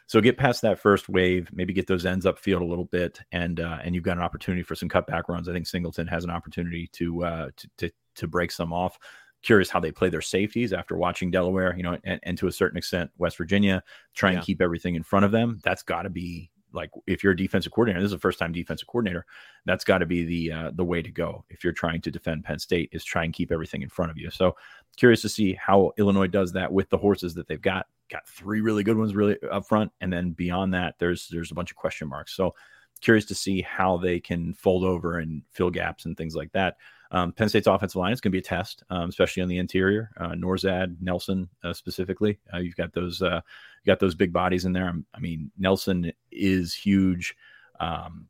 So 0.07 0.19
get 0.19 0.38
past 0.38 0.62
that 0.63 0.79
first 0.79 1.07
wave, 1.07 1.47
maybe 1.53 1.71
get 1.71 1.88
those 1.88 2.05
ends 2.05 2.25
up 2.25 2.38
field 2.38 2.62
a 2.62 2.65
little 2.65 2.84
bit, 2.84 3.21
and 3.31 3.62
uh, 3.62 3.77
and 3.81 3.95
you've 3.95 4.03
got 4.03 4.17
an 4.17 4.23
opportunity 4.23 4.63
for 4.63 4.75
some 4.75 4.89
cutback 4.89 5.29
runs. 5.29 5.47
I 5.47 5.53
think 5.53 5.67
Singleton 5.67 6.07
has 6.07 6.25
an 6.25 6.29
opportunity 6.29 6.89
to 6.93 7.23
uh, 7.23 7.49
to, 7.55 7.69
to 7.77 7.91
to 8.15 8.27
break 8.27 8.51
some 8.51 8.73
off 8.73 8.99
curious 9.43 9.69
how 9.69 9.80
they 9.80 9.91
play 9.91 10.10
their 10.10 10.21
safeties 10.21 10.73
after 10.73 10.95
watching 10.95 11.32
Delaware, 11.32 11.75
you 11.75 11.84
know, 11.84 11.97
and, 12.04 12.19
and 12.23 12.38
to 12.38 12.47
a 12.47 12.51
certain 12.51 12.77
extent 12.77 13.12
West 13.17 13.38
Virginia, 13.38 13.84
try 14.13 14.32
and 14.32 14.43
keep 14.43 14.62
everything 14.62 14.95
in 14.95 15.04
front 15.04 15.25
of 15.25 15.32
them. 15.32 15.60
That's 15.63 15.84
got 15.84 16.04
to 16.04 16.10
be 16.10 16.51
like 16.73 16.91
if 17.08 17.23
you're 17.23 17.34
a 17.34 17.38
defensive 17.38 17.71
coordinator, 17.71 18.01
this 18.01 18.10
is 18.10 18.13
a 18.13 18.19
first 18.19 18.39
time 18.39 18.51
defensive 18.51 18.88
coordinator, 18.88 19.25
that's 19.65 19.84
got 19.84 19.99
to 19.99 20.06
be 20.06 20.23
the 20.23 20.51
uh, 20.51 20.71
the 20.73 20.86
way 20.86 21.01
to 21.01 21.12
go 21.12 21.43
if 21.49 21.63
you're 21.63 21.73
trying 21.73 22.01
to 22.01 22.12
defend 22.12 22.43
Penn 22.43 22.60
State 22.60 22.89
is 22.91 23.04
try 23.04 23.23
and 23.23 23.34
keep 23.34 23.51
everything 23.51 23.82
in 23.82 23.89
front 23.89 24.12
of 24.12 24.17
you. 24.17 24.30
So 24.30 24.56
curious 24.97 25.21
to 25.21 25.30
see 25.30 25.54
how 25.54 25.91
Illinois 25.97 26.27
does 26.27 26.51
that 26.54 26.71
with 26.71 26.89
the 26.89 26.97
horses 26.97 27.34
that 27.36 27.47
they've 27.47 27.62
got. 27.62 27.88
Got 28.10 28.27
three 28.27 28.62
really 28.62 28.84
good 28.84 28.97
ones 28.97 29.15
really 29.15 29.38
up 29.51 29.67
front, 29.67 29.91
and 30.01 30.12
then 30.12 30.32
beyond 30.32 30.73
that, 30.73 30.95
there's 30.99 31.27
there's 31.30 31.51
a 31.51 31.56
bunch 31.56 31.71
of 31.71 31.77
question 31.77 32.08
marks. 32.08 32.36
So 32.36 32.56
curious 33.01 33.25
to 33.25 33.36
see 33.36 33.62
how 33.62 33.97
they 33.97 34.19
can 34.19 34.54
fold 34.54 34.84
over 34.84 35.17
and 35.19 35.41
fill 35.51 35.71
gaps 35.71 36.06
and 36.06 36.15
things 36.15 36.36
like 36.36 36.51
that. 36.51 36.77
Um, 37.12 37.34
Penn 37.34 37.50
State's 37.50 37.67
offensive 37.67 37.97
line 37.97 38.13
is 38.13 38.21
going 38.21 38.32
to 38.32 38.36
be 38.36 38.39
a 38.39 38.41
test, 38.41 38.84
um, 38.89 39.10
especially 39.10 39.43
on 39.43 39.50
the 39.50 39.58
interior. 39.58 40.12
Uh, 40.17 40.30
Nourzad, 40.30 40.95
Nelson, 41.02 41.50
uh, 41.63 41.74
specifically. 41.74 42.39
Uh, 42.54 42.60
you've 42.60 42.76
got 42.76 42.93
those, 42.93 43.21
uh, 43.21 43.41
you 43.84 43.91
got 43.91 44.00
those 44.00 44.15
big 44.15 44.32
bodies 44.32 44.65
in 44.65 44.71
there. 44.71 44.93
I 45.13 45.19
mean, 45.19 45.52
Nelson 45.58 46.12
is 46.32 46.74
huge. 46.74 47.36
Um, 47.80 48.28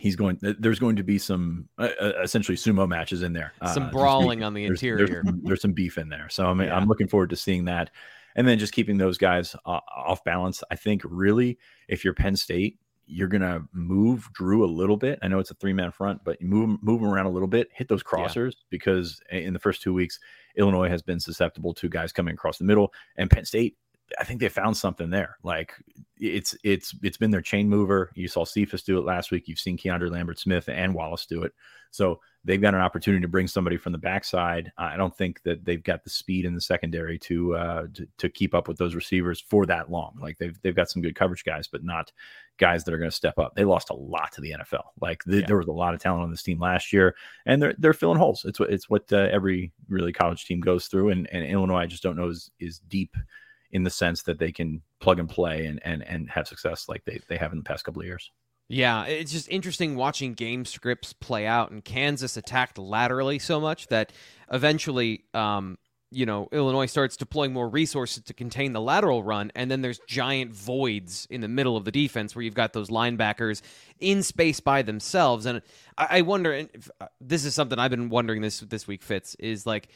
he's 0.00 0.16
going. 0.16 0.38
There's 0.40 0.78
going 0.78 0.96
to 0.96 1.02
be 1.02 1.18
some 1.18 1.68
uh, 1.78 1.88
uh, 2.00 2.12
essentially 2.22 2.56
sumo 2.56 2.86
matches 2.86 3.22
in 3.22 3.32
there. 3.32 3.52
Some 3.72 3.90
brawling 3.90 4.42
on 4.42 4.52
the 4.52 4.64
interior. 4.64 5.06
There's, 5.06 5.24
there's, 5.24 5.36
there's, 5.42 5.62
some 5.62 5.72
beef 5.72 5.96
in 5.96 6.08
there. 6.08 6.28
So 6.28 6.46
I 6.46 6.54
mean, 6.54 6.68
yeah. 6.68 6.76
I'm 6.76 6.86
looking 6.86 7.08
forward 7.08 7.30
to 7.30 7.36
seeing 7.36 7.64
that. 7.66 7.90
And 8.36 8.48
then 8.48 8.58
just 8.58 8.72
keeping 8.72 8.98
those 8.98 9.16
guys 9.16 9.54
off 9.64 10.24
balance. 10.24 10.64
I 10.68 10.74
think 10.74 11.02
really, 11.04 11.56
if 11.86 12.04
you're 12.04 12.14
Penn 12.14 12.34
State, 12.34 12.78
you're 13.06 13.28
gonna 13.28 13.62
move 13.72 14.28
Drew 14.32 14.64
a 14.64 14.66
little 14.66 14.96
bit. 14.96 15.18
I 15.22 15.28
know 15.28 15.38
it's 15.38 15.50
a 15.50 15.54
three 15.54 15.72
man 15.72 15.92
front, 15.92 16.24
but 16.24 16.40
you 16.40 16.46
move 16.46 16.82
move 16.82 17.00
him 17.00 17.08
around 17.08 17.26
a 17.26 17.30
little 17.30 17.48
bit, 17.48 17.68
hit 17.72 17.88
those 17.88 18.02
crossers 18.02 18.52
yeah. 18.52 18.66
because 18.70 19.20
in 19.30 19.52
the 19.52 19.58
first 19.58 19.82
two 19.82 19.92
weeks, 19.92 20.18
Illinois 20.56 20.88
has 20.88 21.02
been 21.02 21.20
susceptible 21.20 21.74
to 21.74 21.88
guys 21.88 22.12
coming 22.12 22.34
across 22.34 22.58
the 22.58 22.64
middle, 22.64 22.92
and 23.16 23.30
Penn 23.30 23.44
State. 23.44 23.76
I 24.18 24.24
think 24.24 24.40
they 24.40 24.48
found 24.48 24.76
something 24.76 25.10
there. 25.10 25.36
Like 25.42 25.74
it's 26.18 26.56
it's 26.62 26.94
it's 27.02 27.16
been 27.16 27.30
their 27.30 27.42
chain 27.42 27.68
mover. 27.68 28.10
You 28.14 28.28
saw 28.28 28.44
Cephas 28.44 28.82
do 28.82 28.98
it 28.98 29.04
last 29.04 29.30
week. 29.30 29.48
You've 29.48 29.58
seen 29.58 29.76
Keandre 29.76 30.10
Lambert 30.10 30.38
Smith 30.38 30.68
and 30.68 30.94
Wallace 30.94 31.26
do 31.26 31.42
it. 31.42 31.52
So 31.90 32.20
they've 32.44 32.60
got 32.60 32.74
an 32.74 32.80
opportunity 32.80 33.22
to 33.22 33.28
bring 33.28 33.46
somebody 33.46 33.76
from 33.76 33.92
the 33.92 33.98
backside. 33.98 34.72
I 34.76 34.96
don't 34.96 35.16
think 35.16 35.42
that 35.44 35.64
they've 35.64 35.82
got 35.82 36.02
the 36.02 36.10
speed 36.10 36.44
in 36.44 36.54
the 36.54 36.60
secondary 36.60 37.18
to, 37.20 37.54
uh, 37.54 37.86
to 37.94 38.08
to, 38.18 38.28
keep 38.28 38.52
up 38.52 38.66
with 38.66 38.78
those 38.78 38.96
receivers 38.96 39.40
for 39.40 39.64
that 39.66 39.90
long. 39.90 40.16
Like 40.20 40.38
they've 40.38 40.60
they've 40.62 40.74
got 40.74 40.90
some 40.90 41.02
good 41.02 41.14
coverage 41.14 41.44
guys, 41.44 41.68
but 41.68 41.84
not 41.84 42.10
guys 42.58 42.82
that 42.84 42.94
are 42.94 42.98
going 42.98 43.10
to 43.10 43.16
step 43.16 43.38
up. 43.38 43.54
They 43.54 43.64
lost 43.64 43.90
a 43.90 43.94
lot 43.94 44.32
to 44.32 44.40
the 44.40 44.52
NFL. 44.52 44.82
Like 45.00 45.22
yeah. 45.26 45.46
there 45.46 45.56
was 45.56 45.68
a 45.68 45.72
lot 45.72 45.94
of 45.94 46.00
talent 46.00 46.24
on 46.24 46.30
this 46.30 46.42
team 46.42 46.58
last 46.58 46.92
year, 46.92 47.14
and 47.46 47.62
they're 47.62 47.74
they're 47.78 47.92
filling 47.92 48.18
holes. 48.18 48.44
It's 48.44 48.58
what 48.58 48.70
it's 48.70 48.90
what 48.90 49.12
uh, 49.12 49.28
every 49.30 49.72
really 49.88 50.12
college 50.12 50.46
team 50.46 50.60
goes 50.60 50.86
through. 50.86 51.10
And, 51.10 51.28
and 51.32 51.44
Illinois, 51.44 51.82
I 51.82 51.86
just 51.86 52.02
don't 52.02 52.16
know 52.16 52.28
is 52.28 52.50
is 52.58 52.80
deep 52.80 53.16
in 53.74 53.82
the 53.82 53.90
sense 53.90 54.22
that 54.22 54.38
they 54.38 54.52
can 54.52 54.80
plug 55.00 55.18
and 55.18 55.28
play 55.28 55.66
and 55.66 55.80
and 55.84 56.02
and 56.04 56.30
have 56.30 56.48
success 56.48 56.88
like 56.88 57.04
they 57.04 57.20
they 57.28 57.36
have 57.36 57.52
in 57.52 57.58
the 57.58 57.64
past 57.64 57.84
couple 57.84 58.00
of 58.00 58.06
years. 58.06 58.30
Yeah, 58.68 59.04
it's 59.04 59.32
just 59.32 59.48
interesting 59.50 59.94
watching 59.94 60.32
game 60.32 60.64
scripts 60.64 61.12
play 61.12 61.46
out. 61.46 61.70
And 61.70 61.84
Kansas 61.84 62.38
attacked 62.38 62.78
laterally 62.78 63.38
so 63.38 63.60
much 63.60 63.88
that 63.88 64.10
eventually, 64.50 65.24
um, 65.34 65.76
you 66.10 66.24
know, 66.24 66.48
Illinois 66.50 66.86
starts 66.86 67.14
deploying 67.18 67.52
more 67.52 67.68
resources 67.68 68.22
to 68.22 68.32
contain 68.32 68.72
the 68.72 68.80
lateral 68.80 69.22
run. 69.22 69.52
And 69.54 69.70
then 69.70 69.82
there's 69.82 70.00
giant 70.08 70.54
voids 70.54 71.26
in 71.28 71.42
the 71.42 71.48
middle 71.48 71.76
of 71.76 71.84
the 71.84 71.90
defense 71.90 72.34
where 72.34 72.42
you've 72.42 72.54
got 72.54 72.72
those 72.72 72.88
linebackers 72.88 73.60
in 74.00 74.22
space 74.22 74.60
by 74.60 74.80
themselves. 74.80 75.44
And 75.44 75.60
I, 75.98 76.22
wonder, 76.22 76.52
and 76.52 76.70
uh, 77.02 77.08
this 77.20 77.44
is 77.44 77.54
something 77.54 77.78
I've 77.78 77.90
been 77.90 78.08
wondering 78.08 78.40
this 78.40 78.60
this 78.60 78.86
week, 78.86 79.02
Fitz, 79.02 79.34
is 79.34 79.66
like, 79.66 79.88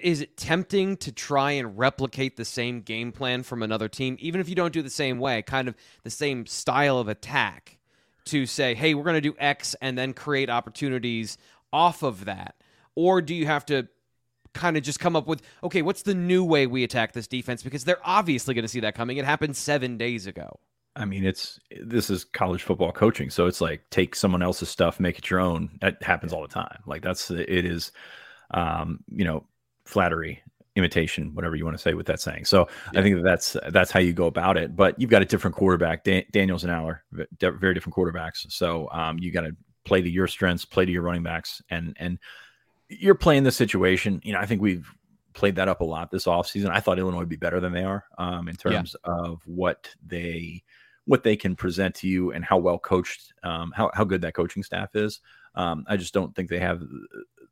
is 0.00 0.20
it 0.20 0.36
tempting 0.36 0.96
to 0.98 1.12
try 1.12 1.52
and 1.52 1.76
replicate 1.78 2.36
the 2.36 2.44
same 2.44 2.80
game 2.80 3.12
plan 3.12 3.42
from 3.42 3.62
another 3.62 3.88
team, 3.88 4.16
even 4.20 4.40
if 4.40 4.48
you 4.48 4.54
don't 4.54 4.72
do 4.72 4.82
the 4.82 4.90
same 4.90 5.18
way, 5.18 5.42
kind 5.42 5.68
of 5.68 5.74
the 6.02 6.10
same 6.10 6.46
style 6.46 6.98
of 6.98 7.08
attack, 7.08 7.78
to 8.26 8.46
say, 8.46 8.74
hey, 8.74 8.94
we're 8.94 9.04
going 9.04 9.14
to 9.14 9.20
do 9.20 9.34
X 9.38 9.74
and 9.80 9.96
then 9.96 10.12
create 10.12 10.50
opportunities 10.50 11.38
off 11.72 12.02
of 12.02 12.24
that? 12.26 12.54
or 12.94 13.22
do 13.22 13.34
you 13.34 13.46
have 13.46 13.64
to 13.66 13.88
kind 14.52 14.76
of 14.76 14.82
just 14.82 14.98
come 14.98 15.14
up 15.14 15.26
with 15.26 15.42
okay, 15.62 15.82
what's 15.82 16.02
the 16.02 16.14
new 16.14 16.44
way 16.44 16.66
we 16.66 16.84
attack 16.84 17.12
this 17.12 17.26
defense 17.26 17.62
because 17.62 17.84
they're 17.84 18.00
obviously 18.04 18.54
going 18.54 18.64
to 18.64 18.68
see 18.68 18.80
that 18.80 18.94
coming. 18.94 19.16
It 19.16 19.24
happened 19.24 19.56
7 19.56 19.96
days 19.96 20.26
ago. 20.26 20.58
I 20.96 21.04
mean, 21.04 21.24
it's 21.24 21.60
this 21.82 22.10
is 22.10 22.24
college 22.24 22.62
football 22.62 22.92
coaching, 22.92 23.30
so 23.30 23.46
it's 23.46 23.60
like 23.60 23.88
take 23.90 24.14
someone 24.14 24.42
else's 24.42 24.68
stuff, 24.68 24.98
make 24.98 25.18
it 25.18 25.30
your 25.30 25.40
own. 25.40 25.78
That 25.80 26.02
happens 26.02 26.32
all 26.32 26.42
the 26.42 26.48
time. 26.48 26.82
Like 26.84 27.02
that's 27.02 27.30
it 27.30 27.48
is, 27.48 27.92
um, 28.52 29.04
you 29.08 29.24
know, 29.24 29.46
flattery, 29.90 30.42
imitation, 30.76 31.34
whatever 31.34 31.56
you 31.56 31.64
want 31.64 31.76
to 31.76 31.82
say 31.82 31.94
with 31.94 32.06
that 32.06 32.20
saying. 32.20 32.44
So 32.44 32.68
yeah. 32.92 33.00
I 33.00 33.02
think 33.02 33.16
that 33.16 33.22
that's 33.22 33.56
that's 33.70 33.90
how 33.90 34.00
you 34.00 34.12
go 34.12 34.26
about 34.26 34.56
it. 34.56 34.76
But 34.76 34.98
you've 35.00 35.10
got 35.10 35.22
a 35.22 35.26
different 35.26 35.56
quarterback, 35.56 36.04
Dan- 36.04 36.24
Daniels 36.30 36.64
and 36.64 36.72
Allar, 36.72 37.00
very 37.40 37.74
different 37.74 37.94
quarterbacks. 37.94 38.50
So 38.50 38.88
um, 38.92 39.18
you 39.18 39.30
got 39.30 39.42
to 39.42 39.56
play 39.84 40.00
to 40.00 40.08
your 40.08 40.26
strengths, 40.26 40.64
play 40.64 40.84
to 40.84 40.92
your 40.92 41.02
running 41.02 41.22
backs, 41.22 41.62
and 41.70 41.96
and 41.98 42.18
you're 42.88 43.14
playing 43.14 43.44
the 43.44 43.52
situation. 43.52 44.20
You 44.24 44.32
know, 44.32 44.40
I 44.40 44.46
think 44.46 44.62
we've 44.62 44.88
played 45.32 45.56
that 45.56 45.68
up 45.68 45.80
a 45.80 45.84
lot 45.84 46.10
this 46.10 46.26
offseason. 46.26 46.70
I 46.70 46.80
thought 46.80 46.98
Illinois 46.98 47.18
would 47.18 47.28
be 47.28 47.36
better 47.36 47.60
than 47.60 47.72
they 47.72 47.84
are 47.84 48.04
um, 48.18 48.48
in 48.48 48.56
terms 48.56 48.96
yeah. 49.04 49.12
of 49.12 49.42
what 49.46 49.88
they 50.06 50.62
what 51.06 51.22
they 51.24 51.36
can 51.36 51.56
present 51.56 51.94
to 51.96 52.08
you 52.08 52.32
and 52.32 52.44
how 52.44 52.58
well 52.58 52.78
coached, 52.78 53.32
um, 53.42 53.72
how 53.74 53.90
how 53.94 54.04
good 54.04 54.20
that 54.22 54.34
coaching 54.34 54.62
staff 54.62 54.94
is. 54.94 55.20
Um, 55.54 55.84
I 55.88 55.96
just 55.96 56.14
don't 56.14 56.34
think 56.34 56.48
they 56.48 56.60
have 56.60 56.82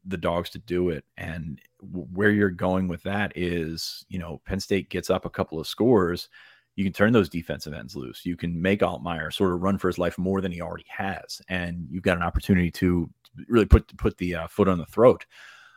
the 0.04 0.16
dogs 0.16 0.50
to 0.50 0.58
do 0.58 0.90
it. 0.90 1.04
And 1.16 1.60
where 1.80 2.30
you're 2.30 2.50
going 2.50 2.88
with 2.88 3.02
that 3.02 3.32
is, 3.36 4.04
you 4.08 4.18
know, 4.18 4.40
Penn 4.46 4.60
State 4.60 4.90
gets 4.90 5.10
up 5.10 5.24
a 5.24 5.30
couple 5.30 5.60
of 5.60 5.66
scores. 5.66 6.28
You 6.76 6.84
can 6.84 6.92
turn 6.92 7.12
those 7.12 7.28
defensive 7.28 7.72
ends 7.72 7.96
loose. 7.96 8.24
You 8.24 8.36
can 8.36 8.60
make 8.60 8.80
Altmyer 8.80 9.32
sort 9.32 9.52
of 9.52 9.62
run 9.62 9.78
for 9.78 9.88
his 9.88 9.98
life 9.98 10.16
more 10.16 10.40
than 10.40 10.52
he 10.52 10.60
already 10.60 10.86
has, 10.88 11.42
and 11.48 11.88
you've 11.90 12.04
got 12.04 12.16
an 12.16 12.22
opportunity 12.22 12.70
to 12.72 13.10
really 13.48 13.66
put 13.66 13.96
put 13.96 14.16
the 14.18 14.36
uh, 14.36 14.46
foot 14.46 14.68
on 14.68 14.78
the 14.78 14.86
throat. 14.86 15.26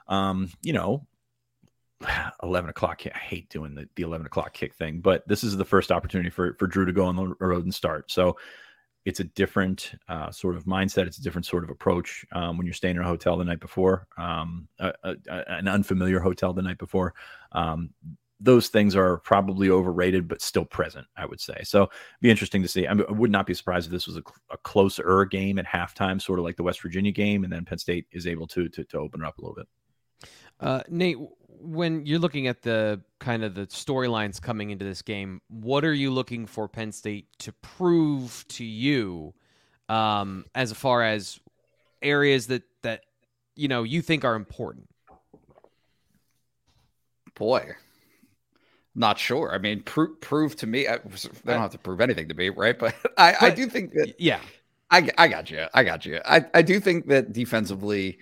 Um, 0.08 0.52
you 0.62 0.74
know, 0.74 1.08
11 2.44 2.70
o'clock. 2.70 3.02
I 3.06 3.18
hate 3.18 3.50
doing 3.50 3.76
the, 3.76 3.88
the 3.96 4.04
11 4.04 4.28
o'clock 4.28 4.54
kick 4.54 4.76
thing, 4.76 5.00
but 5.00 5.28
this 5.28 5.44
is 5.44 5.58
the 5.58 5.66
first 5.66 5.92
opportunity 5.92 6.30
for, 6.30 6.56
for 6.60 6.68
Drew 6.68 6.86
to 6.86 6.94
go 6.94 7.06
on 7.06 7.16
the 7.16 7.36
road 7.40 7.64
and 7.64 7.74
start. 7.74 8.12
So 8.12 8.38
it's 9.06 9.20
a 9.20 9.24
different 9.24 9.94
uh, 10.08 10.32
sort 10.32 10.56
of 10.56 10.66
mindset. 10.66 11.08
It's 11.08 11.18
a 11.18 11.24
different 11.24 11.46
sort 11.46 11.64
of 11.64 11.70
approach 11.70 12.26
um, 12.34 12.58
when 12.58 12.68
you're 12.68 12.74
staying 12.74 12.98
in 12.98 13.02
a 13.02 13.08
hotel 13.08 13.38
the 13.38 13.46
night 13.46 13.60
before, 13.60 14.08
um, 14.18 14.68
a, 14.80 14.94
a, 15.04 15.16
an 15.30 15.68
unfamiliar 15.68 16.20
hotel 16.20 16.54
the 16.54 16.62
night 16.62 16.78
before. 16.78 17.14
Um, 17.52 17.92
those 18.40 18.70
things 18.70 18.96
are 18.96 19.18
probably 19.18 19.70
overrated, 19.70 20.28
but 20.28 20.42
still 20.42 20.66
present, 20.66 21.06
I 21.16 21.26
would 21.26 21.40
say. 21.40 21.62
So 21.64 21.90
be 22.22 22.32
interesting 22.32 22.62
to 22.64 22.68
see. 22.68 22.88
I, 22.88 22.94
mean, 22.94 23.06
I 23.08 23.12
would 23.12 23.32
not 23.32 23.46
be 23.46 23.54
surprised 23.54 23.86
if 23.86 23.92
this 23.92 24.08
was 24.08 24.18
a, 24.18 24.24
a, 24.50 24.58
closer 24.58 25.26
game 25.26 25.60
at 25.60 25.68
halftime, 25.68 26.20
sort 26.20 26.40
of 26.40 26.46
like 26.46 26.56
the 26.56 26.64
West 26.64 26.82
Virginia 26.82 27.12
game, 27.12 27.44
and 27.44 27.54
then 27.54 27.66
Penn 27.66 27.78
State 27.78 28.08
is 28.12 28.26
able 28.26 28.48
to 28.48 28.68
to, 28.70 28.84
to 28.84 28.98
open 28.98 29.22
it 29.22 29.28
up 29.28 29.38
a 29.38 29.42
little 29.42 29.56
bit. 29.56 29.68
Uh, 30.60 30.82
Nate, 30.90 31.18
when 31.60 32.06
you're 32.06 32.20
looking 32.20 32.48
at 32.48 32.62
the 32.62 33.02
kind 33.20 33.44
of 33.44 33.56
the 33.56 33.68
storylines 33.68 34.42
coming 34.42 34.70
into 34.70 34.86
this 34.86 35.02
game, 35.02 35.42
what 35.50 35.84
are 35.84 35.94
you 35.94 36.12
looking 36.12 36.46
for 36.46 36.68
Penn 36.68 36.92
State 36.92 37.28
to 37.40 37.52
prove 37.54 38.46
to 38.50 38.64
you, 38.64 39.34
um, 39.90 40.46
as 40.56 40.72
far 40.74 41.04
as 41.04 41.40
areas 42.02 42.48
that 42.48 42.64
that 42.84 43.04
you 43.56 43.68
know 43.68 43.84
you 43.84 44.02
think 44.02 44.24
are 44.24 44.36
important? 44.36 44.88
Boy, 47.36 47.72
not 48.96 49.18
sure. 49.18 49.54
I 49.54 49.58
mean, 49.58 49.82
prove 49.82 50.20
prove 50.22 50.56
to 50.58 50.68
me. 50.68 50.88
I, 50.88 50.98
they 50.98 51.54
don't 51.54 51.62
have 51.62 51.72
to 51.72 51.78
prove 51.78 52.02
anything 52.02 52.28
to 52.28 52.34
me, 52.34 52.50
right? 52.50 52.78
But 52.78 52.96
I, 53.18 53.34
but, 53.40 53.44
I 53.44 53.50
do 53.52 53.68
think 53.68 53.94
that. 53.94 54.16
Yeah, 54.20 54.40
I, 54.92 55.10
I 55.18 55.28
got 55.28 55.50
you. 55.50 55.66
I 55.74 55.84
got 55.84 56.06
you. 56.06 56.20
I, 56.26 56.46
I 56.54 56.62
do 56.62 56.80
think 56.80 57.08
that 57.08 57.32
defensively 57.32 58.20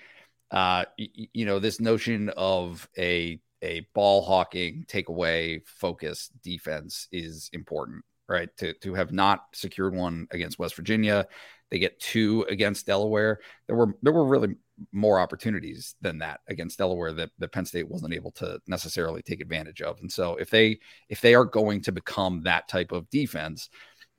uh, 0.51 0.85
you, 0.97 1.27
you 1.33 1.45
know, 1.45 1.59
this 1.59 1.79
notion 1.79 2.29
of 2.35 2.87
a 2.97 3.39
a 3.61 3.81
ball 3.93 4.21
hawking 4.23 4.85
takeaway 4.87 5.61
focus 5.65 6.29
defense 6.43 7.07
is 7.11 7.49
important, 7.53 8.03
right? 8.27 8.49
To 8.57 8.73
to 8.73 8.93
have 8.93 9.11
not 9.11 9.45
secured 9.53 9.93
one 9.93 10.27
against 10.31 10.59
West 10.59 10.75
Virginia, 10.75 11.27
they 11.69 11.79
get 11.79 11.99
two 11.99 12.45
against 12.49 12.85
Delaware. 12.85 13.39
There 13.67 13.75
were 13.75 13.95
there 14.01 14.13
were 14.13 14.25
really 14.25 14.55
more 14.91 15.19
opportunities 15.19 15.95
than 16.01 16.19
that 16.19 16.39
against 16.47 16.77
Delaware 16.77 17.11
that, 17.13 17.31
that 17.37 17.51
Penn 17.51 17.65
State 17.65 17.89
wasn't 17.89 18.13
able 18.13 18.31
to 18.31 18.59
necessarily 18.65 19.21
take 19.21 19.41
advantage 19.41 19.81
of. 19.81 19.99
And 19.99 20.11
so 20.11 20.35
if 20.37 20.49
they 20.49 20.79
if 21.09 21.21
they 21.21 21.35
are 21.35 21.45
going 21.45 21.81
to 21.81 21.91
become 21.91 22.41
that 22.43 22.67
type 22.67 22.91
of 22.91 23.09
defense, 23.09 23.69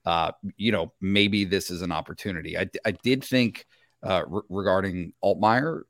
uh, 0.05 0.31
you 0.57 0.71
know, 0.71 0.93
maybe 1.01 1.45
this 1.45 1.71
is 1.71 1.81
an 1.81 1.91
opportunity. 1.91 2.57
I, 2.57 2.69
I 2.85 2.91
did 2.91 3.23
think 3.23 3.65
uh, 4.03 4.23
re- 4.27 4.41
regarding 4.49 5.13
Altmyer, 5.23 5.81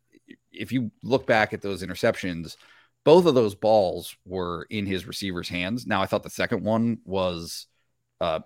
if 0.52 0.72
you 0.72 0.92
look 1.04 1.26
back 1.26 1.54
at 1.54 1.62
those 1.62 1.84
interceptions, 1.84 2.56
both 3.04 3.26
of 3.26 3.36
those 3.36 3.56
balls 3.56 4.16
were 4.26 4.68
in 4.70 4.86
his 4.86 5.08
receiver's 5.08 5.50
hands. 5.50 5.88
Now, 5.88 6.02
I 6.02 6.06
thought 6.06 6.24
the 6.24 6.30
second 6.30 6.64
one 6.64 7.00
was 7.06 7.68
uh, 8.20 8.40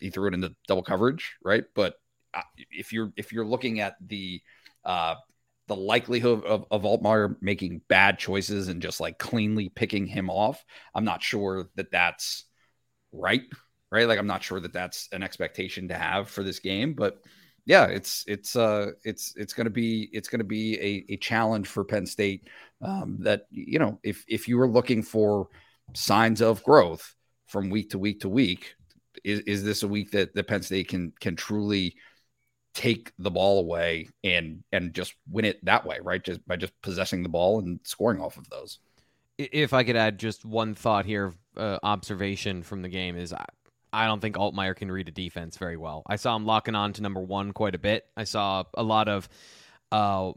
he 0.00 0.10
threw 0.10 0.28
it 0.28 0.34
into 0.34 0.54
double 0.66 0.82
coverage, 0.82 1.36
right? 1.44 1.64
But 1.74 1.94
uh, 2.34 2.42
if 2.70 2.92
you're 2.92 3.12
if 3.16 3.32
you're 3.32 3.46
looking 3.46 3.80
at 3.80 3.94
the 4.04 4.40
uh, 4.84 5.14
the 5.68 5.76
likelihood 5.76 6.44
of, 6.44 6.64
of 6.70 6.82
Altmyer 6.82 7.36
making 7.40 7.82
bad 7.88 8.18
choices 8.18 8.68
and 8.68 8.82
just 8.82 9.00
like 9.00 9.18
cleanly 9.18 9.68
picking 9.68 10.06
him 10.06 10.28
off, 10.28 10.64
I'm 10.94 11.04
not 11.04 11.22
sure 11.22 11.68
that 11.76 11.92
that's 11.92 12.44
right, 13.12 13.42
right? 13.92 14.08
Like 14.08 14.18
I'm 14.18 14.26
not 14.26 14.42
sure 14.42 14.58
that 14.58 14.72
that's 14.72 15.08
an 15.12 15.22
expectation 15.22 15.88
to 15.88 15.94
have 15.94 16.28
for 16.28 16.42
this 16.42 16.58
game, 16.58 16.94
but 16.94 17.22
yeah, 17.66 17.86
it's 17.86 18.24
it's 18.26 18.56
uh 18.56 18.92
it's 19.04 19.34
it's 19.36 19.52
going 19.52 19.66
to 19.66 19.70
be 19.70 20.08
it's 20.12 20.28
going 20.28 20.40
to 20.40 20.44
be 20.44 20.78
a, 20.78 21.12
a 21.14 21.16
challenge 21.16 21.68
for 21.68 21.84
Penn 21.84 22.06
State. 22.06 22.48
Um, 22.82 23.18
that 23.20 23.46
you 23.50 23.78
know, 23.78 23.98
if 24.02 24.24
if 24.28 24.48
you 24.48 24.56
were 24.56 24.68
looking 24.68 25.02
for 25.02 25.48
signs 25.94 26.40
of 26.40 26.62
growth 26.64 27.14
from 27.46 27.70
week 27.70 27.90
to 27.90 27.98
week 27.98 28.20
to 28.20 28.28
week, 28.28 28.74
is 29.24 29.40
is 29.40 29.64
this 29.64 29.82
a 29.82 29.88
week 29.88 30.10
that 30.12 30.34
the 30.34 30.42
Penn 30.42 30.62
State 30.62 30.88
can 30.88 31.12
can 31.20 31.36
truly 31.36 31.96
take 32.72 33.12
the 33.18 33.30
ball 33.30 33.60
away 33.60 34.08
and 34.22 34.62
and 34.72 34.94
just 34.94 35.14
win 35.30 35.44
it 35.44 35.64
that 35.64 35.84
way, 35.84 35.98
right? 36.02 36.22
Just 36.22 36.46
by 36.46 36.56
just 36.56 36.72
possessing 36.82 37.22
the 37.22 37.28
ball 37.28 37.58
and 37.58 37.80
scoring 37.84 38.20
off 38.20 38.36
of 38.36 38.48
those. 38.50 38.78
If 39.38 39.72
I 39.72 39.84
could 39.84 39.96
add 39.96 40.18
just 40.18 40.44
one 40.44 40.74
thought 40.74 41.06
here, 41.06 41.34
uh, 41.56 41.78
observation 41.82 42.62
from 42.62 42.82
the 42.82 42.88
game 42.88 43.16
is 43.16 43.32
I 43.92 44.06
don't 44.06 44.20
think 44.20 44.36
Altmyer 44.36 44.76
can 44.76 44.90
read 44.90 45.08
a 45.08 45.12
defense 45.12 45.56
very 45.56 45.76
well. 45.76 46.02
I 46.06 46.16
saw 46.16 46.36
him 46.36 46.46
locking 46.46 46.74
on 46.74 46.92
to 46.94 47.02
number 47.02 47.20
one 47.20 47.52
quite 47.52 47.74
a 47.74 47.78
bit. 47.78 48.06
I 48.16 48.24
saw 48.24 48.64
a 48.74 48.82
lot 48.82 49.08
of, 49.08 49.28
uh, 49.90 50.32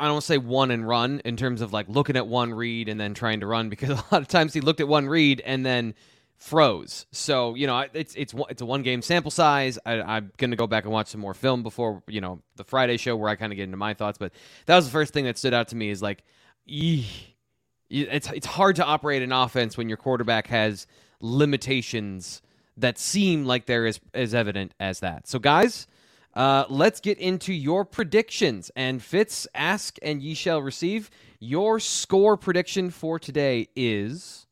I 0.00 0.06
don't 0.06 0.22
say 0.22 0.38
one 0.38 0.70
and 0.70 0.86
run 0.86 1.20
in 1.24 1.36
terms 1.36 1.60
of 1.60 1.72
like 1.72 1.88
looking 1.88 2.16
at 2.16 2.26
one 2.26 2.54
read 2.54 2.88
and 2.88 3.00
then 3.00 3.14
trying 3.14 3.40
to 3.40 3.46
run 3.46 3.68
because 3.70 3.90
a 3.90 4.04
lot 4.12 4.22
of 4.22 4.28
times 4.28 4.54
he 4.54 4.60
looked 4.60 4.80
at 4.80 4.88
one 4.88 5.08
read 5.08 5.40
and 5.44 5.64
then 5.64 5.94
froze. 6.38 7.06
So 7.10 7.54
you 7.54 7.66
know 7.66 7.84
it's 7.92 8.14
it's 8.14 8.34
it's 8.48 8.62
a 8.62 8.66
one 8.66 8.82
game 8.82 9.02
sample 9.02 9.30
size. 9.30 9.78
I, 9.84 10.16
am 10.16 10.32
gonna 10.36 10.56
go 10.56 10.66
back 10.66 10.84
and 10.84 10.92
watch 10.92 11.08
some 11.08 11.20
more 11.20 11.34
film 11.34 11.62
before 11.62 12.02
you 12.06 12.20
know 12.20 12.42
the 12.56 12.64
Friday 12.64 12.96
show 12.96 13.16
where 13.16 13.28
I 13.28 13.34
kind 13.34 13.52
of 13.52 13.56
get 13.56 13.64
into 13.64 13.76
my 13.76 13.94
thoughts. 13.94 14.18
But 14.18 14.32
that 14.66 14.76
was 14.76 14.86
the 14.86 14.92
first 14.92 15.12
thing 15.12 15.24
that 15.24 15.36
stood 15.36 15.52
out 15.52 15.68
to 15.68 15.76
me 15.76 15.90
is 15.90 16.00
like, 16.00 16.22
it's 16.66 18.30
it's 18.30 18.46
hard 18.46 18.76
to 18.76 18.84
operate 18.84 19.22
an 19.22 19.32
offense 19.32 19.76
when 19.76 19.88
your 19.88 19.98
quarterback 19.98 20.46
has 20.46 20.86
limitations 21.20 22.40
that 22.78 22.98
seem 22.98 23.44
like 23.44 23.66
they're 23.66 23.86
as, 23.86 24.00
as 24.14 24.34
evident 24.34 24.72
as 24.80 25.00
that. 25.00 25.28
So, 25.28 25.38
guys, 25.38 25.86
uh, 26.34 26.64
let's 26.68 27.00
get 27.00 27.18
into 27.18 27.52
your 27.52 27.84
predictions. 27.84 28.70
And 28.76 29.02
Fitz, 29.02 29.46
ask 29.54 29.98
and 30.02 30.22
ye 30.22 30.34
shall 30.34 30.62
receive. 30.62 31.10
Your 31.40 31.80
score 31.80 32.36
prediction 32.36 32.90
for 32.90 33.18
today 33.18 33.68
is. 33.76 34.46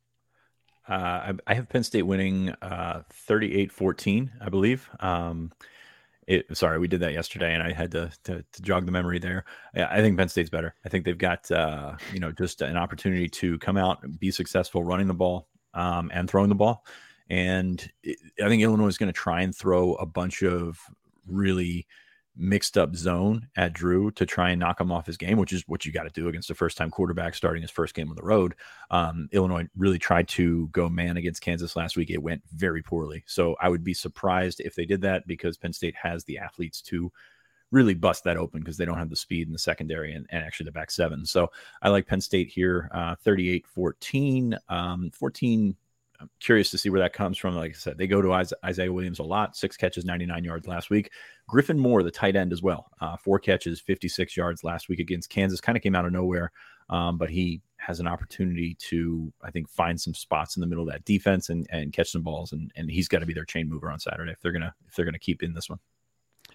Uh, 0.89 1.33
I, 1.47 1.55
have 1.55 1.69
Penn 1.69 1.83
State 1.83 2.03
winning 2.03 2.51
uh, 2.63 3.03
38 3.13 3.73
14, 3.73 4.33
I 4.41 4.49
believe. 4.49 4.89
Um, 5.01 5.51
it, 6.29 6.57
sorry, 6.57 6.79
we 6.79 6.89
did 6.89 7.01
that 7.01 7.13
yesterday, 7.13 7.55
and 7.55 7.63
I 7.63 7.73
had 7.73 7.93
to, 7.93 8.11
to, 8.25 8.45
to 8.53 8.63
jog 8.63 8.87
the 8.87 8.93
memory 8.93 9.19
there. 9.19 9.45
I 9.75 10.01
think 10.01 10.17
Penn 10.19 10.29
State's 10.29 10.51
better. 10.51 10.75
I 10.85 10.89
think 10.89 11.05
they've 11.05 11.17
got 11.17 11.51
uh, 11.51 11.97
you 12.13 12.21
know 12.21 12.33
just 12.33 12.63
an 12.63 12.77
opportunity 12.77 13.29
to 13.29 13.59
come 13.59 13.77
out 13.77 14.03
and 14.03 14.19
be 14.19 14.31
successful 14.31 14.83
running 14.83 15.07
the 15.07 15.15
ball 15.15 15.49
um, 15.75 16.11
and 16.13 16.29
throwing 16.29 16.49
the 16.49 16.57
ball. 16.57 16.85
And 17.29 17.91
I 18.09 18.49
think 18.49 18.63
Illinois 18.63 18.89
is 18.89 18.99
going 18.99 19.13
to 19.13 19.19
try 19.19 19.43
and 19.43 19.55
throw 19.55 19.95
a 19.95 20.07
bunch 20.07 20.43
of 20.43 20.79
really 21.27 21.87
mixed 22.37 22.77
up 22.77 22.95
zone 22.95 23.49
at 23.57 23.73
Drew 23.73 24.11
to 24.13 24.27
try 24.27 24.51
and 24.51 24.61
knock 24.61 24.81
him 24.81 24.93
off 24.93 25.07
his 25.07 25.17
game, 25.17 25.39
which 25.39 25.53
is 25.53 25.65
what 25.67 25.85
you 25.85 25.93
got 25.93 26.03
to 26.03 26.11
do 26.11 26.29
against 26.29 26.51
a 26.51 26.55
first 26.55 26.77
time 26.77 26.91
quarterback 26.91 27.35
starting 27.35 27.63
his 27.63 27.71
first 27.71 27.95
game 27.95 28.11
on 28.11 28.17
the 28.17 28.23
road. 28.23 28.55
Um, 28.91 29.29
Illinois 29.33 29.67
really 29.77 29.99
tried 29.99 30.29
to 30.29 30.69
go 30.69 30.89
man 30.89 31.17
against 31.17 31.41
Kansas 31.41 31.77
last 31.77 31.97
week. 31.97 32.11
It 32.11 32.23
went 32.23 32.43
very 32.53 32.83
poorly. 32.83 33.25
So 33.27 33.57
I 33.61 33.69
would 33.69 33.83
be 33.83 33.95
surprised 33.95 34.61
if 34.61 34.75
they 34.75 34.85
did 34.85 35.01
that 35.03 35.27
because 35.27 35.57
Penn 35.57 35.73
State 35.73 35.97
has 36.01 36.25
the 36.25 36.39
athletes 36.39 36.83
to 36.83 37.11
really 37.73 37.95
bust 37.95 38.23
that 38.25 38.37
open 38.37 38.61
because 38.61 38.77
they 38.77 38.85
don't 38.85 38.99
have 38.99 39.11
the 39.11 39.17
speed 39.17 39.47
in 39.47 39.53
the 39.53 39.59
secondary 39.59 40.13
and, 40.13 40.27
and 40.31 40.45
actually 40.45 40.67
the 40.67 40.73
back 40.73 40.91
seven. 40.91 41.25
So 41.27 41.51
I 41.83 41.89
like 41.89 42.07
Penn 42.07 42.21
State 42.21 42.49
here, 42.49 42.91
uh, 42.93 43.17
38 43.17 43.67
14. 43.67 44.59
Um, 44.69 45.11
14 45.13 45.75
I'm 46.21 46.31
curious 46.41 46.71
to 46.71 46.79
see 46.79 46.91
where 46.91 47.01
that 47.01 47.13
comes 47.13 47.39
from. 47.39 47.55
Like 47.55 47.73
I 47.73 47.75
said, 47.75 47.99
they 47.99 48.07
go 48.07 48.23
to 48.23 48.33
Isaiah 48.65 48.93
Williams 48.93 49.19
a 49.19 49.23
lot. 49.23 49.57
Six 49.57 49.77
catches, 49.77 50.05
99 50.05 50.45
yards 50.45 50.67
last 50.67 50.91
week. 50.91 51.11
Griffin 51.47 51.79
Moore, 51.79 52.03
the 52.03 52.11
tight 52.11 52.37
end 52.37 52.53
as 52.53 52.63
well. 52.63 52.91
Uh, 53.01 53.17
four 53.17 53.39
catches, 53.39 53.81
56 53.81 54.37
yards 54.37 54.65
last 54.65 54.89
week 54.89 54.99
against 54.99 55.31
Kansas. 55.31 55.61
Kind 55.61 55.77
of 55.77 55.83
came 55.83 55.95
out 55.95 56.05
of 56.07 56.13
nowhere. 56.13 56.53
um, 56.89 57.19
but 57.19 57.29
he 57.31 57.61
has 57.79 58.01
an 58.01 58.07
opportunity 58.07 58.75
to, 58.81 59.33
I 59.43 59.51
think, 59.51 59.69
find 59.69 60.01
some 60.01 60.15
spots 60.15 60.57
in 60.57 60.61
the 60.61 60.67
middle 60.67 60.87
of 60.89 60.93
that 60.93 61.05
defense 61.05 61.51
and, 61.51 61.67
and 61.71 61.93
catch 61.93 62.11
some 62.11 62.23
balls, 62.23 62.53
and, 62.53 62.73
and 62.77 62.91
he's 62.91 63.09
got 63.09 63.19
to 63.19 63.27
be 63.27 63.35
their 63.35 63.45
chain 63.45 63.69
mover 63.69 63.91
on 63.91 63.99
Saturday 64.01 64.33
if 64.33 64.41
they're 64.41 64.53
gonna 64.53 64.75
if 64.89 64.95
they're 64.95 65.05
gonna 65.05 65.19
keep 65.19 65.43
in 65.43 65.53
this 65.53 65.69
one. 65.69 65.79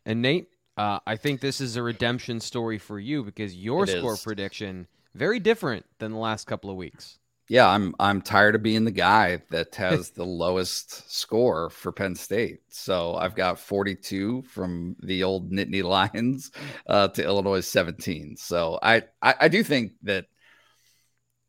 And 0.05 0.21
Nate, 0.21 0.47
uh, 0.77 0.99
I 1.05 1.15
think 1.17 1.41
this 1.41 1.61
is 1.61 1.75
a 1.75 1.83
redemption 1.83 2.39
story 2.39 2.77
for 2.79 2.99
you 2.99 3.23
because 3.23 3.55
your 3.55 3.83
It 3.83 3.89
score 3.99 4.13
is. 4.13 4.23
prediction 4.23 4.87
very 5.13 5.39
different 5.39 5.85
than 5.99 6.11
the 6.11 6.17
last 6.17 6.47
couple 6.47 6.69
of 6.69 6.75
weeks. 6.75 7.19
Yeah, 7.51 7.67
I'm 7.67 7.93
I'm 7.99 8.21
tired 8.21 8.55
of 8.55 8.63
being 8.63 8.85
the 8.85 8.91
guy 8.91 9.41
that 9.49 9.75
has 9.75 10.11
the 10.11 10.25
lowest 10.25 11.11
score 11.11 11.69
for 11.69 11.91
Penn 11.91 12.15
State. 12.15 12.61
So 12.69 13.15
I've 13.15 13.35
got 13.35 13.59
42 13.59 14.43
from 14.43 14.95
the 15.03 15.23
old 15.23 15.51
Nittany 15.51 15.83
Lions 16.13 16.51
uh, 16.87 17.09
to 17.09 17.21
Illinois 17.21 17.59
17. 17.59 18.37
So 18.37 18.79
I, 18.81 19.03
I 19.21 19.35
I 19.41 19.47
do 19.49 19.63
think 19.63 19.91
that 20.03 20.27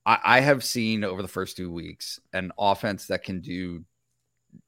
I, 0.04 0.18
I 0.24 0.40
have 0.40 0.64
seen 0.64 1.04
over 1.04 1.22
the 1.22 1.28
first 1.28 1.56
two 1.56 1.70
weeks 1.70 2.18
an 2.32 2.50
offense 2.58 3.06
that 3.06 3.22
can 3.22 3.40
do 3.40 3.84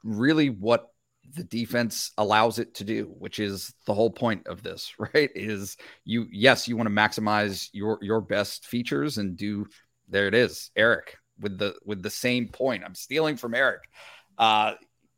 really 0.05 0.51
what 0.51 0.93
the 1.35 1.43
defense 1.43 2.13
allows 2.17 2.61
it 2.61 2.77
to 2.77 2.85
do, 2.85 3.13
which 3.19 3.41
is 3.41 3.75
the 3.87 3.95
whole 3.95 4.11
point 4.11 4.47
of 4.47 4.63
this, 4.63 4.95
right? 5.01 5.31
Is 5.35 5.79
you 6.05 6.29
yes, 6.31 6.69
you 6.69 6.77
want 6.77 6.89
to 6.89 6.95
maximize 6.95 7.71
your 7.73 7.99
your 8.03 8.21
best 8.21 8.67
features 8.67 9.19
and 9.19 9.37
do 9.37 9.67
there 10.09 10.29
it 10.29 10.35
is, 10.35 10.71
Eric 10.77 11.17
with 11.41 11.59
the 11.59 11.75
with 11.85 12.03
the 12.03 12.11
same 12.11 12.49
point. 12.49 12.85
I'm 12.85 12.95
stealing 12.95 13.37
from 13.37 13.55
Eric. 13.55 13.83
Uh 14.39 14.75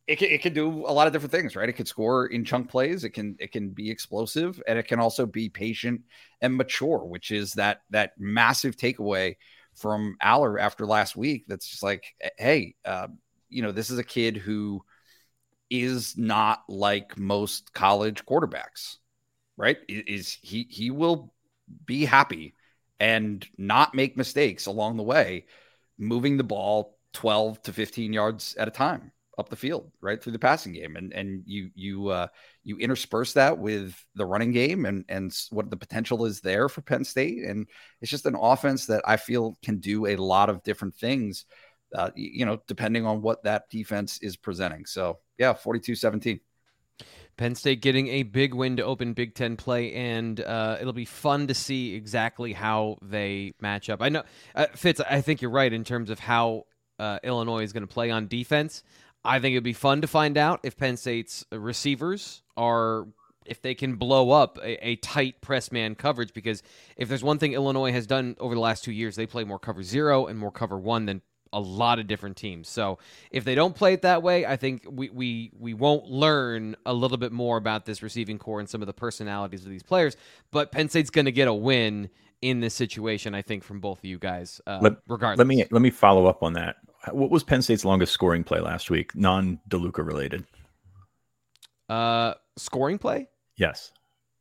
it 0.07 0.21
can, 0.21 0.29
it 0.29 0.41
can 0.41 0.53
do 0.55 0.87
a 0.87 0.93
lot 0.93 1.09
of 1.09 1.12
different 1.12 1.33
things, 1.33 1.57
right? 1.57 1.69
It 1.69 1.73
can 1.73 1.87
score 1.87 2.27
in 2.27 2.45
chunk 2.45 2.71
plays. 2.71 3.03
It 3.03 3.11
can 3.11 3.37
it 3.41 3.51
can 3.51 3.71
be 3.71 3.91
explosive, 3.91 4.62
and 4.69 4.79
it 4.79 4.87
can 4.87 5.01
also 5.01 5.27
be 5.27 5.49
patient 5.49 6.03
and 6.41 6.57
mature, 6.57 6.99
which 7.05 7.31
is 7.33 7.53
that 7.55 7.81
that 7.91 8.12
massive 8.19 8.77
takeaway 8.77 9.35
from 9.75 10.17
Allar 10.23 10.61
after 10.61 10.87
last 10.87 11.17
week. 11.17 11.45
That's 11.49 11.69
just 11.69 11.83
like, 11.83 12.05
hey, 12.39 12.77
uh, 12.85 13.09
you 13.49 13.62
know, 13.62 13.73
this 13.73 13.91
is 13.91 13.99
a 13.99 14.05
kid 14.05 14.37
who 14.37 14.83
is 15.71 16.17
not 16.17 16.62
like 16.69 17.19
most 17.19 17.73
college 17.73 18.25
quarterbacks, 18.25 18.99
right? 19.57 19.79
Is 19.89 20.39
he 20.41 20.67
he 20.71 20.91
will 20.91 21.33
be 21.85 22.05
happy 22.05 22.55
and 23.01 23.47
not 23.59 23.95
make 23.95 24.17
mistakes 24.17 24.67
along 24.67 24.97
the 24.97 25.03
way, 25.03 25.47
moving 25.99 26.36
the 26.36 26.44
ball 26.44 26.99
12 27.14 27.62
to 27.62 27.72
15 27.72 28.12
yards 28.12 28.55
at 28.57 28.68
a 28.68 28.70
time 28.70 29.12
up 29.38 29.49
the 29.49 29.57
field, 29.57 29.90
right 30.01 30.22
through 30.22 30.32
the 30.32 30.38
passing 30.38 30.72
game, 30.72 30.97
and 30.97 31.12
and 31.12 31.42
you 31.44 31.70
you 31.74 32.09
uh, 32.09 32.26
you 32.64 32.78
intersperse 32.78 33.34
that 33.34 33.59
with 33.59 33.94
the 34.14 34.24
running 34.24 34.53
game 34.53 34.86
and 34.86 35.05
and 35.09 35.36
what 35.51 35.68
the 35.70 35.76
potential 35.76 36.24
is 36.24 36.40
there 36.40 36.68
for 36.68 36.80
Penn 36.80 37.05
State, 37.05 37.44
and 37.44 37.66
it's 38.01 38.11
just 38.11 38.26
an 38.26 38.34
offense 38.34 38.86
that 38.86 39.03
I 39.07 39.16
feel 39.16 39.57
can 39.62 39.78
do 39.78 40.07
a 40.07 40.16
lot 40.16 40.49
of 40.49 40.62
different 40.62 40.94
things, 40.94 41.44
uh, 41.94 42.11
you 42.14 42.47
know, 42.47 42.61
depending 42.66 43.05
on 43.05 43.20
what 43.20 43.44
that 43.44 43.68
defense 43.70 44.18
is 44.22 44.36
presenting. 44.36 44.86
So 44.86 45.18
yeah, 45.38 45.53
42-17. 45.53 46.40
Penn 47.37 47.55
State 47.55 47.82
getting 47.82 48.09
a 48.09 48.22
big 48.22 48.55
win 48.55 48.76
to 48.76 48.84
open 48.84 49.12
Big 49.12 49.34
Ten 49.34 49.57
play, 49.57 49.93
and 49.93 50.41
uh, 50.41 50.78
it'll 50.80 50.93
be 50.93 51.05
fun 51.05 51.47
to 51.49 51.55
see 51.55 51.95
exactly 51.95 52.53
how 52.53 52.97
they 53.03 53.53
match 53.61 53.91
up. 53.91 54.01
I 54.01 54.09
know, 54.09 54.22
uh, 54.55 54.66
Fitz, 54.74 55.01
I 55.01 55.20
think 55.20 55.43
you're 55.43 55.51
right 55.51 55.72
in 55.72 55.84
terms 55.84 56.09
of 56.09 56.18
how 56.18 56.64
uh, 56.99 57.18
Illinois 57.22 57.62
is 57.62 57.72
going 57.72 57.87
to 57.87 57.93
play 57.93 58.11
on 58.11 58.26
defense. 58.26 58.82
I 59.24 59.41
think 59.41 59.53
it'd 59.53 59.64
be 59.64 59.72
fun 59.72 60.01
to 60.01 60.07
find 60.07 60.39
out 60.39 60.61
if 60.62 60.76
Penn 60.76 60.97
State's 60.97 61.45
receivers 61.53 62.43
are 62.57 63.07
if 63.45 63.62
they 63.62 63.74
can 63.74 63.95
blow 63.95 64.30
up 64.30 64.59
a, 64.62 64.89
a 64.89 64.97
tight 64.97 65.41
press 65.41 65.70
man 65.70 65.95
coverage 65.95 66.32
because 66.32 66.62
if 66.97 67.09
there's 67.09 67.22
one 67.22 67.39
thing 67.39 67.53
Illinois 67.53 67.93
has 67.93 68.07
done 68.07 68.34
over 68.41 68.55
the 68.55 68.61
last 68.61 68.82
two 68.84 68.93
years, 68.93 69.16
they 69.16 69.26
play 69.26 69.45
more 69.45 69.59
cover 69.59 69.82
zero 69.82 70.26
and 70.26 70.39
more 70.39 70.51
cover 70.51 70.78
one 70.78 71.07
than 71.07 71.22
a 71.53 71.61
lot 71.61 71.99
of 71.99 72.07
different 72.07 72.36
teams. 72.36 72.68
So 72.68 72.99
if 73.30 73.44
they 73.44 73.55
don't 73.55 73.74
play 73.74 73.92
it 73.92 74.03
that 74.03 74.22
way, 74.22 74.47
I 74.47 74.57
think 74.57 74.86
we 74.90 75.11
we 75.11 75.53
we 75.59 75.74
won't 75.74 76.07
learn 76.07 76.76
a 76.86 76.92
little 76.92 77.18
bit 77.18 77.32
more 77.32 77.57
about 77.57 77.84
this 77.84 78.03
receiving 78.03 78.38
corps 78.38 78.61
and 78.61 78.68
some 78.68 78.82
of 78.82 78.86
the 78.86 78.94
personalities 78.94 79.64
of 79.64 79.70
these 79.70 79.82
players. 79.82 80.16
But 80.51 80.72
Penn 80.72 80.88
State's 80.88 81.11
going 81.11 81.26
to 81.26 81.32
get 81.32 81.49
a 81.49 81.55
win 81.55 82.11
in 82.42 82.61
this 82.61 82.74
situation, 82.74 83.34
I 83.34 83.42
think, 83.42 83.64
from 83.64 83.80
both 83.80 83.99
of 83.99 84.05
you 84.05 84.18
guys. 84.18 84.61
Uh, 84.66 84.78
Let, 84.82 84.97
regardless, 85.09 85.38
let 85.38 85.47
me 85.47 85.64
let 85.70 85.82
me 85.82 85.90
follow 85.90 86.26
up 86.26 86.42
on 86.42 86.53
that. 86.55 86.76
What 87.12 87.30
was 87.30 87.44
Penn 87.44 87.62
State's 87.62 87.84
longest 87.84 88.12
scoring 88.12 88.44
play 88.44 88.61
last 88.61 88.90
week, 88.90 89.14
non 89.14 89.61
Deluca 89.68 90.05
related? 90.05 90.44
uh, 91.88 92.34
scoring 92.57 92.99
play. 92.99 93.28
Yes, 93.57 93.92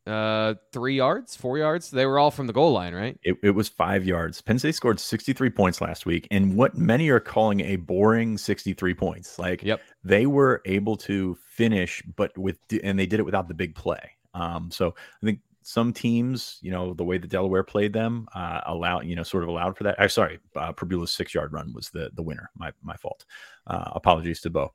Uh, 0.08 0.54
three 0.72 0.96
yards, 0.96 1.36
four 1.36 1.58
yards. 1.58 1.90
They 1.90 2.06
were 2.06 2.20
all 2.20 2.30
from 2.32 2.46
the 2.48 2.54
goal 2.54 2.72
line, 2.74 2.94
right? 2.94 3.18
it, 3.24 3.38
it 3.42 3.52
was 3.52 3.68
five 3.70 4.06
yards. 4.06 4.40
Penn 4.42 4.60
State 4.60 4.76
scored 4.76 5.00
63 5.00 5.50
points 5.50 5.82
last 5.82 6.06
week, 6.06 6.28
and 6.30 6.56
what 6.56 6.78
many 6.78 7.10
are 7.10 7.20
calling 7.20 7.62
a 7.62 7.76
boring 7.78 8.38
63 8.38 8.94
points. 8.94 9.40
Like, 9.40 9.64
Yep. 9.64 9.82
they 10.04 10.28
were 10.28 10.62
able 10.66 10.96
to 10.98 11.36
finish, 11.50 12.04
but 12.16 12.38
with 12.38 12.60
and 12.84 13.00
they 13.00 13.08
did 13.08 13.20
it 13.20 13.24
without 13.26 13.48
the 13.48 13.54
big 13.56 13.74
play. 13.74 14.12
Um, 14.36 14.70
so 14.70 14.94
I 15.24 15.26
think 15.26 15.40
some 15.64 15.92
teams, 15.92 16.60
you 16.62 16.70
know, 16.70 16.94
the 16.94 17.04
way 17.04 17.18
that 17.18 17.28
Delaware 17.32 17.64
played 17.64 17.92
them, 17.92 18.28
uh, 18.36 18.62
allow 18.68 19.02
you 19.02 19.16
know, 19.16 19.24
sort 19.24 19.42
of 19.42 19.50
allowed 19.50 19.76
for 19.76 19.84
that. 19.86 19.96
I'm 19.98 20.10
sorry, 20.10 20.38
uh, 20.56 20.72
Pribula's 20.74 21.12
six 21.12 21.34
yard 21.34 21.52
run 21.54 21.74
was 21.74 21.90
the 21.90 22.12
the 22.14 22.22
winner. 22.22 22.52
My 22.56 22.72
my 22.84 22.96
fault. 22.98 23.26
Uh, 23.66 23.90
apologies 23.96 24.42
to 24.42 24.52
Beau. 24.52 24.72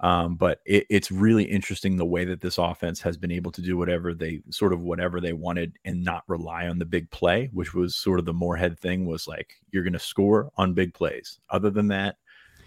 Um, 0.00 0.36
but 0.36 0.60
it, 0.64 0.86
it's 0.88 1.10
really 1.10 1.44
interesting 1.44 1.96
the 1.96 2.04
way 2.04 2.24
that 2.24 2.40
this 2.40 2.58
offense 2.58 3.00
has 3.00 3.16
been 3.16 3.32
able 3.32 3.50
to 3.52 3.62
do 3.62 3.76
whatever 3.76 4.14
they 4.14 4.40
sort 4.50 4.72
of 4.72 4.80
whatever 4.80 5.20
they 5.20 5.32
wanted 5.32 5.78
and 5.84 6.04
not 6.04 6.22
rely 6.28 6.68
on 6.68 6.78
the 6.78 6.84
big 6.84 7.10
play, 7.10 7.50
which 7.52 7.74
was 7.74 7.96
sort 7.96 8.18
of 8.18 8.24
the 8.24 8.32
Moorhead 8.32 8.78
thing 8.78 9.06
was 9.06 9.26
like 9.26 9.54
you're 9.72 9.82
going 9.82 9.92
to 9.92 9.98
score 9.98 10.50
on 10.56 10.74
big 10.74 10.94
plays. 10.94 11.40
Other 11.50 11.70
than 11.70 11.88
that, 11.88 12.16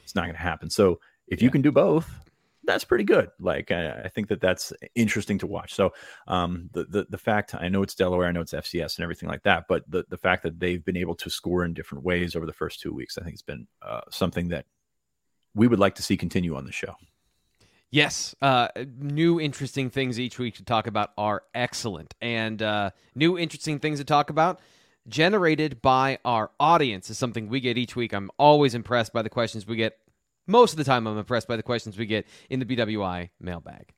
it's 0.03 0.15
not 0.15 0.23
going 0.23 0.36
to 0.36 0.41
happen. 0.41 0.69
So 0.69 0.99
if 1.27 1.41
you 1.41 1.49
can 1.49 1.61
do 1.61 1.71
both, 1.71 2.09
that's 2.63 2.84
pretty 2.84 3.03
good. 3.03 3.29
Like 3.39 3.71
I, 3.71 4.01
I 4.03 4.07
think 4.09 4.27
that 4.27 4.41
that's 4.41 4.73
interesting 4.93 5.38
to 5.39 5.47
watch. 5.47 5.73
So 5.73 5.93
um, 6.27 6.69
the, 6.73 6.84
the 6.86 7.07
the 7.09 7.17
fact 7.17 7.55
I 7.55 7.69
know 7.69 7.82
it's 7.82 7.95
Delaware, 7.95 8.27
I 8.27 8.32
know 8.32 8.41
it's 8.41 8.53
FCS 8.53 8.97
and 8.97 9.03
everything 9.03 9.29
like 9.29 9.43
that, 9.43 9.65
but 9.67 9.89
the 9.89 10.05
the 10.09 10.17
fact 10.17 10.43
that 10.43 10.59
they've 10.59 10.84
been 10.84 10.97
able 10.97 11.15
to 11.15 11.29
score 11.29 11.65
in 11.65 11.73
different 11.73 12.03
ways 12.03 12.36
over 12.36 12.45
the 12.45 12.53
first 12.53 12.82
two 12.82 12.93
weeks, 12.93 13.17
I 13.17 13.23
think 13.23 13.34
it's 13.34 13.41
been 13.41 13.67
uh, 13.82 14.01
something 14.09 14.49
that 14.49 14.65
we 15.55 15.67
would 15.67 15.79
like 15.79 15.95
to 15.95 16.03
see 16.03 16.17
continue 16.17 16.55
on 16.55 16.65
the 16.65 16.71
show. 16.71 16.95
Yes, 17.93 18.33
uh, 18.41 18.69
new 18.99 19.41
interesting 19.41 19.89
things 19.89 20.17
each 20.17 20.39
week 20.39 20.55
to 20.55 20.63
talk 20.63 20.87
about 20.87 21.11
are 21.17 21.43
excellent, 21.53 22.15
and 22.21 22.61
uh, 22.61 22.91
new 23.15 23.37
interesting 23.37 23.79
things 23.79 23.99
to 23.99 24.05
talk 24.05 24.29
about 24.29 24.61
generated 25.09 25.81
by 25.81 26.17
our 26.23 26.51
audience 26.57 27.09
is 27.09 27.17
something 27.17 27.49
we 27.49 27.59
get 27.59 27.77
each 27.77 27.97
week. 27.97 28.13
I'm 28.13 28.31
always 28.37 28.75
impressed 28.75 29.11
by 29.11 29.23
the 29.23 29.29
questions 29.29 29.67
we 29.67 29.75
get. 29.75 29.97
Most 30.47 30.71
of 30.71 30.77
the 30.77 30.85
time, 30.85 31.05
I'm 31.05 31.17
impressed 31.17 31.49
by 31.49 31.57
the 31.57 31.63
questions 31.63 31.97
we 31.97 32.05
get 32.05 32.25
in 32.49 32.59
the 32.59 32.65
BWI 32.65 33.29
mailbag. 33.41 33.91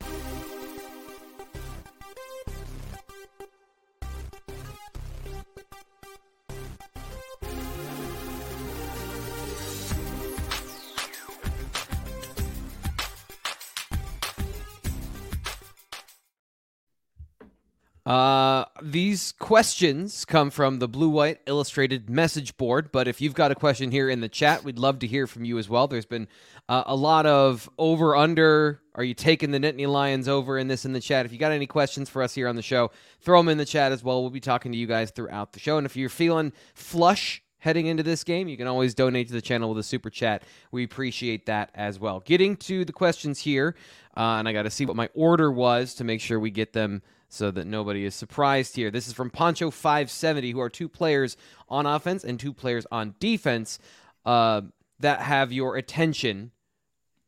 Uh, 18.06 18.66
these 18.82 19.32
questions 19.32 20.26
come 20.26 20.50
from 20.50 20.80
the 20.80 20.90
Blue 20.90 21.08
White 21.08 21.40
Illustrated 21.46 22.10
message 22.10 22.58
board, 22.58 22.92
but 22.92 23.08
if 23.08 23.22
you've 23.22 23.34
got 23.34 23.52
a 23.52 23.56
question 23.56 23.92
here 23.92 24.10
in 24.10 24.20
the 24.20 24.28
chat, 24.28 24.66
we'd 24.66 24.78
love 24.78 25.00
to 25.00 25.08
hear 25.08 25.26
from 25.26 25.46
you 25.46 25.58
as 25.58 25.70
well. 25.70 25.88
There's 25.88 26.06
been 26.06 26.28
uh, 26.68 26.84
a 26.86 26.96
lot 26.98 27.26
of 27.26 27.70
over 27.78 28.14
under. 28.14 28.82
Are 28.96 29.06
you 29.06 29.14
taking 29.14 29.52
the 29.52 29.60
Nittany 29.60 29.88
Lions 29.88 30.28
over 30.28 30.58
in 30.58 30.68
this 30.68 30.84
in 30.84 30.92
the 30.92 31.00
chat? 31.00 31.26
If 31.26 31.32
you 31.32 31.38
got 31.38 31.54
any 31.54 31.66
questions 31.66 32.10
for 32.10 32.22
us 32.22 32.36
here 32.36 32.50
on 32.50 32.58
the 32.58 32.62
show, 32.62 32.92
throw 33.22 33.40
them 33.40 33.48
in 33.48 33.58
the 33.58 33.66
chat 33.66 33.94
as 33.94 34.04
well. 34.04 34.22
We'll 34.22 34.32
be 34.32 34.42
talking 34.42 34.74
to 34.74 34.78
you 34.78 34.86
guys 34.86 35.12
throughout 35.12 35.54
the 35.54 35.62
show. 35.62 35.78
And 35.78 35.86
if 35.86 35.96
you're 35.96 36.10
feeling 36.10 36.52
flush 36.74 37.42
heading 37.60 37.88
into 37.88 38.04
this 38.04 38.26
game, 38.26 38.50
you 38.50 38.58
can 38.58 38.68
always 38.68 38.94
donate 38.94 39.28
to 39.28 39.34
the 39.34 39.42
channel 39.42 39.70
with 39.70 39.78
a 39.78 39.84
super 39.84 40.10
chat. 40.10 40.44
We 40.72 40.84
appreciate 40.84 41.46
that 41.46 41.72
as 41.74 41.98
well. 41.98 42.20
Getting 42.20 42.58
to 42.58 42.84
the 42.84 42.92
questions 42.92 43.40
here, 43.40 43.76
uh, 44.18 44.36
and 44.38 44.50
I 44.50 44.52
got 44.52 44.64
to 44.64 44.70
see 44.70 44.86
what 44.86 44.98
my 44.98 45.10
order 45.14 45.50
was 45.50 45.94
to 45.96 46.04
make 46.04 46.20
sure 46.20 46.38
we 46.38 46.52
get 46.52 46.74
them 46.74 47.02
so 47.34 47.52
that 47.52 47.66
nobody 47.66 48.06
is 48.06 48.16
surprised 48.16 48.76
here. 48.76 48.92
This 48.92 49.08
is 49.08 49.14
from 49.14 49.30
Poncho 49.30 49.72
570, 49.72 50.52
who 50.52 50.60
are 50.60 50.70
two 50.70 50.88
players 50.88 51.36
on 51.68 51.86
offense 51.86 52.24
and 52.24 52.40
two 52.40 52.54
players 52.54 52.86
on 52.92 53.16
defense 53.20 53.80
uh, 54.26 54.62
that 55.00 55.22
have 55.22 55.52
your 55.52 55.76
attention 55.76 56.52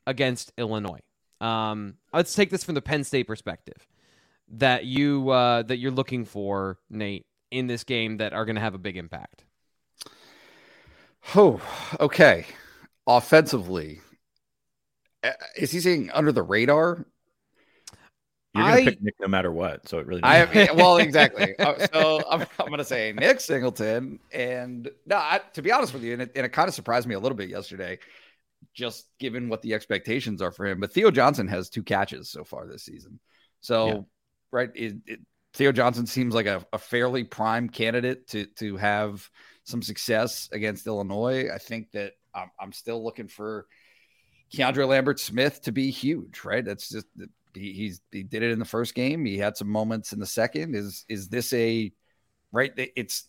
against 0.05 0.53
Illinois. 0.57 0.99
Um, 1.41 1.95
let's 2.13 2.35
take 2.35 2.49
this 2.49 2.63
from 2.63 2.75
the 2.75 2.81
Penn 2.81 3.03
State 3.03 3.27
perspective 3.27 3.87
that 4.47 4.85
you 4.85 5.29
uh, 5.29 5.63
that 5.63 5.77
you're 5.77 5.91
looking 5.91 6.25
for, 6.25 6.77
Nate, 6.89 7.25
in 7.51 7.67
this 7.67 7.83
game 7.83 8.17
that 8.17 8.33
are 8.33 8.45
going 8.45 8.55
to 8.55 8.61
have 8.61 8.75
a 8.75 8.79
big 8.79 8.97
impact. 8.97 9.43
Oh, 11.35 11.59
okay. 11.99 12.45
Offensively, 13.07 14.01
is 15.55 15.71
he 15.71 15.79
saying 15.79 16.11
under 16.13 16.31
the 16.31 16.43
radar? 16.43 17.05
You're 18.55 18.63
gonna 18.63 18.75
I- 18.77 18.83
pick 18.85 19.01
Nick 19.01 19.15
no 19.19 19.27
matter 19.27 19.51
what, 19.51 19.87
so 19.87 19.99
it 19.99 20.07
really. 20.07 20.23
I 20.23 20.71
well, 20.73 20.97
exactly. 20.97 21.53
Uh, 21.59 21.87
so 21.93 22.23
I'm, 22.29 22.41
I'm 22.59 22.67
going 22.67 22.77
to 22.77 22.85
say 22.85 23.11
Nick 23.13 23.39
Singleton, 23.39 24.19
and 24.31 24.89
no, 25.05 25.17
I, 25.17 25.41
to 25.53 25.61
be 25.61 25.71
honest 25.71 25.93
with 25.93 26.03
you, 26.03 26.13
and 26.13 26.21
it, 26.21 26.31
and 26.35 26.45
it 26.45 26.49
kind 26.49 26.67
of 26.67 26.73
surprised 26.75 27.07
me 27.07 27.15
a 27.15 27.19
little 27.19 27.35
bit 27.37 27.49
yesterday, 27.49 27.99
just 28.73 29.05
given 29.19 29.49
what 29.49 29.61
the 29.61 29.73
expectations 29.73 30.41
are 30.41 30.51
for 30.51 30.65
him. 30.65 30.79
But 30.79 30.93
Theo 30.93 31.11
Johnson 31.11 31.47
has 31.47 31.69
two 31.69 31.83
catches 31.83 32.29
so 32.29 32.43
far 32.43 32.67
this 32.67 32.83
season, 32.85 33.19
so 33.61 33.87
Yeah. 33.87 33.99
right, 34.51 34.69
it, 34.75 34.95
it, 35.05 35.19
Theo 35.53 35.71
Johnson 35.71 36.05
seems 36.05 36.33
like 36.33 36.45
a, 36.47 36.65
a 36.73 36.77
fairly 36.77 37.23
prime 37.23 37.69
candidate 37.69 38.27
to 38.29 38.45
to 38.57 38.77
have 38.77 39.29
some 39.63 39.81
success 39.81 40.47
against 40.51 40.85
Illinois. 40.87 41.49
I 41.53 41.57
think 41.57 41.91
that 41.91 42.13
I'm, 42.33 42.51
I'm 42.59 42.71
still 42.73 43.03
looking 43.03 43.27
for 43.27 43.65
Keandre 44.53 44.87
Lambert 44.87 45.19
Smith 45.19 45.61
to 45.63 45.71
be 45.71 45.89
huge, 45.89 46.43
right? 46.43 46.63
That's 46.63 46.87
just 46.89 47.07
he, 47.55 47.71
he's 47.73 48.01
he 48.11 48.23
did 48.23 48.43
it 48.43 48.51
in 48.51 48.59
the 48.59 48.65
first 48.65 48.95
game. 48.95 49.25
He 49.25 49.37
had 49.37 49.57
some 49.57 49.69
moments 49.69 50.13
in 50.13 50.19
the 50.19 50.25
second. 50.25 50.75
Is 50.75 51.05
is 51.09 51.29
this 51.29 51.51
a 51.53 51.91
right? 52.51 52.71
It's 52.77 53.25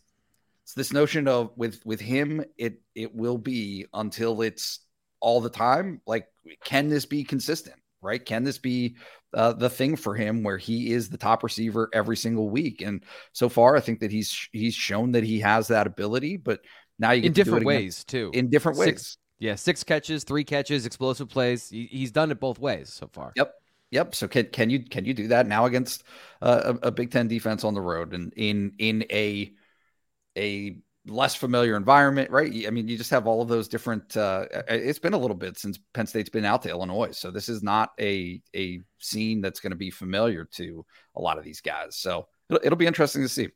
it's 0.64 0.74
this 0.74 0.93
notion 0.93 1.29
of 1.29 1.51
with 1.57 1.81
with 1.85 2.01
him, 2.01 2.45
it 2.59 2.81
it 2.95 3.14
will 3.14 3.39
be 3.39 3.87
until 3.95 4.43
it's 4.43 4.81
all 5.20 5.41
the 5.41 5.51
time. 5.51 6.01
Like, 6.07 6.27
can 6.64 6.89
this 6.89 7.07
be 7.07 7.24
consistent? 7.24 7.77
Right? 8.03 8.24
Can 8.24 8.45
this 8.45 8.59
be 8.59 8.97
uh, 9.35 9.53
the 9.55 9.70
thing 9.70 9.97
for 9.97 10.14
him 10.14 10.43
where 10.45 10.59
he 10.59 10.93
is 10.93 11.09
the 11.09 11.16
top 11.18 11.43
receiver 11.43 11.89
every 11.93 12.16
single 12.16 12.49
week? 12.49 12.83
And 12.83 13.03
so 13.33 13.49
far, 13.49 13.77
I 13.77 13.81
think 13.81 14.01
that 14.01 14.12
he's 14.12 14.49
he's 14.53 14.74
shown 14.74 15.12
that 15.12 15.24
he 15.24 15.41
has 15.41 15.68
that 15.68 15.87
ability. 15.87 16.37
But 16.37 16.61
now 16.99 17.12
you 17.12 17.22
get 17.22 17.27
in 17.29 17.35
to 17.35 17.45
different 17.45 17.62
it 17.62 17.68
again- 17.68 17.83
ways 17.83 18.05
too. 18.05 18.31
in 18.35 18.49
different 18.51 18.79
Six- 18.79 18.87
ways. 18.87 19.18
yeah, 19.39 19.55
six 19.57 19.83
catches, 19.85 20.24
three 20.24 20.45
catches, 20.45 20.87
explosive 20.87 21.29
plays. 21.29 21.68
He, 21.68 21.87
he's 21.87 22.12
done 22.12 22.31
it 22.31 22.39
both 22.39 22.59
ways 22.59 22.93
so 22.93 23.09
far. 23.12 23.33
Yep. 23.37 23.53
Yep. 23.91 24.14
So 24.14 24.28
can 24.28 24.47
can 24.47 24.70
you 24.70 24.84
can 24.84 25.05
you 25.05 25.14
do 25.14 25.28
that 25.28 25.47
now 25.47 25.66
against 25.66 26.05
uh, 26.43 26.74
a, 26.82 26.89
a 26.89 26.91
Big 26.91 27.11
Ten 27.11 27.28
defense 27.28 27.64
on 27.64 27.74
the 27.74 27.80
road 27.80 28.14
and 28.14 28.32
in 28.37 28.72
in 28.78 29.05
a 29.11 29.53
a 30.37 30.76
less 31.07 31.37
familiar 31.37 31.76
environment, 31.76 32.30
right? 32.30 32.66
I 32.66 32.70
mean, 32.70 32.89
you 32.89 32.97
just 32.99 33.11
have 33.11 33.26
all 33.26 33.41
of 33.41 33.49
those 33.49 33.68
different. 33.68 34.16
Uh, 34.16 34.47
it's 34.68 34.99
been 34.99 35.12
a 35.12 35.18
little 35.18 35.37
bit 35.37 35.59
since 35.59 35.78
Penn 35.95 36.07
State's 36.07 36.30
been 36.30 36.45
out 36.45 36.62
to 36.62 36.68
Illinois, 36.68 37.12
so 37.12 37.30
this 37.30 37.49
is 37.49 37.62
not 37.62 37.93
a 38.01 38.43
a 38.55 38.80
scene 38.99 39.41
that's 39.41 39.61
going 39.61 39.70
to 39.70 39.76
be 39.76 39.91
familiar 39.91 40.45
to 40.55 40.84
a 41.14 41.20
lot 41.20 41.39
of 41.39 41.45
these 41.45 41.61
guys. 41.61 41.97
So 41.97 42.26
it'll, 42.51 42.64
it'll 42.64 42.76
be 42.76 42.87
interesting 42.87 43.22
to 43.22 43.28
see. 43.28 43.49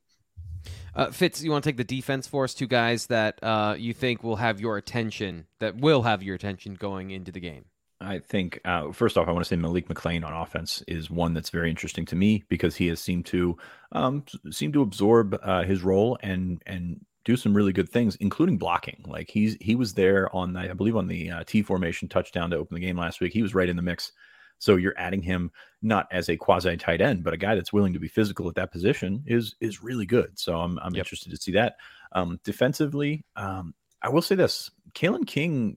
Uh, 0.94 1.10
Fitz, 1.10 1.42
you 1.42 1.50
want 1.50 1.64
to 1.64 1.70
take 1.70 1.76
the 1.76 1.84
defense 1.84 2.26
for 2.26 2.44
us? 2.44 2.54
Two 2.54 2.66
guys 2.66 3.06
that 3.06 3.42
uh, 3.42 3.74
you 3.78 3.94
think 3.94 4.22
will 4.22 4.36
have 4.36 4.60
your 4.60 4.76
attention, 4.76 5.46
that 5.58 5.76
will 5.76 6.02
have 6.02 6.22
your 6.22 6.34
attention 6.34 6.74
going 6.74 7.10
into 7.10 7.32
the 7.32 7.40
game. 7.40 7.64
I 8.00 8.18
think 8.18 8.60
uh, 8.64 8.92
first 8.92 9.18
off, 9.18 9.28
I 9.28 9.32
want 9.32 9.44
to 9.44 9.48
say 9.48 9.56
Malik 9.56 9.88
McClain 9.88 10.24
on 10.24 10.32
offense 10.32 10.82
is 10.88 11.10
one 11.10 11.34
that's 11.34 11.50
very 11.50 11.68
interesting 11.68 12.06
to 12.06 12.16
me 12.16 12.44
because 12.48 12.74
he 12.76 12.86
has 12.86 12.98
seemed 13.00 13.26
to 13.26 13.58
um, 13.92 14.24
seem 14.50 14.72
to 14.72 14.80
absorb 14.82 15.38
uh, 15.42 15.64
his 15.64 15.82
role 15.82 16.16
and 16.22 16.62
and 16.66 17.04
do 17.24 17.36
some 17.36 17.54
really 17.54 17.72
good 17.74 17.90
things, 17.90 18.16
including 18.16 18.56
blocking. 18.56 19.04
Like 19.06 19.28
he's 19.28 19.56
he 19.60 19.74
was 19.74 19.92
there 19.94 20.34
on 20.34 20.54
the 20.54 20.60
I 20.60 20.72
believe 20.72 20.96
on 20.96 21.08
the 21.08 21.30
uh, 21.30 21.44
T 21.46 21.62
formation 21.62 22.08
touchdown 22.08 22.50
to 22.50 22.56
open 22.56 22.74
the 22.74 22.80
game 22.80 22.96
last 22.96 23.20
week. 23.20 23.34
He 23.34 23.42
was 23.42 23.54
right 23.54 23.68
in 23.68 23.76
the 23.76 23.82
mix. 23.82 24.12
So 24.58 24.76
you're 24.76 24.94
adding 24.98 25.22
him 25.22 25.50
not 25.80 26.06
as 26.10 26.28
a 26.28 26.36
quasi 26.36 26.76
tight 26.76 27.00
end, 27.00 27.24
but 27.24 27.32
a 27.32 27.38
guy 27.38 27.54
that's 27.54 27.72
willing 27.72 27.94
to 27.94 27.98
be 27.98 28.08
physical 28.08 28.48
at 28.48 28.54
that 28.54 28.72
position 28.72 29.24
is 29.26 29.56
is 29.60 29.82
really 29.82 30.06
good. 30.06 30.38
So 30.38 30.58
I'm 30.58 30.78
I'm 30.78 30.94
Yep. 30.94 31.00
interested 31.04 31.30
to 31.30 31.36
see 31.36 31.52
that. 31.52 31.76
Um, 32.12 32.40
defensively, 32.44 33.24
um, 33.36 33.74
I 34.02 34.08
will 34.08 34.22
say 34.22 34.34
this: 34.36 34.70
Kalen 34.94 35.26
King 35.26 35.76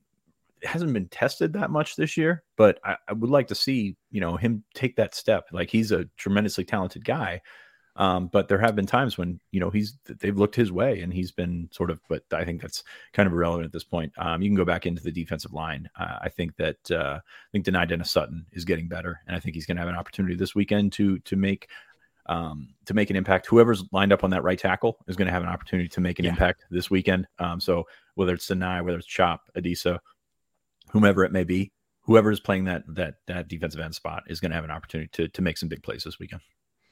hasn't 0.66 0.94
been 0.94 1.08
tested 1.10 1.54
that 1.54 1.72
much 1.72 1.96
this 1.96 2.16
year, 2.18 2.44
but 2.58 2.80
I, 2.84 2.96
I 3.08 3.14
would 3.14 3.30
like 3.30 3.48
to 3.48 3.56
see 3.56 3.96
you 4.12 4.22
know 4.22 4.36
him 4.38 4.64
take 4.74 4.96
that 4.98 5.16
step. 5.16 5.46
Like 5.52 5.70
he's 5.70 5.92
a 5.92 6.06
tremendously 6.18 6.64
talented 6.66 7.04
guy, 7.06 7.42
um, 7.96 8.28
but 8.28 8.48
there 8.48 8.58
have 8.60 8.76
been 8.76 8.86
times 8.88 9.18
when 9.18 9.40
you 9.52 9.60
know 9.60 9.70
he's 9.70 9.98
they've 10.20 10.38
looked 10.38 10.56
his 10.56 10.72
way 10.72 11.02
and 11.02 11.14
he's 11.14 11.32
been 11.32 11.70
sort 11.72 11.92
of. 11.92 12.00
But 12.10 12.24
I 12.32 12.44
think 12.44 12.62
that's 12.62 12.84
kind 13.14 13.28
of 13.28 13.34
irrelevant 13.34 13.66
at 13.66 13.72
this 13.72 13.84
point. 13.84 14.12
Um, 14.18 14.42
you 14.42 14.50
can 14.50 14.56
go 14.56 14.66
back 14.66 14.86
into 14.86 15.04
the 15.04 15.12
defensive 15.12 15.54
line. 15.54 15.90
Uh, 16.00 16.18
I 16.22 16.30
think 16.30 16.56
that 16.58 16.92
uh, 16.92 17.20
I 17.20 17.48
think 17.52 17.66
Dani 17.66 17.88
Dennis 17.88 18.12
Sutton 18.12 18.46
is 18.52 18.66
getting 18.66 18.88
better, 18.88 19.20
and 19.28 19.36
I 19.36 19.40
think 19.40 19.56
he's 19.56 19.66
going 19.66 19.78
to 19.78 19.82
have 19.82 19.90
an 19.90 19.96
opportunity 19.96 20.36
this 20.36 20.56
weekend 20.56 20.94
to 20.94 21.20
to 21.20 21.36
make. 21.36 21.68
Um, 22.28 22.70
to 22.86 22.94
make 22.94 23.10
an 23.10 23.18
impact, 23.18 23.48
whoever's 23.48 23.84
lined 23.92 24.14
up 24.14 24.24
on 24.24 24.30
that 24.30 24.44
right 24.44 24.58
tackle 24.58 24.98
is 25.10 25.18
going 25.18 25.26
to 25.26 25.34
have 25.34 25.44
an 25.44 25.50
opportunity 25.50 25.90
to 25.90 26.00
make 26.00 26.20
an 26.20 26.26
Yeah. 26.26 26.32
impact 26.32 26.64
this 26.72 26.90
weekend. 26.90 27.28
Um, 27.38 27.60
so 27.60 27.84
whether 28.16 28.34
it's 28.34 28.48
Dani, 28.48 28.82
whether 28.82 28.98
it's 28.98 29.06
Chop, 29.06 29.42
Adisa, 29.58 30.00
whomever 30.94 31.26
it 31.26 31.32
may 31.32 31.44
be, 31.44 31.72
whoever 32.04 32.32
is 32.32 32.40
playing 32.40 32.66
that 32.66 32.84
that 32.88 33.16
that 33.28 33.48
defensive 33.50 33.82
end 33.82 33.96
spot 33.96 34.24
is 34.28 34.40
going 34.40 34.52
to 34.52 34.56
have 34.56 34.64
an 34.64 34.72
opportunity 34.72 35.10
to 35.14 35.28
to 35.28 35.42
make 35.42 35.58
some 35.58 35.68
big 35.68 35.84
plays 35.84 36.04
this 36.04 36.20
weekend. 36.20 36.42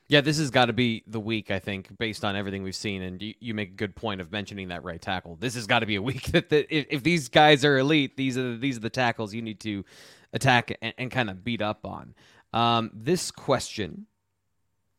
Yeah, 0.08 0.20
this 0.20 0.40
has 0.40 0.52
got 0.52 0.66
to 0.66 0.74
be 0.74 1.04
the 1.08 1.22
week, 1.22 1.52
I 1.52 1.60
think, 1.60 1.98
based 1.98 2.26
on 2.26 2.36
everything 2.36 2.64
we've 2.64 2.76
seen. 2.76 3.02
And 3.02 3.22
you, 3.22 3.34
you 3.40 3.54
make 3.54 3.70
a 3.70 3.76
good 3.76 3.96
point 3.96 4.20
of 4.20 4.30
mentioning 4.30 4.68
that 4.68 4.84
right 4.84 5.02
tackle. 5.02 5.38
This 5.38 5.56
has 5.56 5.68
got 5.68 5.80
to 5.80 5.86
be 5.86 5.96
a 5.96 6.02
week 6.02 6.24
that, 6.34 6.50
that 6.50 6.76
if, 6.76 6.86
if 6.90 7.04
these 7.04 7.30
guys 7.30 7.64
are 7.64 7.78
elite, 7.78 8.18
these 8.18 8.38
are 8.38 8.52
the, 8.52 8.58
these 8.58 8.76
are 8.76 8.82
the 8.82 8.90
tackles 8.90 9.34
you 9.34 9.42
need 9.42 9.62
to 9.62 9.86
attack 10.34 10.78
and, 10.82 10.94
and 10.98 11.12
kind 11.12 11.30
of 11.30 11.46
beat 11.46 11.62
up 11.62 11.86
on. 11.86 12.14
Um, 12.52 12.92
this 12.94 13.32
question 13.32 14.08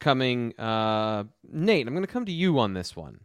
coming, 0.01 0.59
uh, 0.59 1.25
Nate, 1.47 1.87
I'm 1.87 1.93
going 1.93 2.07
to 2.07 2.11
come 2.11 2.25
to 2.25 2.33
you 2.33 2.59
on 2.59 2.73
this 2.73 2.97
one. 2.97 3.21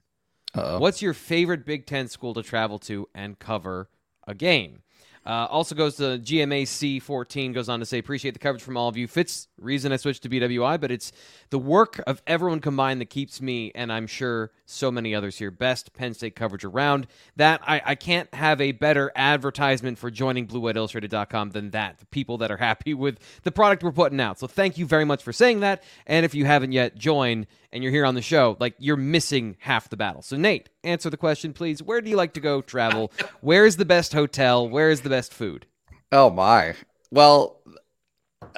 Uh-oh. 0.54 0.80
What's 0.80 1.02
your 1.02 1.14
favorite 1.14 1.66
Big 1.66 1.86
Ten 1.86 2.10
school 2.10 2.34
to 2.34 2.44
travel 2.44 2.80
to 2.80 3.08
and 3.16 3.40
cover 3.40 3.90
a 4.28 4.36
game? 4.36 4.82
Uh, 5.28 5.46
also 5.50 5.76
goes 5.76 5.98
to 5.98 6.18
GMAC 6.20 7.02
14, 7.02 7.52
goes 7.52 7.68
on 7.68 7.82
to 7.82 7.86
say, 7.86 7.98
appreciate 7.98 8.32
the 8.32 8.40
coverage 8.40 8.64
from 8.64 8.78
all 8.78 8.88
of 8.88 8.96
you. 8.96 9.10
Fits 9.10 9.50
reason 9.60 9.92
I 9.92 9.98
switched 9.98 10.24
to 10.24 10.30
BWI, 10.30 10.80
but 10.80 10.90
it's 10.90 11.12
the 11.50 11.60
work 11.60 12.02
of 12.08 12.22
everyone 12.26 12.62
combined 12.62 13.02
that 13.02 13.10
keeps 13.10 13.42
me, 13.42 13.74
and 13.76 13.92
I'm 13.92 14.08
sure 14.08 14.52
so 14.66 14.90
many 14.90 15.14
others 15.14 15.38
here, 15.38 15.52
best 15.52 15.92
Penn 15.92 16.14
State 16.14 16.38
coverage 16.38 16.64
around. 16.64 17.08
That 17.36 17.60
I, 17.68 17.82
I 17.86 17.96
can't 17.96 18.34
have 18.34 18.62
a 18.62 18.72
better 18.72 19.12
advertisement 19.18 19.98
for 19.98 20.10
joining 20.10 20.48
BlueWhiteIllustrated.com 20.48 21.50
than 21.50 21.72
that. 21.72 22.00
The 22.00 22.06
people 22.06 22.38
that 22.38 22.50
are 22.50 22.58
happy 22.58 22.94
with 22.94 23.20
the 23.44 23.52
product 23.52 23.84
we're 23.84 23.92
putting 23.92 24.22
out. 24.22 24.40
So 24.40 24.48
thank 24.48 24.78
you 24.78 24.86
very 24.86 25.04
much 25.04 25.24
for 25.24 25.34
saying 25.34 25.60
that. 25.60 25.84
And 26.06 26.26
if 26.26 26.36
you 26.36 26.46
haven't 26.46 26.72
yet 26.72 26.96
joined 26.96 27.48
and 27.72 27.84
you're 27.84 27.92
here 27.92 28.06
on 28.06 28.16
the 28.16 28.22
show, 28.22 28.58
like 28.60 28.76
you're 28.80 28.96
missing 28.98 29.58
half 29.60 29.90
the 29.90 29.98
battle. 29.98 30.22
So 30.22 30.38
Nate, 30.38 30.70
answer 30.84 31.10
the 31.10 31.18
question, 31.18 31.54
please. 31.54 31.82
Where 31.82 32.02
do 32.02 32.10
you 32.10 32.16
like 32.16 32.34
to 32.34 32.40
go 32.40 32.62
travel? 32.62 33.12
Where's 33.42 33.76
the 33.76 33.86
best 33.86 34.14
hotel? 34.14 34.68
Where 34.68 34.90
is 34.90 35.02
the 35.02 35.10
best 35.10 35.34
food? 35.34 35.66
Oh 36.12 36.30
my. 36.30 36.76
Well, 37.12 37.62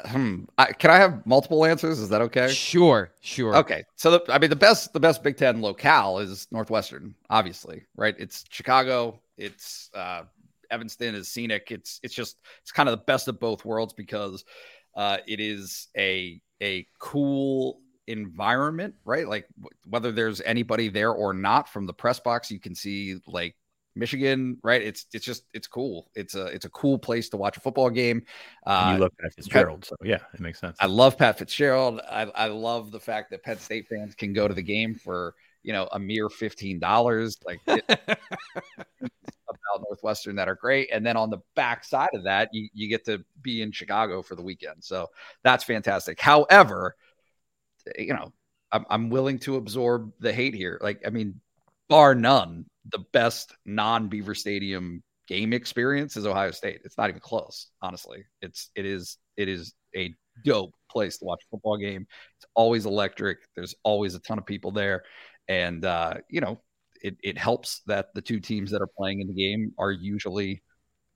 hmm, 0.06 0.44
I, 0.58 0.72
can 0.74 0.92
I 0.92 0.98
have 0.98 1.26
multiple 1.26 1.66
answers? 1.66 2.00
Is 2.00 2.10
that 2.10 2.22
okay? 2.22 2.50
Sure, 2.50 3.12
sure. 3.22 3.56
Okay, 3.58 3.84
so 3.96 4.12
the, 4.12 4.34
I 4.34 4.40
mean 4.40 4.50
the 4.50 4.56
best 4.56 4.94
the 4.94 5.00
best 5.00 5.24
Big 5.24 5.38
Ten 5.38 5.62
locale 5.62 6.20
is 6.20 6.48
Northwestern, 6.52 7.16
obviously, 7.30 7.86
right? 7.96 8.16
It's 8.18 8.46
Chicago, 8.50 9.20
it's 9.38 9.90
uh, 9.94 10.24
Evanston 10.72 11.16
is 11.16 11.28
scenic. 11.28 11.72
It's 11.72 12.00
it's 12.04 12.14
just 12.14 12.38
it's 12.62 12.72
kind 12.72 12.90
of 12.90 12.94
the 12.94 13.04
best 13.06 13.28
of 13.28 13.40
both 13.40 13.66
worlds 13.66 13.94
because 13.94 14.44
uh, 14.96 15.18
it 15.28 15.40
is 15.40 15.88
a 15.98 16.42
a 16.62 16.88
cool 17.00 17.82
environment, 18.10 18.96
right? 19.06 19.28
Like 19.28 19.48
w- 19.58 19.70
whether 19.88 20.12
there's 20.12 20.42
anybody 20.42 20.90
there 20.90 21.12
or 21.12 21.34
not 21.34 21.70
from 21.70 21.86
the 21.86 21.94
press 21.94 22.20
box, 22.20 22.52
you 22.52 22.60
can 22.60 22.76
see 22.76 23.18
like 23.28 23.56
Michigan, 23.96 24.58
right? 24.64 24.82
It's 24.82 25.06
it's 25.14 25.26
just 25.26 25.44
it's 25.54 25.68
cool. 25.68 26.10
It's 26.16 26.36
a 26.36 26.46
it's 26.48 26.66
a 26.66 26.70
cool 26.70 26.98
place 26.98 27.30
to 27.30 27.38
watch 27.38 27.58
a 27.58 27.60
football 27.60 27.90
game. 27.90 28.24
Uh, 28.66 28.94
you 28.94 29.02
love 29.02 29.12
Pat 29.20 29.34
Fitzgerald, 29.34 29.86
so 29.86 29.96
yeah, 30.04 30.20
it 30.34 30.40
makes 30.40 30.60
sense. 30.60 30.78
I 30.80 30.86
love 30.86 31.18
Pat 31.18 31.38
Fitzgerald. 31.38 32.02
I, 32.10 32.24
I 32.36 32.48
love 32.48 32.92
the 32.92 33.00
fact 33.00 33.32
that 33.32 33.44
Penn 33.44 33.58
State 33.58 33.88
fans 33.88 34.16
can 34.16 34.34
go 34.34 34.48
to 34.48 34.54
the 34.54 34.62
game 34.62 34.96
for 34.96 35.36
you 35.64 35.74
know 35.74 35.88
a 35.92 36.00
mere 36.00 36.30
fifteen 36.30 36.80
dollars. 36.80 37.38
Like 37.46 37.60
it- 37.68 38.20
about 39.50 39.84
Northwestern 39.90 40.36
that 40.36 40.48
are 40.48 40.56
great, 40.56 40.90
and 40.94 41.06
then 41.06 41.18
on 41.18 41.30
the 41.30 41.40
back 41.56 41.84
side 41.84 42.10
of 42.14 42.24
that, 42.24 42.50
you 42.54 42.70
you 42.74 42.88
get 42.88 43.06
to 43.06 43.24
be 43.42 43.62
in 43.62 43.72
Chicago 43.72 44.22
for 44.22 44.36
the 44.36 44.42
weekend. 44.44 44.84
So 44.84 45.08
that's 45.44 45.64
fantastic. 45.64 46.20
However, 46.20 46.96
you 47.98 48.14
know, 48.14 48.32
I'm 48.72 48.86
I'm 48.90 49.10
willing 49.10 49.40
to 49.40 49.56
absorb 49.56 50.12
the 50.20 50.34
hate 50.34 50.54
here. 50.54 50.80
Like 50.82 51.02
I 51.06 51.10
mean, 51.10 51.40
bar 51.90 52.16
none, 52.16 52.66
the 52.92 53.00
best 53.14 53.56
non 53.66 54.08
Beaver 54.08 54.36
Stadium 54.36 55.04
game 55.28 55.54
experience 55.54 56.18
is 56.18 56.26
Ohio 56.26 56.52
State. 56.52 56.82
It's 56.84 56.98
not 56.98 57.10
even 57.10 57.22
close, 57.22 57.68
honestly. 57.82 58.26
It's 58.42 58.70
it 58.76 58.86
is 58.86 59.18
it 59.38 59.48
is 59.48 59.74
a 59.96 60.14
dope 60.46 60.74
place 60.90 61.18
to 61.18 61.26
watch 61.26 61.42
a 61.44 61.50
football 61.52 61.78
game. 61.78 62.08
It's 62.38 62.46
always 62.56 62.86
electric. 62.86 63.40
There's 63.56 63.76
always 63.84 64.16
a 64.16 64.20
ton 64.20 64.38
of 64.38 64.46
people 64.46 64.72
there, 64.72 65.04
and 65.48 65.84
uh, 65.86 66.16
you 66.30 66.42
know 66.42 66.62
it 67.02 67.18
it 67.24 67.38
helps 67.38 67.82
that 67.88 68.14
the 68.14 68.22
two 68.22 68.40
teams 68.40 68.72
that 68.72 68.82
are 68.82 68.90
playing 68.98 69.22
in 69.22 69.28
the 69.28 69.34
game 69.34 69.74
are 69.78 69.92
usually 69.92 70.64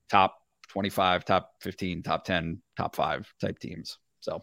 top 0.09 0.36
25, 0.70 1.26
top 1.26 1.51
15, 1.61 2.03
top 2.03 2.26
10, 2.26 2.61
top 2.78 2.95
five 2.95 3.32
type 3.39 3.59
teams. 3.59 3.97
So 4.22 4.41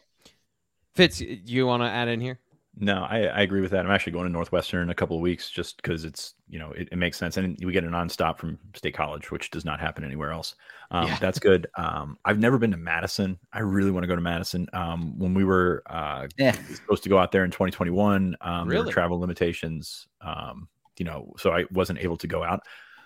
Fitz, 0.94 1.20
you 1.20 1.66
want 1.66 1.82
to 1.82 1.88
add 1.88 2.08
in 2.08 2.20
here? 2.20 2.40
No, 2.76 3.02
I, 3.02 3.24
I 3.24 3.40
agree 3.40 3.60
with 3.60 3.72
that. 3.72 3.84
I'm 3.84 3.90
actually 3.90 4.12
going 4.12 4.26
to 4.26 4.32
Northwestern 4.32 4.82
in 4.82 4.90
a 4.90 4.94
couple 4.94 5.16
of 5.16 5.22
weeks 5.22 5.50
just 5.50 5.76
because 5.76 6.04
it's, 6.04 6.34
you 6.48 6.58
know, 6.58 6.70
it, 6.70 6.88
it, 6.92 6.96
makes 6.96 7.18
sense. 7.18 7.36
And 7.36 7.58
we 7.62 7.72
get 7.72 7.84
a 7.84 7.88
nonstop 7.88 8.38
from 8.38 8.58
State 8.74 8.94
College, 8.94 9.30
which 9.30 9.50
does 9.50 9.64
not 9.64 9.80
happen 9.80 10.04
anywhere 10.04 10.30
else. 10.30 10.54
Um, 10.90 11.08
yeah. 11.08 11.18
That's 11.20 11.38
good. 11.38 11.66
Um, 11.76 12.16
I've 12.24 12.38
never 12.38 12.58
been 12.58 12.70
to 12.70 12.76
Madison. 12.76 13.38
I 13.52 13.60
really 13.60 13.90
want 13.90 14.04
to 14.04 14.06
go 14.06 14.14
to 14.14 14.22
Madison. 14.22 14.68
Um, 14.72 15.18
when 15.18 15.34
we 15.34 15.44
were 15.44 15.82
uh, 15.90 16.28
yeah. 16.38 16.52
supposed 16.74 17.02
to 17.02 17.08
go 17.08 17.18
out 17.18 17.32
there 17.32 17.44
in 17.44 17.50
2021, 17.50 18.36
um, 18.40 18.68
really? 18.68 18.76
there 18.76 18.86
were 18.86 18.92
travel 18.92 19.18
limitations, 19.18 20.06
um, 20.20 20.68
you 20.96 21.04
know, 21.04 21.34
so 21.38 21.52
I 21.52 21.64
wasn't 21.72 21.98
able 21.98 22.16
to 22.18 22.26
go 22.26 22.44
out. 22.44 22.60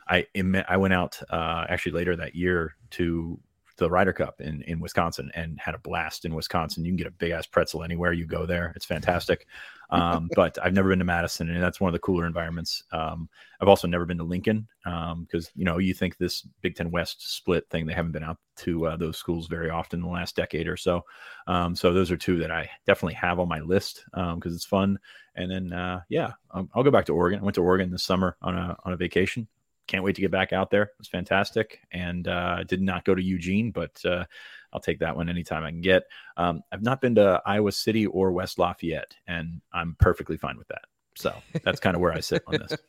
I, 0.08 0.26
I 0.68 0.76
went 0.76 0.92
out 0.92 1.18
uh, 1.30 1.64
actually 1.68 1.92
later 1.92 2.14
that 2.16 2.34
year 2.34 2.76
to 2.90 3.40
the 3.76 3.90
Ryder 3.90 4.12
Cup 4.12 4.40
in, 4.40 4.62
in 4.62 4.80
Wisconsin 4.80 5.30
and 5.34 5.58
had 5.58 5.74
a 5.74 5.78
blast 5.78 6.24
in 6.24 6.34
Wisconsin. 6.34 6.84
You 6.84 6.92
can 6.92 6.96
get 6.96 7.06
a 7.06 7.12
big 7.12 7.32
ass 7.32 7.46
pretzel 7.46 7.82
anywhere 7.82 8.12
you 8.12 8.26
go 8.26 8.46
there. 8.46 8.72
It's 8.76 8.84
fantastic. 8.84 9.46
Um, 9.90 10.28
but 10.36 10.56
I've 10.62 10.74
never 10.74 10.90
been 10.90 11.00
to 11.00 11.04
Madison, 11.04 11.50
and 11.50 11.62
that's 11.62 11.80
one 11.80 11.88
of 11.88 11.92
the 11.92 11.98
cooler 11.98 12.26
environments. 12.26 12.82
Um, 12.92 13.28
I've 13.60 13.68
also 13.68 13.88
never 13.88 14.06
been 14.06 14.18
to 14.18 14.24
Lincoln 14.24 14.68
because 14.84 15.46
um, 15.46 15.52
you 15.54 15.64
know 15.64 15.78
you 15.78 15.94
think 15.94 16.16
this 16.16 16.46
Big 16.60 16.76
Ten 16.76 16.90
West 16.90 17.34
split 17.36 17.68
thing. 17.70 17.86
They 17.86 17.94
haven't 17.94 18.12
been 18.12 18.24
out 18.24 18.38
to 18.58 18.86
uh, 18.86 18.96
those 18.96 19.16
schools 19.16 19.48
very 19.48 19.70
often 19.70 20.00
in 20.00 20.06
the 20.06 20.12
last 20.12 20.36
decade 20.36 20.68
or 20.68 20.76
so. 20.76 21.02
Um, 21.46 21.74
so 21.74 21.92
those 21.92 22.10
are 22.10 22.16
two 22.16 22.38
that 22.38 22.50
I 22.50 22.70
definitely 22.86 23.14
have 23.14 23.40
on 23.40 23.48
my 23.48 23.60
list 23.60 24.04
because 24.12 24.32
um, 24.34 24.40
it's 24.44 24.64
fun. 24.64 24.98
And 25.36 25.50
then 25.50 25.72
uh, 25.72 26.00
yeah, 26.08 26.32
I'll 26.52 26.84
go 26.84 26.92
back 26.92 27.06
to 27.06 27.14
Oregon. 27.14 27.40
I 27.40 27.42
went 27.42 27.56
to 27.56 27.62
Oregon 27.62 27.90
this 27.90 28.04
summer 28.04 28.36
on 28.40 28.56
a 28.56 28.76
on 28.84 28.92
a 28.92 28.96
vacation 28.96 29.48
can't 29.86 30.04
wait 30.04 30.16
to 30.16 30.20
get 30.20 30.30
back 30.30 30.52
out 30.52 30.70
there. 30.70 30.82
It 30.84 30.90
was 30.98 31.08
fantastic, 31.08 31.80
and 31.92 32.26
uh, 32.26 32.64
did 32.64 32.82
not 32.82 33.04
go 33.04 33.14
to 33.14 33.22
Eugene, 33.22 33.70
but 33.70 34.04
uh, 34.04 34.24
I'll 34.72 34.80
take 34.80 35.00
that 35.00 35.16
one 35.16 35.28
anytime 35.28 35.64
I 35.64 35.70
can 35.70 35.80
get. 35.80 36.04
Um, 36.36 36.62
I've 36.72 36.82
not 36.82 37.00
been 37.00 37.14
to 37.16 37.40
Iowa 37.46 37.72
City 37.72 38.06
or 38.06 38.32
West 38.32 38.58
Lafayette, 38.58 39.14
and 39.26 39.60
I'm 39.72 39.96
perfectly 39.98 40.36
fine 40.36 40.58
with 40.58 40.68
that. 40.68 40.82
So 41.16 41.34
that's 41.62 41.80
kind 41.80 41.94
of 41.94 42.02
where 42.02 42.12
I 42.12 42.20
sit 42.20 42.42
on 42.46 42.58
this. 42.58 42.78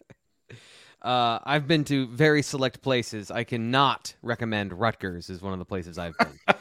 Uh, 1.02 1.38
I've 1.44 1.68
been 1.68 1.84
to 1.84 2.08
very 2.08 2.42
select 2.42 2.82
places. 2.82 3.30
I 3.30 3.44
cannot 3.44 4.16
recommend 4.24 4.74
Rutgers 4.74 5.30
is 5.30 5.40
one 5.40 5.54
of 5.54 5.60
the 5.60 5.66
places 5.66 6.00
I've 6.00 6.18
been. 6.18 6.55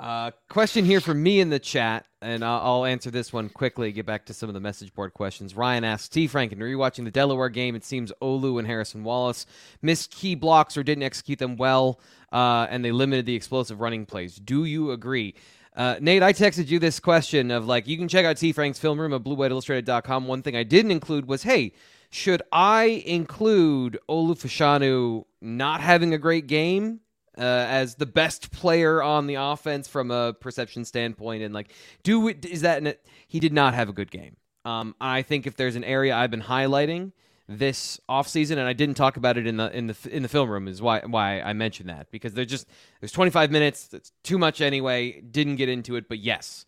Uh, 0.00 0.30
question 0.48 0.82
here 0.82 0.98
from 0.98 1.22
me 1.22 1.40
in 1.40 1.50
the 1.50 1.58
chat, 1.58 2.06
and 2.22 2.42
I'll, 2.42 2.86
answer 2.86 3.10
this 3.10 3.34
one 3.34 3.50
quickly. 3.50 3.92
Get 3.92 4.06
back 4.06 4.24
to 4.26 4.34
some 4.34 4.48
of 4.48 4.54
the 4.54 4.60
message 4.60 4.94
board 4.94 5.12
questions. 5.12 5.54
Ryan 5.54 5.84
asks 5.84 6.08
T. 6.08 6.26
Were 6.32 6.66
you 6.66 6.78
watching 6.78 7.04
the 7.04 7.10
Delaware 7.10 7.50
game? 7.50 7.74
It 7.74 7.84
seems 7.84 8.10
Olu 8.22 8.58
and 8.58 8.66
Harrison 8.66 9.04
Wallace 9.04 9.44
missed 9.82 10.10
key 10.10 10.34
blocks 10.34 10.78
or 10.78 10.82
didn't 10.82 11.02
execute 11.02 11.38
them 11.38 11.58
well, 11.58 12.00
uh, 12.32 12.66
and 12.70 12.82
they 12.82 12.92
limited 12.92 13.26
the 13.26 13.34
explosive 13.34 13.82
running 13.82 14.06
plays. 14.06 14.36
Do 14.36 14.64
you 14.64 14.92
agree? 14.92 15.34
Uh, 15.76 15.96
Nate, 16.00 16.22
I 16.22 16.32
texted 16.32 16.68
you 16.68 16.78
this 16.78 16.98
question 16.98 17.50
of 17.50 17.66
like, 17.66 17.86
you 17.86 17.98
can 17.98 18.08
check 18.08 18.24
out 18.24 18.38
T. 18.38 18.52
Frank's 18.52 18.78
film 18.78 18.98
room 18.98 19.12
at 19.12 19.22
bluewhiteillustrated.com. 19.22 20.26
One 20.26 20.40
thing 20.40 20.56
I 20.56 20.62
didn't 20.62 20.92
include 20.92 21.28
was, 21.28 21.42
hey, 21.42 21.74
should 22.08 22.40
I 22.50 23.02
include 23.04 23.98
Olu 24.08 24.34
Fashanu 24.34 25.26
not 25.42 25.82
having 25.82 26.14
a 26.14 26.18
great 26.18 26.46
game 26.46 27.00
uh, 27.40 27.66
as 27.68 27.94
the 27.94 28.06
best 28.06 28.52
player 28.52 29.02
on 29.02 29.26
the 29.26 29.36
offense 29.36 29.88
from 29.88 30.10
a 30.10 30.34
perception 30.34 30.84
standpoint, 30.84 31.42
and 31.42 31.54
like, 31.54 31.72
do 32.02 32.28
is 32.28 32.60
that 32.60 32.82
an, 32.82 32.94
he 33.26 33.40
did 33.40 33.52
not 33.52 33.74
have 33.74 33.88
a 33.88 33.92
good 33.92 34.10
game. 34.10 34.36
Um, 34.66 34.94
I 35.00 35.22
think 35.22 35.46
if 35.46 35.56
there's 35.56 35.74
an 35.74 35.84
area 35.84 36.14
I've 36.14 36.30
been 36.30 36.42
highlighting 36.42 37.12
this 37.48 37.98
offseason, 38.08 38.52
and 38.52 38.62
I 38.62 38.74
didn't 38.74 38.96
talk 38.96 39.16
about 39.16 39.38
it 39.38 39.46
in 39.46 39.56
the 39.56 39.74
in 39.76 39.86
the 39.86 39.96
in 40.10 40.22
the 40.22 40.28
film 40.28 40.50
room, 40.50 40.68
is 40.68 40.82
why 40.82 41.00
why 41.00 41.40
I 41.40 41.54
mentioned 41.54 41.88
that 41.88 42.10
because 42.10 42.34
there's 42.34 42.46
just 42.46 42.66
there's 43.00 43.12
25 43.12 43.50
minutes, 43.50 43.86
that's 43.88 44.12
too 44.22 44.36
much 44.36 44.60
anyway. 44.60 45.20
Didn't 45.22 45.56
get 45.56 45.68
into 45.68 45.96
it, 45.96 46.08
but 46.08 46.18
yes. 46.18 46.66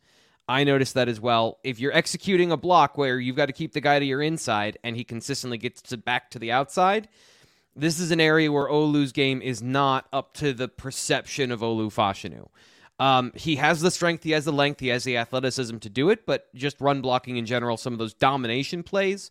I 0.48 0.64
noticed 0.64 0.94
that 0.94 1.08
as 1.08 1.20
well. 1.20 1.58
If 1.62 1.78
you're 1.78 1.94
executing 1.94 2.50
a 2.50 2.56
block 2.56 2.98
where 2.98 3.20
you've 3.20 3.36
got 3.36 3.46
to 3.46 3.52
keep 3.52 3.72
the 3.72 3.80
guy 3.80 4.00
to 4.00 4.04
your 4.04 4.20
inside 4.20 4.76
and 4.82 4.96
he 4.96 5.04
consistently 5.04 5.56
gets 5.56 5.80
to 5.82 5.96
back 5.96 6.30
to 6.32 6.40
the 6.40 6.50
outside, 6.50 7.08
this 7.74 7.98
is 7.98 8.10
an 8.10 8.20
area 8.20 8.50
where 8.50 8.68
Olu's 8.68 9.12
game 9.12 9.42
is 9.42 9.62
not 9.62 10.06
up 10.12 10.34
to 10.34 10.52
the 10.52 10.68
perception 10.68 11.50
of 11.50 11.60
Olu 11.60 11.92
Fashanu. 11.92 12.48
Um, 12.98 13.32
he 13.34 13.56
has 13.56 13.80
the 13.80 13.90
strength, 13.90 14.22
he 14.22 14.30
has 14.32 14.44
the 14.44 14.52
length, 14.52 14.80
he 14.80 14.88
has 14.88 15.04
the 15.04 15.16
athleticism 15.16 15.78
to 15.78 15.88
do 15.88 16.10
it, 16.10 16.24
but 16.26 16.54
just 16.54 16.80
run 16.80 17.00
blocking 17.00 17.36
in 17.36 17.46
general, 17.46 17.76
some 17.76 17.92
of 17.92 17.98
those 17.98 18.14
domination 18.14 18.82
plays, 18.82 19.30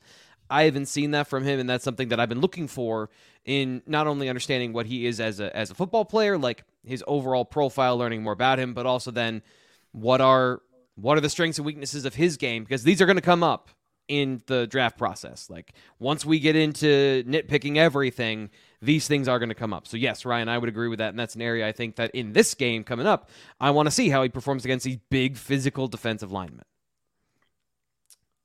I 0.51 0.63
haven't 0.63 0.87
seen 0.87 1.11
that 1.11 1.27
from 1.27 1.45
him, 1.45 1.61
and 1.61 1.69
that's 1.69 1.83
something 1.83 2.09
that 2.09 2.19
I've 2.19 2.27
been 2.27 2.41
looking 2.41 2.67
for 2.67 3.09
in 3.45 3.81
not 3.87 4.05
only 4.05 4.27
understanding 4.27 4.73
what 4.73 4.85
he 4.85 5.05
is 5.05 5.21
as 5.21 5.39
a 5.39 5.55
as 5.55 5.71
a 5.71 5.73
football 5.73 6.03
player, 6.03 6.37
like 6.37 6.65
his 6.85 7.03
overall 7.07 7.45
profile, 7.45 7.97
learning 7.97 8.21
more 8.21 8.33
about 8.33 8.59
him, 8.59 8.73
but 8.73 8.85
also 8.85 9.11
then 9.11 9.41
what 9.93 10.19
are 10.19 10.61
what 10.95 11.17
are 11.17 11.21
the 11.21 11.29
strengths 11.29 11.57
and 11.57 11.65
weaknesses 11.65 12.03
of 12.03 12.15
his 12.15 12.35
game 12.35 12.63
because 12.63 12.83
these 12.83 13.01
are 13.01 13.05
going 13.05 13.15
to 13.15 13.21
come 13.21 13.43
up 13.43 13.69
in 14.12 14.41
the 14.47 14.68
draft 14.68 14.97
process. 14.97 15.49
Like 15.49 15.74
once 15.97 16.26
we 16.26 16.41
get 16.41 16.57
into 16.57 17.24
nitpicking 17.26 17.78
everything, 17.78 18.49
these 18.82 19.07
things 19.07 19.30
are 19.30 19.39
going 19.39 19.49
to 19.49 19.55
come 19.55 19.74
up. 19.74 19.88
So 19.88 19.95
yes, 19.95 20.26
Ryan, 20.26 20.49
I 20.49 20.57
would 20.57 20.68
agree 20.68 20.89
with 20.89 20.99
that, 20.99 21.12
and 21.12 21.20
that's 21.20 21.34
an 21.36 21.41
area 21.41 21.66
I 21.66 21.72
think 21.72 21.95
that 21.95 22.12
in 22.12 22.34
this 22.34 22.53
game 22.53 22.84
coming 22.84 23.07
up, 23.07 23.30
I 23.62 23.72
want 23.72 23.88
to 23.88 23.91
see 23.91 24.09
how 24.09 24.22
he 24.22 24.28
performs 24.28 24.66
against 24.66 24.84
these 24.84 24.97
big 25.09 25.38
physical 25.38 25.88
defensive 25.88 26.30
linemen. 26.30 26.66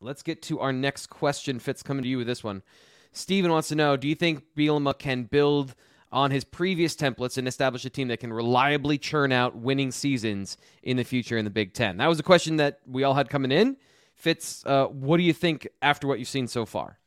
Let's 0.01 0.23
get 0.23 0.41
to 0.43 0.61
our 0.61 0.73
next 0.73 1.09
question. 1.09 1.59
Fitz, 1.59 1.83
coming 1.83 2.05
to 2.05 2.09
you 2.09 2.19
with 2.19 2.29
this 2.29 2.45
one. 2.45 2.63
Steven 3.11 3.51
wants 3.51 3.67
to 3.69 3.75
know: 3.75 3.97
Do 3.97 4.07
you 4.07 4.15
think 4.15 4.45
Bielema 4.57 4.97
can 4.97 5.25
build 5.25 5.75
on 6.13 6.31
his 6.31 6.45
previous 6.45 6.95
templates 6.95 7.39
and 7.39 7.49
establish 7.49 7.85
a 7.85 7.91
team 7.91 8.07
that 8.09 8.21
can 8.21 8.33
reliably 8.33 8.99
churn 8.99 9.33
out 9.33 9.57
winning 9.57 9.91
seasons 9.91 10.59
in 10.85 10.97
the 10.97 11.03
future 11.03 11.37
in 11.37 11.45
the 11.45 11.51
Big 11.51 11.73
Ten? 11.73 11.97
That 11.97 12.07
was 12.07 12.21
a 12.21 12.23
question 12.23 12.57
that 12.59 12.79
we 12.87 13.03
all 13.03 13.15
had 13.15 13.29
coming 13.29 13.51
in. 13.51 13.77
Fitz, 14.17 14.65
uh, 14.67 14.87
what 14.87 15.19
do 15.19 15.23
you 15.23 15.33
think 15.33 15.69
after 15.83 16.09
what 16.09 16.19
you've 16.19 16.27
seen 16.27 16.49
so 16.49 16.65
far? 16.67 16.99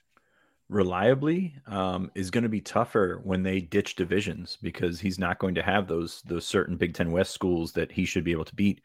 Reliably 0.69 1.55
um, 1.65 2.11
is 2.13 2.29
going 2.29 2.43
to 2.43 2.49
be 2.49 2.61
tougher 2.61 3.19
when 3.23 3.41
they 3.41 3.59
ditch 3.59 3.95
divisions 3.95 4.57
because 4.61 4.99
he's 4.99 5.17
not 5.17 5.39
going 5.39 5.55
to 5.55 5.63
have 5.63 5.87
those 5.87 6.21
those 6.27 6.45
certain 6.45 6.77
Big 6.77 6.93
Ten 6.93 7.11
West 7.11 7.33
schools 7.33 7.71
that 7.73 7.91
he 7.91 8.05
should 8.05 8.23
be 8.23 8.31
able 8.31 8.45
to 8.45 8.55
beat 8.55 8.81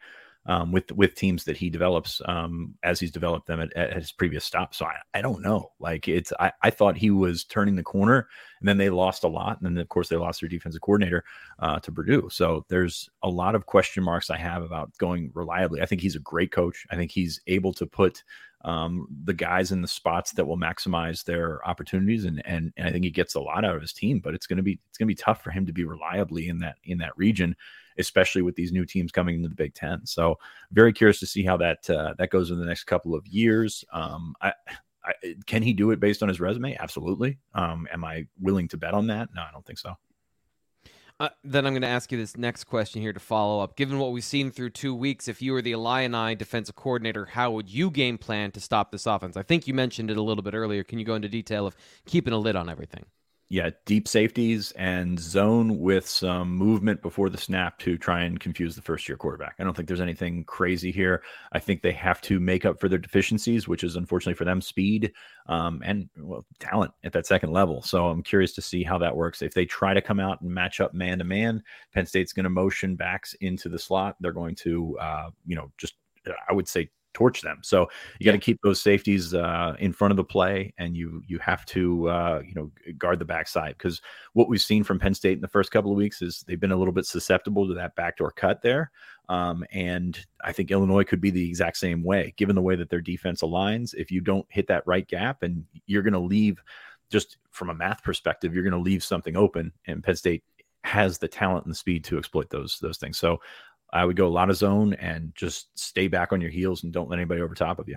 um, 0.47 0.71
with 0.71 0.91
with 0.91 1.15
teams 1.15 1.43
that 1.45 1.57
he 1.57 1.69
develops 1.69 2.21
um, 2.25 2.75
as 2.83 2.99
he's 2.99 3.11
developed 3.11 3.47
them 3.47 3.59
at, 3.59 3.75
at, 3.75 3.93
his 3.93 4.11
previous 4.11 4.45
stop. 4.45 4.75
So 4.75 4.85
I, 4.85 4.95
I 5.13 5.21
don't 5.21 5.41
know. 5.41 5.71
Like 5.79 6.07
it's 6.07 6.31
I, 6.39 6.51
I 6.61 6.69
thought 6.69 6.97
he 6.97 7.09
was 7.09 7.43
turning 7.45 7.75
the 7.75 7.83
corner, 7.83 8.27
and 8.59 8.67
then 8.67 8.77
they 8.77 8.89
lost 8.89 9.23
a 9.23 9.27
lot, 9.27 9.59
and 9.59 9.65
then 9.65 9.81
of 9.81 9.89
course 9.89 10.09
they 10.09 10.17
lost 10.17 10.41
their 10.41 10.49
defensive 10.49 10.81
coordinator 10.81 11.23
uh, 11.59 11.79
to 11.79 11.91
Purdue. 11.91 12.29
So 12.31 12.65
there's 12.69 13.09
a 13.23 13.29
lot 13.29 13.55
of 13.55 13.65
question 13.65 14.03
marks 14.03 14.29
I 14.29 14.37
have 14.37 14.63
about 14.63 14.95
going 14.97 15.31
reliably. 15.33 15.81
I 15.81 15.85
think 15.85 16.01
he's 16.01 16.15
a 16.15 16.19
great 16.19 16.51
coach. 16.51 16.85
I 16.91 16.95
think 16.95 17.11
he's 17.11 17.41
able 17.47 17.73
to 17.73 17.85
put 17.87 18.23
um, 18.65 19.07
the 19.23 19.33
guys 19.33 19.71
in 19.71 19.81
the 19.81 19.87
spots 19.87 20.33
that 20.33 20.45
will 20.45 20.57
maximize 20.57 21.23
their 21.23 21.65
opportunities, 21.67 22.25
and, 22.25 22.45
and 22.45 22.73
and 22.75 22.87
I 22.87 22.91
think 22.91 23.05
he 23.05 23.11
gets 23.11 23.35
a 23.35 23.39
lot 23.39 23.63
out 23.63 23.75
of 23.75 23.81
his 23.81 23.93
team. 23.93 24.19
But 24.19 24.33
it's 24.33 24.47
gonna 24.47 24.63
be 24.63 24.79
it's 24.89 24.97
gonna 24.97 25.07
be 25.07 25.15
tough 25.15 25.41
for 25.41 25.51
him 25.51 25.65
to 25.65 25.73
be 25.73 25.85
reliably 25.85 26.49
in 26.49 26.59
that 26.59 26.75
in 26.83 26.97
that 26.97 27.17
region 27.17 27.55
especially 27.97 28.41
with 28.41 28.55
these 28.55 28.71
new 28.71 28.85
teams 28.85 29.11
coming 29.11 29.35
into 29.35 29.49
the 29.49 29.55
Big 29.55 29.73
Ten. 29.73 30.05
So 30.05 30.37
very 30.71 30.93
curious 30.93 31.19
to 31.19 31.25
see 31.25 31.43
how 31.43 31.57
that 31.57 31.89
uh, 31.89 32.13
that 32.17 32.29
goes 32.29 32.51
in 32.51 32.59
the 32.59 32.65
next 32.65 32.83
couple 32.83 33.15
of 33.15 33.25
years. 33.27 33.85
Um, 33.93 34.35
I, 34.41 34.53
I, 35.03 35.13
can 35.45 35.61
he 35.61 35.73
do 35.73 35.91
it 35.91 35.99
based 35.99 36.23
on 36.23 36.29
his 36.29 36.39
resume? 36.39 36.75
Absolutely. 36.77 37.37
Um, 37.53 37.87
am 37.91 38.03
I 38.03 38.27
willing 38.41 38.67
to 38.69 38.77
bet 38.77 38.93
on 38.93 39.07
that? 39.07 39.29
No, 39.33 39.43
I 39.43 39.51
don't 39.51 39.65
think 39.65 39.79
so. 39.79 39.95
Uh, 41.17 41.29
then 41.45 41.65
I'm 41.65 41.71
going 41.71 41.81
to 41.81 41.87
ask 41.87 42.11
you 42.11 42.17
this 42.17 42.35
next 42.35 42.65
question 42.65 43.01
here 43.01 43.13
to 43.13 43.21
follow 43.21 43.61
up. 43.63 43.77
Given 43.77 43.99
what 43.99 44.11
we've 44.11 44.23
seen 44.23 44.51
through 44.51 44.71
two 44.71 44.93
weeks, 44.93 45.29
if 45.29 45.41
you 45.41 45.53
were 45.53 45.61
the 45.61 45.71
Illini 45.71 46.35
defensive 46.35 46.75
coordinator, 46.75 47.25
how 47.25 47.51
would 47.51 47.69
you 47.69 47.89
game 47.89 48.17
plan 48.17 48.51
to 48.51 48.59
stop 48.59 48.91
this 48.91 49.05
offense? 49.05 49.37
I 49.37 49.43
think 49.43 49.65
you 49.65 49.73
mentioned 49.73 50.11
it 50.11 50.17
a 50.17 50.21
little 50.21 50.43
bit 50.43 50.53
earlier. 50.53 50.83
Can 50.83 50.99
you 50.99 51.05
go 51.05 51.15
into 51.15 51.29
detail 51.29 51.65
of 51.65 51.75
keeping 52.05 52.33
a 52.33 52.37
lid 52.37 52.57
on 52.57 52.69
everything? 52.69 53.05
Yeah, 53.55 53.69
deep 53.85 54.05
safeties 54.05 54.73
and 54.73 55.17
zone 55.17 55.79
with 55.79 56.05
some 56.05 56.51
movement 56.51 57.01
before 57.01 57.29
the 57.29 57.37
snap 57.37 57.79
to 57.79 57.97
try 57.97 58.23
and 58.23 58.37
confuse 58.37 58.75
the 58.75 58.81
first 58.81 59.07
year 59.07 59.15
quarterback. 59.15 59.55
I 59.57 59.63
don't 59.63 59.73
think 59.73 59.87
there's 59.87 60.01
anything 60.01 60.43
crazy 60.43 60.91
here. 60.91 61.23
I 61.53 61.59
think 61.59 61.81
they 61.81 61.93
have 61.93 62.19
to 62.23 62.41
make 62.41 62.65
up 62.65 62.81
for 62.81 62.89
their 62.89 62.99
deficiencies, 62.99 63.65
which 63.65 63.85
is 63.85 63.95
unfortunately 63.95 64.33
for 64.33 64.43
them 64.43 64.59
speed 64.59 65.13
um, 65.45 65.81
and 65.85 66.09
well, 66.17 66.45
talent 66.59 66.91
at 67.05 67.13
that 67.13 67.27
second 67.27 67.53
level. 67.53 67.81
So 67.81 68.07
I'm 68.07 68.23
curious 68.23 68.51
to 68.55 68.61
see 68.61 68.83
how 68.83 68.97
that 68.97 69.15
works. 69.15 69.41
If 69.41 69.53
they 69.53 69.63
try 69.63 69.93
to 69.93 70.01
come 70.01 70.19
out 70.19 70.41
and 70.41 70.53
match 70.53 70.81
up 70.81 70.93
man 70.93 71.19
to 71.19 71.23
man, 71.23 71.63
Penn 71.93 72.05
State's 72.05 72.33
going 72.33 72.43
to 72.43 72.49
motion 72.49 72.97
backs 72.97 73.35
into 73.35 73.69
the 73.69 73.79
slot. 73.79 74.17
They're 74.19 74.33
going 74.33 74.55
to, 74.55 74.97
uh, 74.99 75.29
you 75.45 75.55
know, 75.55 75.71
just 75.77 75.93
I 76.49 76.51
would 76.51 76.67
say 76.67 76.89
torch 77.15 77.41
them. 77.41 77.59
So 77.63 77.87
you 78.19 78.25
got 78.25 78.33
to 78.33 78.37
keep 78.37 78.61
those 78.61 78.81
safeties 78.81 79.33
uh, 79.33 79.75
in 79.79 79.91
front 79.93 80.11
of 80.11 80.17
the 80.17 80.23
play, 80.23 80.73
and 80.77 80.95
you 80.95 81.23
you 81.25 81.39
have 81.39 81.65
to 81.67 82.09
uh, 82.09 82.41
you 82.45 82.53
know 82.53 82.71
guard 82.99 83.17
the 83.17 83.25
backside 83.25 83.75
because 83.77 84.01
what 84.33 84.47
we've 84.47 84.61
seen 84.61 84.83
from 84.83 84.99
Penn 84.99 85.15
State 85.15 85.37
in 85.37 85.41
the 85.41 85.47
first 85.47 85.71
couple 85.71 85.91
of 85.91 85.97
weeks 85.97 86.21
is 86.21 86.43
they've 86.47 86.59
been 86.59 86.71
a 86.71 86.75
little 86.75 86.93
bit 86.93 87.07
susceptible 87.07 87.67
to 87.67 87.73
that 87.73 87.95
backdoor 87.95 88.31
cut 88.31 88.61
there. 88.61 88.91
Um, 89.27 89.65
and 89.71 90.23
I 90.43 90.51
think 90.51 90.69
Illinois 90.69 91.03
could 91.03 91.21
be 91.21 91.31
the 91.31 91.47
exact 91.47 91.77
same 91.77 92.03
way, 92.03 92.35
given 92.37 92.55
the 92.55 92.61
way 92.61 92.75
that 92.75 92.89
their 92.89 93.01
defense 93.01 93.41
aligns. 93.41 93.95
If 93.95 94.11
you 94.11 94.21
don't 94.21 94.45
hit 94.49 94.67
that 94.67 94.85
right 94.85 95.07
gap, 95.07 95.41
and 95.41 95.63
you're 95.87 96.03
going 96.03 96.13
to 96.13 96.19
leave 96.19 96.61
just 97.09 97.37
from 97.49 97.69
a 97.69 97.73
math 97.73 98.03
perspective, 98.03 98.53
you're 98.53 98.63
going 98.63 98.73
to 98.73 98.77
leave 98.77 99.03
something 99.03 99.35
open, 99.35 99.71
and 99.87 100.03
Penn 100.03 100.15
State 100.15 100.43
has 100.83 101.17
the 101.17 101.27
talent 101.27 101.65
and 101.65 101.71
the 101.71 101.77
speed 101.77 102.03
to 102.03 102.17
exploit 102.17 102.49
those 102.51 102.77
those 102.79 102.97
things. 102.97 103.17
So 103.17 103.39
I 103.91 104.05
would 104.05 104.15
go 104.15 104.27
a 104.27 104.29
lot 104.29 104.49
of 104.49 104.57
zone 104.57 104.93
and 104.93 105.33
just 105.35 105.77
stay 105.77 106.07
back 106.07 106.33
on 106.33 106.41
your 106.41 106.49
heels 106.49 106.83
and 106.83 106.91
don't 106.91 107.09
let 107.09 107.19
anybody 107.19 107.41
over 107.41 107.55
top 107.55 107.79
of 107.79 107.87
you. 107.87 107.95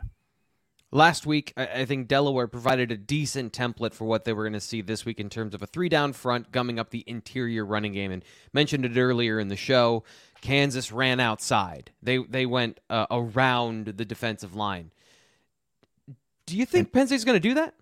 last 0.91 1.27
week, 1.27 1.53
I, 1.57 1.85
think 1.85 2.09
Delaware 2.09 2.47
provided 2.47 2.93
a 2.93 2.97
decent 2.97 3.53
template 3.53 3.93
for 3.93 4.05
what 4.05 4.25
they 4.25 4.33
were 4.33 4.45
going 4.45 4.53
to 4.55 4.61
see 4.61 4.81
this 4.81 5.05
week 5.05 5.21
in 5.21 5.29
terms 5.29 5.55
of 5.55 5.63
a 5.63 5.67
three 5.67 5.89
down 5.89 6.13
front, 6.13 6.53
gumming 6.53 6.79
up 6.79 6.91
the 6.91 7.05
interior 7.07 7.65
running 7.65 7.93
game. 7.93 8.13
And 8.13 8.25
mentioned 8.53 8.85
it 8.85 8.97
earlier 8.97 9.39
in 9.41 9.49
the 9.49 9.57
show. 9.57 10.05
Kansas 10.41 10.93
ran 10.93 11.21
outside. 11.21 11.91
They 12.03 12.19
they 12.19 12.47
went 12.47 12.81
uh, 12.89 13.07
around 13.11 13.87
the 13.87 14.05
defensive 14.05 14.55
line. 14.55 14.93
Do 16.47 16.57
you 16.57 16.65
think 16.65 16.93
Penn 16.93 17.07
State's 17.07 17.25
going 17.25 17.41
to 17.41 17.49
do 17.49 17.55
that? 17.55 17.75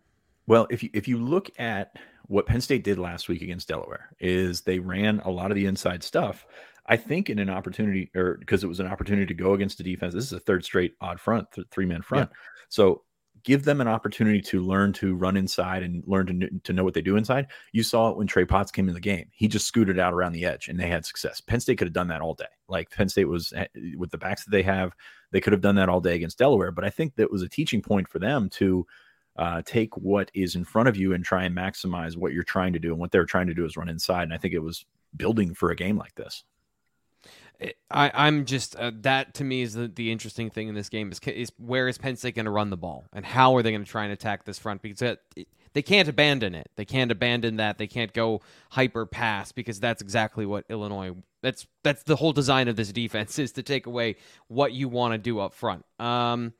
Well, 0.46 0.66
if 0.70 0.82
you 0.82 0.90
if 0.92 1.06
you 1.06 1.18
look 1.18 1.50
at 1.58 1.96
what 2.28 2.46
Penn 2.46 2.60
State 2.60 2.82
did 2.82 2.98
last 2.98 3.28
week 3.28 3.42
against 3.42 3.68
Delaware, 3.68 4.10
is 4.18 4.62
they 4.62 4.78
ran 4.78 5.20
a 5.20 5.30
lot 5.30 5.50
of 5.50 5.54
the 5.54 5.66
inside 5.66 6.02
stuff. 6.02 6.46
I 6.88 6.96
think 6.96 7.30
in 7.30 7.38
an 7.38 7.50
opportunity, 7.50 8.10
or 8.14 8.36
because 8.38 8.62
it 8.64 8.68
was 8.68 8.80
an 8.80 8.86
opportunity 8.86 9.26
to 9.26 9.34
go 9.34 9.54
against 9.54 9.78
the 9.78 9.84
defense. 9.84 10.14
This 10.14 10.24
is 10.24 10.32
a 10.32 10.40
third 10.40 10.64
straight 10.64 10.94
odd 11.00 11.20
front, 11.20 11.50
th- 11.52 11.66
three 11.70 11.86
man 11.86 12.02
front. 12.02 12.30
Yeah. 12.30 12.36
So 12.68 13.02
give 13.46 13.64
them 13.64 13.80
an 13.80 13.86
opportunity 13.86 14.40
to 14.40 14.60
learn 14.60 14.92
to 14.92 15.14
run 15.14 15.36
inside 15.36 15.84
and 15.84 16.02
learn 16.06 16.26
to, 16.26 16.48
to 16.64 16.72
know 16.72 16.82
what 16.82 16.94
they 16.94 17.00
do 17.00 17.16
inside. 17.16 17.46
You 17.72 17.84
saw 17.84 18.10
it 18.10 18.16
when 18.16 18.26
Trey 18.26 18.44
Potts 18.44 18.72
came 18.72 18.88
in 18.88 18.94
the 18.94 19.00
game. 19.00 19.26
He 19.32 19.46
just 19.46 19.66
scooted 19.66 20.00
out 20.00 20.12
around 20.12 20.32
the 20.32 20.44
edge 20.44 20.66
and 20.68 20.78
they 20.78 20.88
had 20.88 21.06
success. 21.06 21.40
Penn 21.40 21.60
State 21.60 21.78
could 21.78 21.86
have 21.86 21.94
done 21.94 22.08
that 22.08 22.20
all 22.20 22.34
day. 22.34 22.46
Like 22.68 22.90
Penn 22.90 23.08
State 23.08 23.28
was 23.28 23.52
eh, 23.54 23.66
with 23.96 24.10
the 24.10 24.18
backs 24.18 24.44
that 24.44 24.50
they 24.50 24.64
have, 24.64 24.92
they 25.30 25.40
could 25.40 25.52
have 25.52 25.62
done 25.62 25.76
that 25.76 25.88
all 25.88 26.00
day 26.00 26.16
against 26.16 26.38
Delaware. 26.38 26.72
But 26.72 26.84
I 26.84 26.90
think 26.90 27.14
that 27.14 27.30
was 27.30 27.42
a 27.42 27.48
teaching 27.48 27.82
point 27.82 28.08
for 28.08 28.18
them 28.18 28.48
to 28.50 28.84
uh, 29.36 29.62
take 29.64 29.96
what 29.96 30.28
is 30.34 30.56
in 30.56 30.64
front 30.64 30.88
of 30.88 30.96
you 30.96 31.12
and 31.12 31.24
try 31.24 31.44
and 31.44 31.56
maximize 31.56 32.16
what 32.16 32.32
you're 32.32 32.42
trying 32.42 32.72
to 32.72 32.80
do. 32.80 32.90
And 32.90 32.98
what 32.98 33.12
they're 33.12 33.26
trying 33.26 33.46
to 33.46 33.54
do 33.54 33.64
is 33.64 33.76
run 33.76 33.88
inside. 33.88 34.24
And 34.24 34.34
I 34.34 34.38
think 34.38 34.54
it 34.54 34.58
was 34.58 34.84
building 35.16 35.54
for 35.54 35.70
a 35.70 35.76
game 35.76 35.96
like 35.96 36.16
this. 36.16 36.42
I, 37.90 38.26
am 38.26 38.44
just 38.44 38.76
uh, 38.76 38.90
that 39.00 39.34
to 39.34 39.44
me 39.44 39.62
is 39.62 39.74
the, 39.74 39.88
the 39.88 40.12
interesting 40.12 40.50
thing 40.50 40.68
in 40.68 40.74
this 40.74 40.88
game 40.88 41.10
is 41.10 41.20
is 41.26 41.50
where 41.58 41.88
is 41.88 41.98
Penn 41.98 42.16
State 42.16 42.34
going 42.34 42.44
to 42.44 42.50
run 42.50 42.70
the 42.70 42.76
ball 42.76 43.04
and 43.12 43.24
how 43.24 43.56
are 43.56 43.62
they 43.62 43.70
going 43.70 43.84
to 43.84 43.90
try 43.90 44.04
and 44.04 44.12
attack 44.12 44.44
this 44.44 44.58
front 44.58 44.82
because 44.82 45.02
it, 45.02 45.20
it, 45.36 45.48
they 45.72 45.82
can't 45.82 46.08
abandon 46.08 46.54
it. 46.54 46.70
They 46.76 46.84
can't 46.84 47.10
abandon 47.10 47.56
that. 47.56 47.78
They 47.78 47.86
can't 47.86 48.12
go 48.12 48.40
hyper 48.70 49.06
pass 49.06 49.52
because 49.52 49.78
that's 49.78 50.00
exactly 50.02 50.46
what 50.46 50.64
Illinois. 50.68 51.14
That's 51.42 51.66
that's 51.82 52.02
the 52.02 52.16
whole 52.16 52.32
design 52.32 52.68
of 52.68 52.76
this 52.76 52.92
defense 52.92 53.38
is 53.38 53.52
to 53.52 53.62
take 53.62 53.86
away 53.86 54.16
what 54.48 54.72
you 54.72 54.88
want 54.88 55.12
to 55.12 55.18
do 55.18 55.38
up 55.38 55.54
front. 55.54 55.84
Um, 55.98 56.52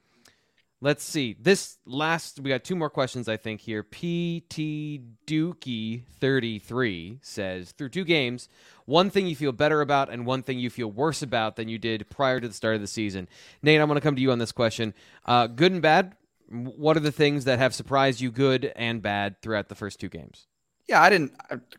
Let's 0.82 1.02
see. 1.02 1.34
This 1.40 1.78
last, 1.86 2.38
we 2.38 2.50
got 2.50 2.62
two 2.62 2.76
more 2.76 2.90
questions, 2.90 3.28
I 3.28 3.38
think, 3.38 3.62
here. 3.62 3.82
PT 3.82 5.00
Dookie33 5.26 7.18
says 7.22 7.72
Through 7.72 7.88
two 7.88 8.04
games, 8.04 8.50
one 8.84 9.08
thing 9.08 9.26
you 9.26 9.34
feel 9.34 9.52
better 9.52 9.80
about 9.80 10.10
and 10.10 10.26
one 10.26 10.42
thing 10.42 10.58
you 10.58 10.68
feel 10.68 10.88
worse 10.88 11.22
about 11.22 11.56
than 11.56 11.68
you 11.68 11.78
did 11.78 12.10
prior 12.10 12.40
to 12.40 12.48
the 12.48 12.52
start 12.52 12.74
of 12.74 12.82
the 12.82 12.86
season. 12.86 13.26
Nate, 13.62 13.80
I'm 13.80 13.88
going 13.88 13.96
to 13.96 14.02
come 14.02 14.16
to 14.16 14.22
you 14.22 14.30
on 14.32 14.38
this 14.38 14.52
question. 14.52 14.92
Uh, 15.24 15.46
good 15.46 15.72
and 15.72 15.80
bad, 15.80 16.14
what 16.48 16.96
are 16.98 17.00
the 17.00 17.10
things 17.10 17.46
that 17.46 17.58
have 17.58 17.74
surprised 17.74 18.20
you 18.20 18.30
good 18.30 18.70
and 18.76 19.00
bad 19.00 19.40
throughout 19.40 19.70
the 19.70 19.74
first 19.74 19.98
two 19.98 20.10
games? 20.10 20.46
Yeah, 20.86 21.00
I 21.00 21.08
didn't, 21.08 21.32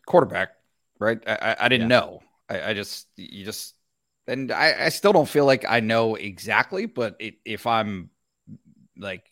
quarterback, 0.08 0.50
right? 1.00 1.20
I, 1.28 1.56
I 1.60 1.70
didn't 1.70 1.90
yeah. 1.90 2.00
know. 2.00 2.24
I, 2.50 2.72
I, 2.72 2.74
just, 2.74 3.08
you 3.16 3.46
just, 3.46 3.76
and 4.26 4.52
I, 4.52 4.86
I 4.86 4.90
still 4.90 5.14
don't 5.14 5.30
feel 5.30 5.46
like 5.46 5.66
I 5.70 5.82
know 5.82 6.16
exactly, 6.16 6.88
but 6.88 7.16
it, 7.20 7.36
if 7.46 7.68
I'm, 7.68 8.10
like 9.00 9.24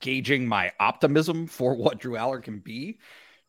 gauging 0.00 0.46
my 0.46 0.72
optimism 0.78 1.46
for 1.46 1.74
what 1.76 1.98
Drew 1.98 2.12
Allar 2.12 2.42
can 2.42 2.60
be, 2.60 2.98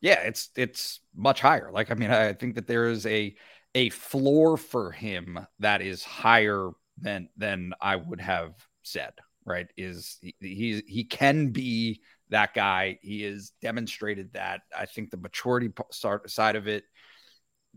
yeah, 0.00 0.20
it's 0.20 0.50
it's 0.56 1.00
much 1.14 1.40
higher. 1.40 1.70
Like 1.72 1.90
I 1.90 1.94
mean, 1.94 2.10
I 2.10 2.32
think 2.32 2.56
that 2.56 2.66
there 2.66 2.88
is 2.88 3.06
a 3.06 3.34
a 3.74 3.90
floor 3.90 4.56
for 4.56 4.90
him 4.90 5.38
that 5.58 5.82
is 5.82 6.02
higher 6.02 6.70
than 6.98 7.28
than 7.36 7.72
I 7.80 7.96
would 7.96 8.20
have 8.20 8.54
said. 8.82 9.12
Right? 9.44 9.68
Is 9.76 10.18
he 10.20 10.34
he, 10.40 10.82
he 10.86 11.04
can 11.04 11.50
be 11.50 12.00
that 12.30 12.54
guy. 12.54 12.98
He 13.02 13.22
has 13.22 13.52
demonstrated 13.62 14.32
that. 14.32 14.62
I 14.76 14.86
think 14.86 15.10
the 15.10 15.16
maturity 15.16 15.70
start, 15.92 16.28
side 16.30 16.56
of 16.56 16.66
it, 16.66 16.84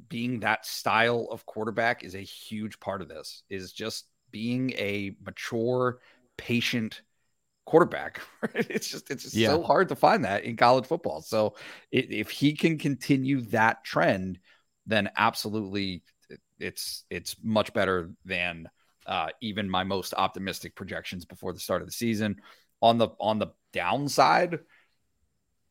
being 0.07 0.39
that 0.39 0.65
style 0.65 1.27
of 1.31 1.45
quarterback, 1.45 2.03
is 2.03 2.15
a 2.15 2.19
huge 2.19 2.79
part 2.79 3.01
of 3.01 3.07
this. 3.07 3.43
Is 3.49 3.71
just 3.71 4.05
being 4.31 4.71
a 4.71 5.15
mature, 5.23 5.99
patient 6.37 7.01
quarterback. 7.69 8.19
Right? 8.41 8.67
It's 8.69 8.87
just 8.87 9.11
it's 9.11 9.23
just 9.23 9.35
yeah. 9.35 9.49
so 9.49 9.61
hard 9.61 9.89
to 9.89 9.97
find 9.97 10.23
that 10.23 10.45
in 10.45 10.55
college 10.55 10.85
football. 10.85 11.21
So 11.21 11.55
it, 11.91 12.09
if 12.09 12.29
he 12.29 12.53
can 12.53 12.77
continue 12.77 13.41
that 13.47 13.83
trend, 13.83 14.39
then 14.87 15.09
absolutely 15.17 16.03
it's 16.57 17.03
it's 17.09 17.35
much 17.43 17.73
better 17.73 18.11
than 18.23 18.69
uh, 19.05 19.27
even 19.41 19.69
my 19.69 19.83
most 19.83 20.13
optimistic 20.13 20.73
projections 20.73 21.25
before 21.25 21.51
the 21.51 21.59
start 21.59 21.81
of 21.81 21.87
the 21.87 21.91
season. 21.91 22.37
On 22.81 22.97
the 22.97 23.09
on 23.19 23.39
the 23.39 23.47
downside, 23.73 24.59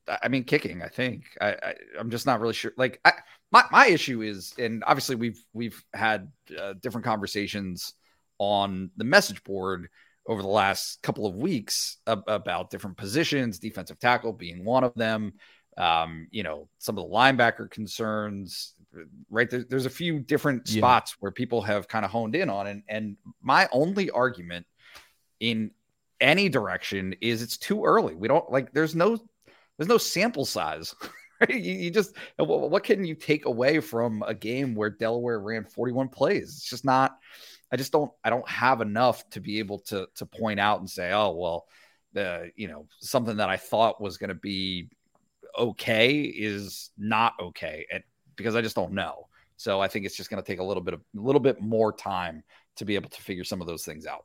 I 0.07 0.29
mean 0.29 0.45
kicking. 0.45 0.83
I 0.83 0.89
think 0.89 1.25
I, 1.41 1.49
I 1.53 1.75
am 1.99 2.11
just 2.11 2.27
not 2.27 2.41
really 2.41 2.53
sure. 2.53 2.73
Like 2.77 3.01
I, 3.03 3.13
my 3.51 3.65
my 3.73 3.87
issue 3.87 4.21
is, 4.21 4.53
and 4.59 4.85
obviously 4.87 5.17
we've 5.17 5.43
we've 5.55 5.83
had 5.95 6.31
uh, 6.61 6.75
different 6.75 7.07
conversations 7.07 7.95
on 8.39 8.91
the 8.99 9.05
message 9.05 9.43
board 9.43 9.89
over 10.29 10.43
the 10.43 10.49
last 10.49 11.03
couple 11.03 11.27
of 11.27 11.35
weeks 11.35 11.97
about 12.07 12.71
different 12.71 12.99
positions, 12.99 13.59
defensive 13.59 13.99
tackle 13.99 14.35
being 14.35 14.63
one 14.63 14.85
of 14.85 14.95
them. 14.95 15.33
Um, 15.79 16.29
you 16.31 16.43
know, 16.43 16.69
some 16.79 16.99
of 16.99 17.09
the 17.09 17.15
linebacker 17.15 17.71
concerns, 17.71 18.75
right? 19.31 19.49
There, 19.49 19.65
there's 19.65 19.87
a 19.87 19.91
few 19.91 20.19
different 20.21 20.69
spots 20.69 21.13
yeah. 21.13 21.17
where 21.21 21.33
people 21.33 21.63
have 21.63 21.89
kind 21.89 22.05
of 22.05 22.11
honed 22.11 22.35
in 22.35 22.51
on. 22.51 22.67
And, 22.67 22.83
and 22.89 23.17
my 23.41 23.69
only 23.73 24.11
argument 24.11 24.67
in 25.41 25.71
any 26.21 26.49
direction 26.49 27.15
is 27.23 27.43
it's 27.43 27.57
too 27.57 27.85
early. 27.85 28.15
We 28.15 28.29
don't 28.29 28.51
like, 28.51 28.73
there's 28.73 28.95
no, 28.95 29.17
there's 29.79 29.89
no 29.89 29.99
sample 29.99 30.45
size. 30.45 30.95
Right? 31.41 31.63
You, 31.63 31.73
you 31.75 31.91
just, 31.93 32.17
what 32.37 32.83
can 32.83 33.05
you 33.05 33.15
take 33.15 33.47
away 33.47 33.79
from 33.79 34.25
a 34.27 34.35
game 34.35 34.75
where 34.75 34.91
Delaware 34.91 35.39
ran 35.39 35.65
41 35.67 36.09
plays? 36.09 36.49
It's 36.49 36.69
just 36.69 36.85
not, 36.85 37.17
I 37.71 37.77
just 37.77 37.93
don't 37.93 38.11
I 38.25 38.31
don't 38.31 38.49
have 38.49 38.81
enough 38.81 39.29
to 39.31 39.41
be 39.41 39.59
able 39.59 39.81
to 39.81 40.09
to 40.17 40.27
point 40.27 40.61
out 40.61 40.81
and 40.81 40.89
say, 40.89 41.13
oh 41.13 41.33
well, 41.33 41.67
the 42.13 42.51
you 42.57 42.69
know 42.69 42.87
something 43.01 43.37
that 43.37 43.49
I 43.49 43.57
thought 43.57 44.01
was 44.01 44.17
going 44.17 44.29
to 44.29 44.35
be 44.35 44.89
okay 45.57 46.21
is 46.21 46.91
not 46.97 47.35
okay, 47.41 47.87
and 47.93 48.03
because 48.37 48.57
I 48.57 48.63
just 48.63 48.77
don't 48.77 48.93
know. 48.93 49.29
So 49.57 49.81
I 49.81 49.89
think 49.89 50.07
it's 50.07 50.17
just 50.17 50.31
going 50.31 50.43
to 50.43 50.47
take 50.47 50.61
a 50.61 50.65
little 50.65 50.83
bit 50.83 50.95
of 50.95 51.01
a 51.01 51.21
little 51.21 51.41
bit 51.41 51.61
more 51.61 51.93
time 51.93 52.43
to 52.77 52.85
be 52.85 52.95
able 52.95 53.11
to 53.11 53.21
figure 53.21 53.45
some 53.45 53.61
of 53.61 53.67
those 53.67 53.85
things 53.85 54.07
out. 54.07 54.25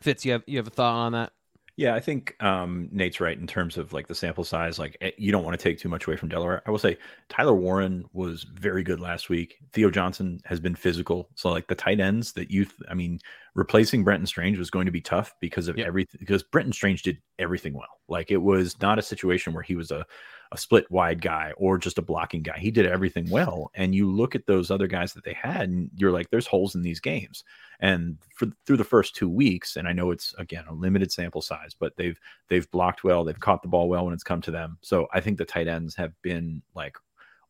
Fitz, 0.00 0.24
you 0.24 0.32
have 0.32 0.42
you 0.46 0.58
have 0.58 0.66
a 0.66 0.70
thought 0.70 0.94
on 0.94 1.12
that? 1.12 1.32
Yeah, 1.80 1.94
I 1.94 2.00
think 2.00 2.36
um, 2.40 2.90
Nate's 2.92 3.20
right 3.20 3.38
in 3.38 3.46
terms 3.46 3.78
of 3.78 3.94
like 3.94 4.06
the 4.06 4.14
sample 4.14 4.44
size. 4.44 4.78
Like 4.78 4.98
eh, 5.00 5.12
you 5.16 5.32
don't 5.32 5.44
want 5.44 5.58
to 5.58 5.62
take 5.62 5.78
too 5.78 5.88
much 5.88 6.06
away 6.06 6.14
from 6.14 6.28
Delaware. 6.28 6.60
I 6.66 6.70
will 6.70 6.78
say 6.78 6.98
Tyler 7.30 7.54
Warren 7.54 8.04
was 8.12 8.42
very 8.52 8.82
good 8.82 9.00
last 9.00 9.30
week. 9.30 9.56
Theo 9.72 9.90
Johnson 9.90 10.42
has 10.44 10.60
been 10.60 10.74
physical. 10.74 11.30
So 11.36 11.48
like 11.48 11.68
the 11.68 11.74
tight 11.74 11.98
ends 11.98 12.34
that 12.34 12.50
you, 12.50 12.66
I 12.90 12.92
mean, 12.92 13.18
replacing 13.54 14.04
Brenton 14.04 14.26
Strange 14.26 14.58
was 14.58 14.70
going 14.70 14.86
to 14.86 14.92
be 14.92 15.00
tough 15.00 15.34
because 15.40 15.68
of 15.68 15.78
yep. 15.78 15.86
everything. 15.86 16.18
Because 16.18 16.42
Brenton 16.42 16.72
Strange 16.72 17.02
did 17.02 17.18
everything 17.38 17.74
well. 17.74 18.00
Like 18.08 18.30
it 18.30 18.38
was 18.38 18.80
not 18.80 18.98
a 18.98 19.02
situation 19.02 19.52
where 19.52 19.62
he 19.62 19.76
was 19.76 19.90
a 19.90 20.06
a 20.52 20.58
split 20.58 20.90
wide 20.90 21.22
guy 21.22 21.52
or 21.56 21.78
just 21.78 21.98
a 21.98 22.02
blocking 22.02 22.42
guy. 22.42 22.58
He 22.58 22.72
did 22.72 22.86
everything 22.86 23.30
well. 23.30 23.70
And 23.74 23.94
you 23.94 24.10
look 24.10 24.34
at 24.34 24.46
those 24.46 24.70
other 24.70 24.88
guys 24.88 25.12
that 25.12 25.22
they 25.22 25.32
had, 25.32 25.68
and 25.68 25.88
you're 25.94 26.10
like, 26.10 26.28
there's 26.30 26.46
holes 26.46 26.74
in 26.74 26.82
these 26.82 26.98
games. 26.98 27.44
And 27.78 28.18
for 28.34 28.48
through 28.66 28.78
the 28.78 28.84
first 28.84 29.14
two 29.14 29.28
weeks, 29.28 29.76
and 29.76 29.86
I 29.86 29.92
know 29.92 30.10
it's 30.10 30.34
again 30.38 30.64
a 30.68 30.74
limited 30.74 31.12
sample 31.12 31.42
size, 31.42 31.74
but 31.78 31.96
they've 31.96 32.18
they've 32.48 32.70
blocked 32.70 33.04
well, 33.04 33.24
they've 33.24 33.38
caught 33.38 33.62
the 33.62 33.68
ball 33.68 33.88
well 33.88 34.04
when 34.04 34.14
it's 34.14 34.24
come 34.24 34.40
to 34.42 34.50
them. 34.50 34.78
So 34.82 35.06
I 35.12 35.20
think 35.20 35.38
the 35.38 35.44
tight 35.44 35.68
ends 35.68 35.94
have 35.94 36.12
been 36.22 36.62
like 36.74 36.96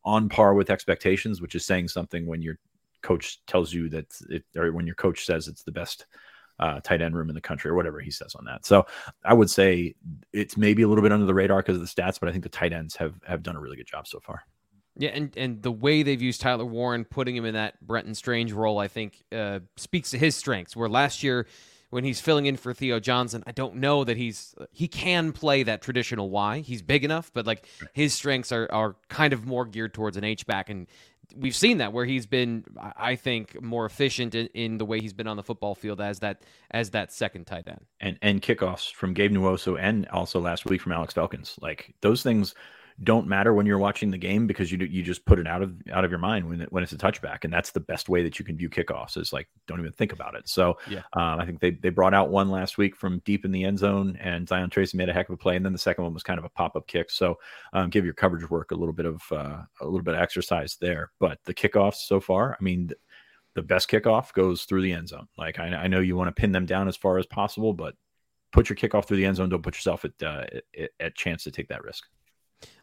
on 0.03 0.29
par 0.29 0.53
with 0.53 0.69
expectations, 0.69 1.41
which 1.41 1.55
is 1.55 1.65
saying 1.65 1.87
something 1.87 2.25
when 2.25 2.41
your 2.41 2.57
coach 3.01 3.43
tells 3.45 3.73
you 3.73 3.89
that 3.89 4.05
it, 4.29 4.43
or 4.55 4.71
when 4.71 4.85
your 4.85 4.95
coach 4.95 5.25
says 5.25 5.47
it's 5.47 5.63
the 5.63 5.71
best 5.71 6.05
uh, 6.59 6.79
tight 6.81 7.01
end 7.01 7.15
room 7.15 7.29
in 7.29 7.35
the 7.35 7.41
country 7.41 7.71
or 7.71 7.75
whatever 7.75 7.99
he 7.99 8.11
says 8.11 8.35
on 8.35 8.45
that. 8.45 8.65
So 8.65 8.85
I 9.23 9.33
would 9.33 9.49
say 9.49 9.95
it's 10.31 10.57
maybe 10.57 10.83
a 10.83 10.87
little 10.87 11.01
bit 11.01 11.11
under 11.11 11.25
the 11.25 11.33
radar 11.33 11.59
because 11.59 11.75
of 11.75 11.81
the 11.81 11.87
stats, 11.87 12.19
but 12.19 12.29
I 12.29 12.31
think 12.31 12.43
the 12.43 12.49
tight 12.49 12.71
ends 12.71 12.95
have 12.97 13.15
have 13.25 13.43
done 13.43 13.55
a 13.55 13.59
really 13.59 13.77
good 13.77 13.87
job 13.87 14.07
so 14.07 14.19
far. 14.19 14.43
Yeah, 14.97 15.09
and, 15.11 15.35
and 15.37 15.61
the 15.61 15.71
way 15.71 16.03
they've 16.03 16.21
used 16.21 16.41
Tyler 16.41 16.65
Warren, 16.65 17.05
putting 17.05 17.35
him 17.35 17.45
in 17.45 17.53
that 17.53 17.79
Brenton 17.81 18.13
Strange 18.13 18.51
role, 18.51 18.77
I 18.77 18.89
think 18.89 19.23
uh, 19.31 19.59
speaks 19.77 20.11
to 20.11 20.17
his 20.17 20.35
strengths. 20.35 20.75
Where 20.75 20.89
last 20.89 21.23
year, 21.23 21.47
when 21.91 22.03
he's 22.03 22.19
filling 22.19 22.47
in 22.47 22.57
for 22.57 22.73
Theo 22.73 22.99
Johnson, 22.99 23.43
I 23.45 23.51
don't 23.51 23.75
know 23.75 24.03
that 24.03 24.17
he's 24.17 24.55
he 24.71 24.87
can 24.87 25.31
play 25.31 25.61
that 25.63 25.81
traditional 25.81 26.29
Y. 26.29 26.59
He's 26.59 26.81
big 26.81 27.03
enough, 27.03 27.31
but 27.33 27.45
like 27.45 27.67
his 27.93 28.13
strengths 28.13 28.51
are 28.51 28.67
are 28.71 28.95
kind 29.09 29.33
of 29.33 29.45
more 29.45 29.65
geared 29.65 29.93
towards 29.93 30.17
an 30.17 30.23
H 30.23 30.47
back, 30.47 30.69
and 30.69 30.87
we've 31.35 31.55
seen 31.55 31.77
that 31.77 31.93
where 31.93 32.05
he's 32.05 32.25
been, 32.25 32.65
I 32.97 33.15
think, 33.15 33.61
more 33.61 33.85
efficient 33.85 34.35
in, 34.35 34.47
in, 34.47 34.77
the 34.77 34.85
way 34.85 34.99
he's 34.99 35.13
been 35.13 35.27
on 35.27 35.37
the 35.37 35.43
football 35.43 35.75
field 35.75 36.01
as 36.01 36.19
that 36.19 36.41
as 36.71 36.91
that 36.91 37.11
second 37.11 37.45
tight 37.45 37.67
end. 37.67 37.85
And 37.99 38.17
and 38.21 38.41
kickoffs 38.41 38.91
from 38.91 39.13
Gabe 39.13 39.31
Nwosu 39.31 39.77
and 39.79 40.07
also 40.07 40.39
last 40.39 40.65
week 40.65 40.81
from 40.81 40.93
Alex 40.93 41.13
Felkins, 41.13 41.61
Like 41.61 41.93
those 42.01 42.23
things 42.23 42.55
don't 43.03 43.27
matter 43.27 43.53
when 43.53 43.65
you're 43.65 43.79
watching 43.79 44.11
the 44.11 44.17
game 44.17 44.45
because 44.45 44.71
you 44.71 44.77
you 44.79 45.01
just 45.01 45.25
put 45.25 45.39
it 45.39 45.47
out 45.47 45.61
of 45.61 45.73
out 45.91 46.05
of 46.05 46.11
your 46.11 46.19
mind 46.19 46.47
when 46.47 46.61
it, 46.61 46.71
when 46.71 46.83
it's 46.83 46.91
a 46.91 46.97
touchback, 46.97 47.43
and 47.43 47.51
that's 47.51 47.71
the 47.71 47.79
best 47.79 48.09
way 48.09 48.21
that 48.23 48.37
you 48.37 48.45
can 48.45 48.55
view 48.57 48.69
kickoffs 48.69 49.17
is 49.17 49.33
like 49.33 49.47
don't 49.67 49.79
even 49.79 49.91
think 49.91 50.13
about 50.13 50.35
it. 50.35 50.47
So 50.47 50.77
Yeah. 50.89 50.99
um, 51.13 51.39
I 51.39 51.45
think 51.45 51.59
they 51.59 51.71
they 51.71 51.89
brought 51.89 52.13
out 52.13 52.29
one 52.29 52.49
last 52.49 52.77
week 52.77 52.95
from 52.95 53.21
deep 53.25 53.45
in 53.45 53.51
the 53.51 53.63
end 53.63 53.79
zone, 53.79 54.17
and 54.19 54.47
Zion 54.47 54.69
Tracy 54.69 54.97
made 54.97 55.09
a 55.09 55.13
heck 55.13 55.29
of 55.29 55.33
a 55.33 55.37
play, 55.37 55.55
and 55.55 55.65
then 55.65 55.73
the 55.73 55.79
second 55.79 56.03
one 56.03 56.13
was 56.13 56.23
kind 56.23 56.37
of 56.39 56.45
a 56.45 56.49
pop 56.49 56.75
up 56.75 56.85
kick. 56.87 57.09
So 57.09 57.37
um, 57.73 57.89
give 57.89 58.05
your 58.05 58.13
coverage 58.13 58.49
work 58.49 58.71
a 58.71 58.75
little 58.75 58.93
bit 58.93 59.05
of 59.05 59.21
uh, 59.31 59.63
a 59.81 59.85
little 59.85 60.03
bit 60.03 60.13
of 60.15 60.21
exercise 60.21 60.77
there. 60.79 61.11
But 61.19 61.39
the 61.45 61.53
kickoffs 61.53 62.05
so 62.07 62.19
far, 62.19 62.57
I 62.59 62.63
mean. 62.63 62.91
The 63.53 63.61
best 63.61 63.89
kickoff 63.89 64.31
goes 64.31 64.63
through 64.63 64.81
the 64.81 64.93
end 64.93 65.09
zone. 65.09 65.27
Like 65.37 65.59
I, 65.59 65.65
I 65.65 65.87
know 65.87 65.99
you 65.99 66.15
want 66.15 66.33
to 66.33 66.39
pin 66.39 66.53
them 66.53 66.65
down 66.65 66.87
as 66.87 66.95
far 66.95 67.17
as 67.17 67.25
possible, 67.25 67.73
but 67.73 67.95
put 68.53 68.69
your 68.69 68.77
kickoff 68.77 69.03
through 69.03 69.17
the 69.17 69.25
end 69.25 69.35
zone. 69.35 69.49
Don't 69.49 69.61
put 69.61 69.75
yourself 69.75 70.05
at 70.05 70.13
uh, 70.23 70.45
at, 70.79 70.89
at 71.01 71.15
chance 71.15 71.43
to 71.43 71.51
take 71.51 71.67
that 71.67 71.83
risk. 71.83 72.05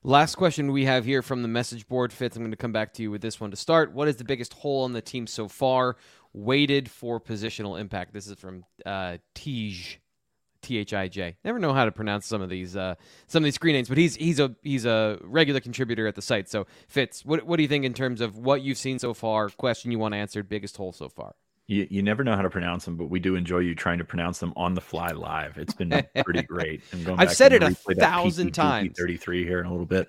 Last 0.03 0.37
question 0.37 0.73
we 0.73 0.85
have 0.85 1.05
here 1.05 1.23
from 1.23 1.43
the 1.43 1.49
message 1.49 1.87
board, 1.89 2.13
Fitz. 2.13 2.37
I'm 2.37 2.43
going 2.43 2.51
to 2.51 2.57
come 2.57 2.73
back 2.73 2.95
to 2.95 3.03
you 3.03 3.11
with 3.11 3.21
this 3.21 3.41
one 3.41 3.51
to 3.51 3.57
start. 3.57 3.93
What 3.93 4.09
is 4.09 4.17
the 4.17 4.25
biggest 4.25 4.55
hole 4.55 4.85
on 4.85 4.93
the 4.93 5.03
team 5.03 5.27
so 5.27 5.49
far? 5.49 5.97
Weighted 6.33 6.91
for 6.91 7.21
positional 7.21 7.81
impact. 7.81 8.13
This 8.13 8.27
is 8.27 8.39
from 8.39 8.65
uh, 8.87 9.19
Tej, 9.35 9.99
T 10.63 10.79
H 10.79 10.95
I 10.95 11.09
J. 11.09 11.37
Never 11.45 11.59
know 11.59 11.73
how 11.73 11.85
to 11.85 11.93
pronounce 11.93 12.27
some 12.27 12.43
of 12.43 12.49
these 12.49 12.77
uh, 12.77 12.95
some 13.27 13.43
of 13.43 13.45
these 13.45 13.55
screen 13.55 13.75
names, 13.75 13.89
but 13.89 13.99
he's 13.99 14.15
he's 14.15 14.39
a 14.39 14.55
he's 14.63 14.85
a 14.85 15.19
regular 15.23 15.61
contributor 15.61 16.07
at 16.07 16.15
the 16.15 16.23
site. 16.23 16.49
So 16.49 16.67
Fitz, 16.87 17.25
what 17.25 17.45
what 17.45 17.57
do 17.57 17.63
you 17.63 17.69
think 17.69 17.85
in 17.85 17.95
terms 17.95 18.21
of 18.21 18.37
what 18.37 18.63
you've 18.63 18.79
seen 18.79 18.99
so 18.99 19.15
far? 19.15 19.49
Question 19.49 19.91
you 19.91 19.99
want 19.99 20.15
answered. 20.15 20.49
Biggest 20.49 20.77
hole 20.77 20.93
so 20.93 21.09
far. 21.09 21.35
You, 21.69 21.87
you 21.91 22.03
never 22.03 22.25
know 22.25 22.35
how 22.35 22.41
to 22.41 22.49
pronounce 22.49 22.87
them, 22.87 22.97
but 22.97 23.11
we 23.11 23.21
do 23.21 23.35
enjoy 23.35 23.59
you 23.59 23.75
trying 23.75 23.99
to 23.99 24.05
pronounce 24.05 24.39
them 24.39 24.55
on 24.57 24.73
the 24.73 24.81
fly 24.81 25.11
live. 25.11 25.59
It's 25.59 25.75
been 25.75 25.91
pretty 26.25 26.43
great. 26.43 26.83
I've 26.93 27.17
back 27.19 27.31
said 27.31 27.53
and 27.53 27.63
it 27.63 27.79
a 27.91 27.95
thousand 27.95 28.53
times. 28.53 28.97
33 28.99 29.45
here 29.45 29.61
in 29.61 29.67
a 29.67 29.71
little 29.71 29.85
bit. 29.85 30.09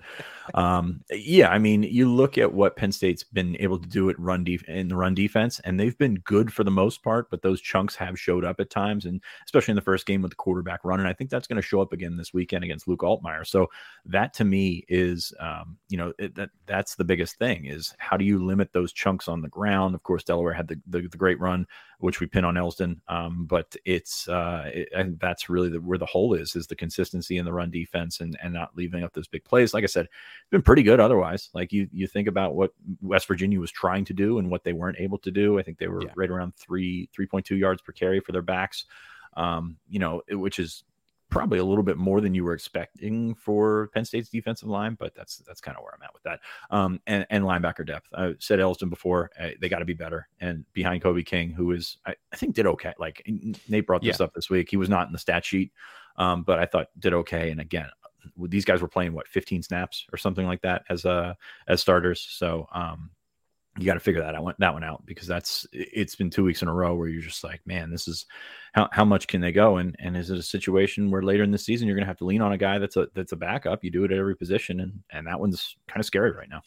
Um, 0.54 1.02
yeah, 1.10 1.50
I 1.50 1.58
mean, 1.58 1.82
you 1.82 2.10
look 2.10 2.38
at 2.38 2.52
what 2.52 2.76
Penn 2.76 2.92
State's 2.92 3.22
been 3.22 3.58
able 3.60 3.78
to 3.78 3.88
do 3.88 4.08
at 4.08 4.18
run 4.18 4.42
def- 4.42 4.68
in 4.68 4.88
the 4.88 4.96
run 4.96 5.14
defense, 5.14 5.60
and 5.60 5.78
they've 5.78 5.96
been 5.98 6.14
good 6.16 6.50
for 6.50 6.64
the 6.64 6.70
most 6.70 7.02
part, 7.02 7.30
but 7.30 7.42
those 7.42 7.60
chunks 7.60 7.94
have 7.96 8.18
showed 8.18 8.44
up 8.44 8.58
at 8.58 8.70
times, 8.70 9.04
and 9.04 9.20
especially 9.44 9.72
in 9.72 9.76
the 9.76 9.82
first 9.82 10.06
game 10.06 10.22
with 10.22 10.30
the 10.30 10.36
quarterback 10.36 10.82
run. 10.82 10.98
And 10.98 11.08
I 11.08 11.12
think 11.12 11.28
that's 11.28 11.46
going 11.46 11.60
to 11.60 11.62
show 11.62 11.80
up 11.80 11.92
again 11.92 12.16
this 12.16 12.32
weekend 12.32 12.64
against 12.64 12.88
Luke 12.88 13.00
Altmyer. 13.00 13.46
So 13.46 13.68
that 14.06 14.32
to 14.34 14.44
me 14.44 14.84
is, 14.88 15.32
um, 15.38 15.76
you 15.90 15.98
know, 15.98 16.14
it, 16.18 16.34
that 16.36 16.50
that's 16.64 16.94
the 16.94 17.04
biggest 17.04 17.36
thing 17.36 17.66
is 17.66 17.94
how 17.98 18.16
do 18.16 18.24
you 18.24 18.42
limit 18.42 18.72
those 18.72 18.94
chunks 18.94 19.28
on 19.28 19.42
the 19.42 19.48
ground? 19.48 19.94
Of 19.94 20.02
course, 20.02 20.24
Delaware 20.24 20.54
had 20.54 20.68
the 20.68 20.80
the, 20.86 21.02
the 21.02 21.18
great 21.18 21.38
run 21.38 21.49
which 21.98 22.18
we 22.18 22.26
pin 22.26 22.44
on 22.44 22.56
Elston. 22.56 23.00
Um, 23.08 23.44
but 23.44 23.76
it's 23.84 24.26
uh, 24.28 24.70
it, 24.72 24.88
and 24.94 25.18
that's 25.20 25.48
really 25.50 25.68
the, 25.68 25.80
where 25.80 25.98
the 25.98 26.06
hole 26.06 26.34
is 26.34 26.56
is 26.56 26.66
the 26.66 26.74
consistency 26.76 27.36
in 27.36 27.44
the 27.44 27.52
run 27.52 27.70
defense 27.70 28.20
and 28.20 28.36
and 28.42 28.52
not 28.54 28.74
leaving 28.76 29.04
up 29.04 29.12
those 29.12 29.28
big 29.28 29.44
plays. 29.44 29.74
Like 29.74 29.84
I 29.84 29.88
said, 29.88 30.06
it's 30.06 30.50
been 30.50 30.62
pretty 30.62 30.82
good 30.82 31.00
otherwise. 31.00 31.50
Like 31.52 31.72
you 31.72 31.88
you 31.92 32.06
think 32.06 32.28
about 32.28 32.54
what 32.54 32.72
West 33.02 33.26
Virginia 33.28 33.60
was 33.60 33.70
trying 33.70 34.04
to 34.06 34.14
do 34.14 34.38
and 34.38 34.50
what 34.50 34.64
they 34.64 34.72
weren't 34.72 34.98
able 35.00 35.18
to 35.18 35.30
do. 35.30 35.58
I 35.58 35.62
think 35.62 35.78
they 35.78 35.88
were 35.88 36.02
Yeah. 36.02 36.12
right 36.16 36.30
around 36.30 36.54
three 36.56 37.08
three 37.12 37.26
point 37.26 37.44
two 37.46 37.56
yards 37.56 37.82
per 37.82 37.92
carry 37.92 38.20
for 38.20 38.32
their 38.32 38.42
backs. 38.42 38.86
Um, 39.36 39.76
you 39.88 39.98
know, 39.98 40.22
which 40.30 40.58
is 40.58 40.84
probably 41.30 41.58
a 41.58 41.64
little 41.64 41.82
bit 41.84 41.96
more 41.96 42.20
than 42.20 42.34
you 42.34 42.44
were 42.44 42.52
expecting 42.52 43.34
for 43.34 43.88
Penn 43.94 44.04
State's 44.04 44.28
defensive 44.28 44.68
line, 44.68 44.96
but 44.98 45.14
that's 45.14 45.38
that's 45.38 45.60
kind 45.60 45.76
of 45.76 45.82
where 45.82 45.94
I'm 45.94 46.02
at 46.02 46.12
with 46.12 46.22
that. 46.24 46.40
Um, 46.70 47.00
and 47.06 47.26
and 47.30 47.44
linebacker 47.44 47.86
depth. 47.86 48.08
I 48.14 48.34
said 48.38 48.60
Elston 48.60 48.90
before; 48.90 49.30
uh, 49.38 49.50
they 49.60 49.68
got 49.68 49.78
to 49.78 49.84
be 49.84 49.94
better. 49.94 50.28
And 50.40 50.64
behind 50.72 51.02
Kobe 51.02 51.22
King, 51.22 51.50
who 51.50 51.72
is 51.72 51.98
I, 52.06 52.14
I 52.32 52.36
think 52.36 52.54
did 52.54 52.66
okay. 52.66 52.92
Like 52.98 53.22
Nate 53.68 53.86
brought 53.86 54.02
this 54.02 54.20
up 54.20 54.34
this 54.34 54.50
week. 54.50 54.68
He 54.70 54.76
was 54.76 54.88
not 54.88 55.06
in 55.06 55.12
the 55.12 55.18
stat 55.18 55.44
sheet, 55.44 55.72
um, 56.16 56.42
but 56.42 56.58
I 56.58 56.66
thought 56.66 56.88
did 56.98 57.14
okay. 57.14 57.50
And 57.50 57.60
again, 57.60 57.88
these 58.36 58.64
guys 58.64 58.82
were 58.82 58.88
playing 58.88 59.12
what 59.12 59.28
15 59.28 59.62
snaps 59.62 60.06
or 60.12 60.18
something 60.18 60.46
like 60.46 60.62
that 60.62 60.82
as 60.90 61.04
uh 61.06 61.34
as 61.68 61.80
starters. 61.80 62.20
So 62.20 62.66
um, 62.72 63.10
you 63.78 63.86
got 63.86 63.94
to 63.94 64.00
figure 64.00 64.20
that 64.20 64.34
out 64.34 64.54
that 64.58 64.72
one 64.72 64.84
out 64.84 65.04
because 65.06 65.26
that's 65.26 65.66
it's 65.72 66.16
been 66.16 66.30
two 66.30 66.44
weeks 66.44 66.62
in 66.62 66.68
a 66.68 66.74
row 66.74 66.94
where 66.94 67.08
you're 67.08 67.22
just 67.22 67.44
like 67.44 67.60
man 67.66 67.90
this 67.90 68.08
is 68.08 68.26
how, 68.72 68.88
how 68.92 69.04
much 69.04 69.26
can 69.26 69.40
they 69.40 69.52
go? 69.52 69.76
And 69.78 69.96
and 69.98 70.16
is 70.16 70.30
it 70.30 70.38
a 70.38 70.42
situation 70.42 71.10
where 71.10 71.22
later 71.22 71.42
in 71.42 71.50
the 71.50 71.58
season 71.58 71.86
you're 71.86 71.96
gonna 71.96 72.06
have 72.06 72.18
to 72.18 72.24
lean 72.26 72.42
on 72.42 72.52
a 72.52 72.58
guy 72.58 72.78
that's 72.78 72.96
a 72.96 73.08
that's 73.14 73.32
a 73.32 73.36
backup 73.36 73.84
you 73.84 73.90
do 73.90 74.04
it 74.04 74.12
at 74.12 74.18
every 74.18 74.36
position 74.36 74.80
and 74.80 75.00
and 75.10 75.26
that 75.26 75.40
one's 75.40 75.76
kind 75.88 76.00
of 76.00 76.06
scary 76.06 76.32
right 76.32 76.48
now 76.48 76.62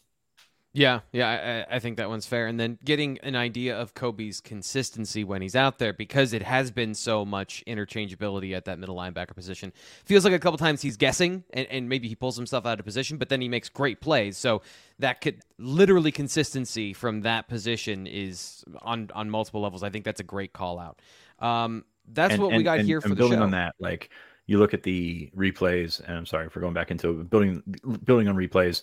Yeah, 0.76 1.00
yeah, 1.12 1.64
I, 1.70 1.76
I 1.76 1.78
think 1.78 1.98
that 1.98 2.08
one's 2.08 2.26
fair. 2.26 2.48
And 2.48 2.58
then 2.58 2.80
getting 2.84 3.18
an 3.22 3.36
idea 3.36 3.78
of 3.78 3.94
Kobe's 3.94 4.40
consistency 4.40 5.22
when 5.22 5.40
he's 5.40 5.54
out 5.54 5.78
there 5.78 5.92
because 5.92 6.32
it 6.32 6.42
has 6.42 6.72
been 6.72 6.94
so 6.96 7.24
much 7.24 7.62
interchangeability 7.68 8.56
at 8.56 8.64
that 8.64 8.80
middle 8.80 8.96
linebacker 8.96 9.36
position. 9.36 9.72
Feels 10.04 10.24
like 10.24 10.34
a 10.34 10.38
couple 10.40 10.58
times 10.58 10.82
he's 10.82 10.96
guessing 10.96 11.44
and, 11.52 11.68
and 11.68 11.88
maybe 11.88 12.08
he 12.08 12.16
pulls 12.16 12.36
himself 12.36 12.66
out 12.66 12.80
of 12.80 12.84
position, 12.84 13.18
but 13.18 13.28
then 13.28 13.40
he 13.40 13.48
makes 13.48 13.68
great 13.68 14.00
plays. 14.00 14.36
So 14.36 14.62
that 14.98 15.20
could 15.20 15.42
literally 15.58 16.10
consistency 16.10 16.92
from 16.92 17.20
that 17.20 17.46
position 17.46 18.08
is 18.08 18.64
on 18.82 19.10
on 19.14 19.30
multiple 19.30 19.60
levels. 19.60 19.84
I 19.84 19.90
think 19.90 20.04
that's 20.04 20.20
a 20.20 20.24
great 20.24 20.52
call 20.52 20.80
out. 20.80 21.00
Um, 21.38 21.84
that's 22.12 22.34
And- 22.34 22.42
what 22.42 22.52
we 22.52 22.64
got 22.64 22.80
and- 22.80 22.88
here 22.88 23.00
for 23.00 23.06
and 23.06 23.12
the 23.12 23.16
building 23.16 23.38
show. 23.38 23.44
on 23.44 23.52
that 23.52 23.76
like 23.78 24.10
you 24.46 24.58
look 24.58 24.74
at 24.74 24.82
the 24.82 25.30
replays 25.34 26.00
and 26.06 26.18
i'm 26.18 26.26
sorry 26.26 26.50
for 26.50 26.60
going 26.60 26.74
back 26.74 26.90
into 26.90 27.24
building 27.24 27.62
building 28.04 28.28
on 28.28 28.36
replays 28.36 28.82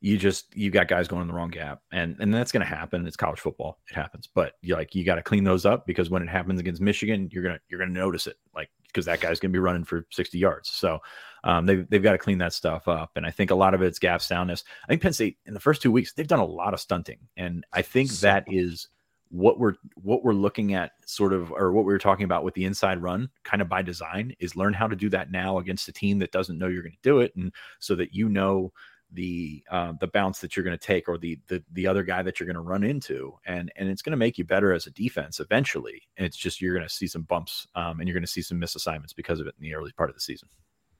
you 0.00 0.18
just 0.18 0.54
you 0.56 0.70
got 0.70 0.88
guys 0.88 1.08
going 1.08 1.22
in 1.22 1.28
the 1.28 1.34
wrong 1.34 1.50
gap 1.50 1.82
and 1.92 2.16
and 2.20 2.32
that's 2.32 2.52
going 2.52 2.60
to 2.60 2.66
happen. 2.66 3.06
It's 3.06 3.16
college 3.16 3.40
football 3.40 3.78
it 3.90 3.94
happens 3.94 4.28
but 4.32 4.54
you 4.62 4.74
like 4.74 4.94
you 4.94 5.04
got 5.04 5.16
to 5.16 5.22
clean 5.22 5.44
those 5.44 5.66
up 5.66 5.86
because 5.86 6.10
when 6.10 6.22
it 6.22 6.28
happens 6.28 6.60
against 6.60 6.80
michigan 6.80 7.28
you're 7.32 7.42
gonna 7.42 7.60
you're 7.68 7.78
gonna 7.78 7.90
notice 7.90 8.26
it 8.26 8.36
like 8.54 8.70
because 8.86 9.04
that 9.04 9.20
guy's 9.20 9.40
gonna 9.40 9.52
be 9.52 9.58
running 9.58 9.84
for 9.84 10.06
60 10.10 10.38
yards 10.38 10.70
so 10.70 10.98
um, 11.44 11.64
they've, 11.66 11.88
they've 11.88 12.02
got 12.02 12.12
to 12.12 12.18
clean 12.18 12.38
that 12.38 12.52
stuff 12.52 12.88
up 12.88 13.12
and 13.16 13.26
i 13.26 13.30
think 13.30 13.50
a 13.50 13.54
lot 13.54 13.74
of 13.74 13.82
it's 13.82 13.98
gap 13.98 14.20
soundness. 14.20 14.64
I 14.84 14.88
think 14.88 15.02
penn 15.02 15.12
state 15.12 15.38
in 15.46 15.54
the 15.54 15.60
first 15.60 15.82
two 15.82 15.92
weeks 15.92 16.12
they've 16.12 16.26
done 16.26 16.40
a 16.40 16.44
lot 16.44 16.74
of 16.74 16.80
stunting 16.80 17.18
and 17.36 17.64
i 17.72 17.82
think 17.82 18.10
So 18.10 18.26
that 18.26 18.44
is 18.48 18.88
what 19.30 19.58
we're 19.58 19.74
what 19.96 20.24
we're 20.24 20.32
looking 20.32 20.74
at 20.74 20.92
sort 21.04 21.32
of 21.32 21.50
or 21.52 21.72
what 21.72 21.84
we 21.84 21.92
were 21.92 21.98
talking 21.98 22.24
about 22.24 22.44
with 22.44 22.54
the 22.54 22.64
inside 22.64 23.02
run 23.02 23.28
kind 23.42 23.60
of 23.60 23.68
by 23.68 23.82
design 23.82 24.34
is 24.38 24.56
learn 24.56 24.72
how 24.72 24.86
to 24.86 24.94
do 24.94 25.08
that 25.08 25.32
now 25.32 25.58
against 25.58 25.88
a 25.88 25.92
team 25.92 26.18
that 26.18 26.30
doesn't 26.30 26.58
know 26.58 26.68
you're 26.68 26.82
going 26.82 26.92
to 26.92 26.98
do 27.02 27.18
it 27.18 27.34
and 27.36 27.52
so 27.80 27.96
that 27.96 28.14
you 28.14 28.28
know 28.28 28.72
the 29.16 29.64
uh, 29.70 29.94
the 29.98 30.06
bounce 30.06 30.38
that 30.40 30.56
you're 30.56 30.64
going 30.64 30.78
to 30.78 30.86
take 30.86 31.08
or 31.08 31.18
the, 31.18 31.38
the 31.48 31.62
the 31.72 31.86
other 31.86 32.02
guy 32.02 32.22
that 32.22 32.38
you're 32.38 32.46
going 32.46 32.54
to 32.54 32.60
run 32.60 32.84
into 32.84 33.34
and 33.46 33.72
and 33.76 33.88
it's 33.88 34.02
going 34.02 34.12
to 34.12 34.16
make 34.16 34.38
you 34.38 34.44
better 34.44 34.72
as 34.72 34.86
a 34.86 34.90
defense 34.90 35.40
eventually 35.40 36.02
and 36.16 36.26
it's 36.26 36.36
just 36.36 36.60
you're 36.60 36.74
going 36.74 36.86
to 36.86 36.94
see 36.94 37.06
some 37.08 37.22
bumps 37.22 37.66
um, 37.74 37.98
and 37.98 38.08
you're 38.08 38.14
going 38.14 38.22
to 38.22 38.30
see 38.30 38.42
some 38.42 38.60
misassignments 38.60 39.16
because 39.16 39.40
of 39.40 39.46
it 39.46 39.54
in 39.58 39.64
the 39.64 39.74
early 39.74 39.90
part 39.92 40.10
of 40.10 40.14
the 40.14 40.20
season 40.20 40.48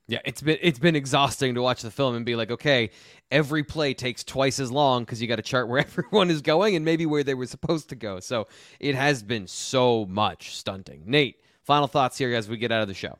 Yeah, 0.08 0.20
it's 0.24 0.40
been 0.40 0.58
it's 0.62 0.78
been 0.78 0.94
exhausting 0.96 1.54
to 1.56 1.62
watch 1.62 1.82
the 1.82 1.90
film 1.90 2.14
and 2.14 2.24
be 2.24 2.36
like, 2.36 2.52
okay, 2.52 2.90
every 3.32 3.64
play 3.64 3.92
takes 3.92 4.22
twice 4.22 4.60
as 4.60 4.70
long 4.70 5.02
because 5.02 5.20
you 5.20 5.26
got 5.26 5.36
to 5.36 5.42
chart 5.42 5.68
where 5.68 5.78
everyone 5.86 6.30
is 6.30 6.42
going 6.42 6.76
and 6.76 6.84
maybe 6.84 7.06
where 7.06 7.24
they 7.24 7.34
were 7.34 7.46
supposed 7.46 7.88
to 7.88 7.96
go. 7.96 8.20
So 8.20 8.46
it 8.78 8.94
has 8.94 9.22
been 9.22 9.48
so 9.48 10.06
much 10.06 10.54
stunting. 10.56 11.02
Nate, 11.06 11.36
final 11.64 11.88
thoughts 11.88 12.16
here 12.16 12.32
as 12.34 12.48
we 12.48 12.56
get 12.56 12.70
out 12.70 12.82
of 12.82 12.88
the 12.88 12.94
show. 12.94 13.18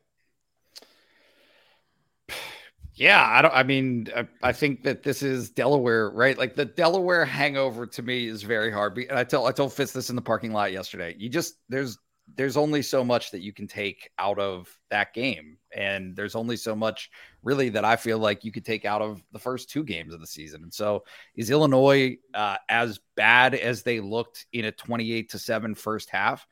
Yeah, 2.97 3.23
I 3.23 3.43
don't. 3.43 3.55
I 3.55 3.63
mean, 3.63 4.09
I, 4.17 4.27
I 4.43 4.53
think 4.53 4.83
that 4.85 5.03
this 5.03 5.23
is 5.23 5.51
Delaware, 5.51 6.09
right? 6.11 6.37
Like 6.37 6.55
the 6.55 6.65
Delaware 6.65 7.27
hangover 7.27 7.87
to 7.87 8.03
me 8.03 8.27
is 8.27 8.43
very 8.43 8.73
hard. 8.73 8.97
And 8.97 9.19
I 9.19 9.25
tell 9.25 9.47
I 9.47 9.53
told 9.53 9.75
Fitz 9.75 9.93
this 9.93 10.09
in 10.09 10.17
the 10.17 10.23
parking 10.23 10.53
lot 10.53 10.73
yesterday. 10.73 11.15
You 11.19 11.29
just 11.29 11.57
there's 11.69 11.99
there's 12.37 12.57
only 12.57 12.81
so 12.83 13.05
much 13.05 13.31
that 13.31 13.43
you 13.43 13.53
can 13.53 13.69
take 13.69 14.11
out 14.19 14.39
of 14.39 14.75
that 14.91 15.13
game, 15.13 15.59
and 15.75 16.17
there's 16.17 16.35
only 16.35 16.57
so 16.57 16.75
much 16.75 17.11
really 17.43 17.69
that 17.69 17.85
I 17.85 17.97
feel 17.97 18.19
like 18.19 18.45
you 18.45 18.51
could 18.51 18.65
take 18.65 18.87
out 18.87 19.03
of 19.03 19.23
the 19.31 19.39
first 19.39 19.69
two 19.69 19.85
games 19.85 20.15
of 20.15 20.21
the 20.21 20.27
season. 20.27 20.63
And 20.63 20.73
so, 20.73 21.05
is 21.37 21.51
Illinois 21.51 22.17
uh, 22.33 22.57
as 22.71 22.99
bad 23.15 23.55
as 23.55 23.83
they 23.83 24.01
looked 24.01 24.47
in 24.55 24.65
a 24.65 24.73
28 24.73 25.31
to 25.31 25.39
seven 25.39 25.75
first 25.75 26.09
half? 26.09 26.47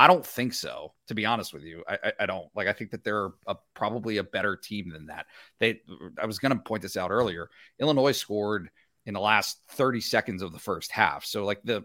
I 0.00 0.06
don't 0.06 0.24
think 0.24 0.54
so, 0.54 0.94
to 1.08 1.14
be 1.14 1.26
honest 1.26 1.52
with 1.52 1.62
you. 1.62 1.84
I, 1.86 1.98
I, 2.02 2.12
I 2.20 2.26
don't 2.26 2.46
like. 2.54 2.66
I 2.66 2.72
think 2.72 2.90
that 2.92 3.04
they're 3.04 3.32
a, 3.46 3.54
probably 3.74 4.16
a 4.16 4.24
better 4.24 4.56
team 4.56 4.88
than 4.88 5.04
that. 5.08 5.26
They, 5.58 5.82
I 6.18 6.24
was 6.24 6.38
going 6.38 6.56
to 6.56 6.62
point 6.62 6.80
this 6.80 6.96
out 6.96 7.10
earlier. 7.10 7.50
Illinois 7.78 8.12
scored 8.12 8.70
in 9.04 9.12
the 9.12 9.20
last 9.20 9.60
30 9.72 10.00
seconds 10.00 10.40
of 10.40 10.54
the 10.54 10.58
first 10.58 10.90
half. 10.90 11.26
So, 11.26 11.44
like 11.44 11.60
the, 11.64 11.84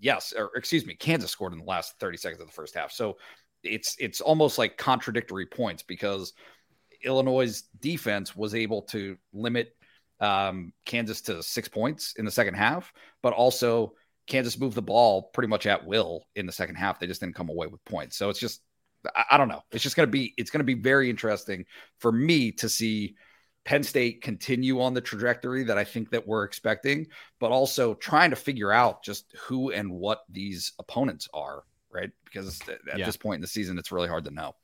yes, 0.00 0.34
or 0.36 0.50
excuse 0.56 0.84
me, 0.84 0.96
Kansas 0.96 1.30
scored 1.30 1.52
in 1.52 1.60
the 1.60 1.64
last 1.64 1.94
30 2.00 2.16
seconds 2.16 2.40
of 2.40 2.48
the 2.48 2.52
first 2.52 2.74
half. 2.74 2.90
So, 2.90 3.18
it's 3.62 3.94
it's 4.00 4.20
almost 4.20 4.58
like 4.58 4.76
contradictory 4.76 5.46
points 5.46 5.84
because 5.84 6.32
Illinois' 7.04 7.62
defense 7.78 8.34
was 8.34 8.56
able 8.56 8.82
to 8.82 9.16
limit 9.32 9.76
um, 10.18 10.72
Kansas 10.84 11.20
to 11.22 11.44
six 11.44 11.68
points 11.68 12.14
in 12.18 12.24
the 12.24 12.30
second 12.32 12.54
half, 12.54 12.92
but 13.22 13.32
also 13.34 13.92
Kansas 14.28 14.58
moved 14.58 14.76
the 14.76 14.82
ball 14.82 15.30
pretty 15.34 15.48
much 15.48 15.66
at 15.66 15.84
will 15.84 16.26
in 16.36 16.46
the 16.46 16.52
second 16.52 16.76
half. 16.76 17.00
They 17.00 17.06
just 17.06 17.20
didn't 17.20 17.34
come 17.34 17.48
away 17.48 17.66
with 17.66 17.84
points. 17.84 18.16
So 18.16 18.28
it's 18.28 18.38
just, 18.38 18.60
I, 19.16 19.24
I 19.32 19.36
don't 19.36 19.48
know. 19.48 19.62
It's 19.72 19.82
just 19.82 19.96
going 19.96 20.06
to 20.06 20.10
be, 20.10 20.34
it's 20.36 20.50
going 20.50 20.60
to 20.60 20.64
be 20.64 20.74
very 20.74 21.10
interesting 21.10 21.64
for 21.98 22.12
me 22.12 22.52
to 22.52 22.68
see 22.68 23.16
Penn 23.64 23.82
State 23.82 24.22
continue 24.22 24.80
on 24.80 24.94
the 24.94 25.00
trajectory 25.00 25.64
that 25.64 25.76
I 25.76 25.84
think 25.84 26.10
that 26.10 26.26
we're 26.26 26.44
expecting, 26.44 27.06
but 27.40 27.50
also 27.50 27.94
trying 27.94 28.30
to 28.30 28.36
figure 28.36 28.72
out 28.72 29.02
just 29.02 29.34
who 29.40 29.72
and 29.72 29.90
what 29.90 30.22
these 30.30 30.72
opponents 30.78 31.28
are, 31.34 31.64
right? 31.90 32.10
Because 32.24 32.60
at 32.68 32.98
Yeah. 32.98 33.06
this 33.06 33.16
point 33.16 33.36
in 33.36 33.42
the 33.42 33.48
season, 33.48 33.78
it's 33.78 33.92
really 33.92 34.08
hard 34.08 34.24
to 34.24 34.30
know. 34.30 34.54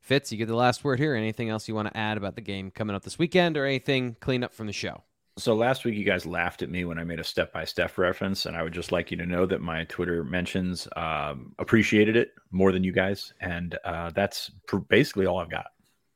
Fitz, 0.00 0.32
you 0.32 0.38
get 0.38 0.48
the 0.48 0.54
last 0.54 0.84
word 0.84 0.98
here. 0.98 1.14
Anything 1.14 1.50
else 1.50 1.68
you 1.68 1.74
want 1.74 1.88
to 1.88 1.96
add 1.96 2.16
about 2.16 2.34
the 2.34 2.40
game 2.40 2.70
coming 2.70 2.96
up 2.96 3.02
this 3.02 3.18
weekend, 3.18 3.56
or 3.58 3.66
anything 3.66 4.16
clean 4.20 4.42
up 4.42 4.54
from 4.54 4.66
the 4.66 4.72
show? 4.72 5.02
So 5.40 5.54
last 5.54 5.84
week 5.84 5.94
you 5.96 6.04
guys 6.04 6.26
laughed 6.26 6.62
at 6.62 6.68
me 6.68 6.84
when 6.84 6.98
I 6.98 7.04
made 7.04 7.18
a 7.18 7.24
step 7.24 7.52
by 7.52 7.64
step 7.64 7.96
reference, 7.96 8.44
and 8.44 8.54
I 8.54 8.62
would 8.62 8.74
just 8.74 8.92
like 8.92 9.10
you 9.10 9.16
to 9.16 9.26
know 9.26 9.46
that 9.46 9.60
my 9.60 9.84
Twitter 9.84 10.22
mentions 10.22 10.86
um, 10.96 11.54
appreciated 11.58 12.14
it 12.14 12.32
more 12.50 12.72
than 12.72 12.84
you 12.84 12.92
guys, 12.92 13.32
and 13.40 13.78
uh, 13.84 14.10
that's 14.10 14.50
pr- 14.66 14.76
basically 14.76 15.26
all 15.26 15.38
I've 15.38 15.50
got. 15.50 15.66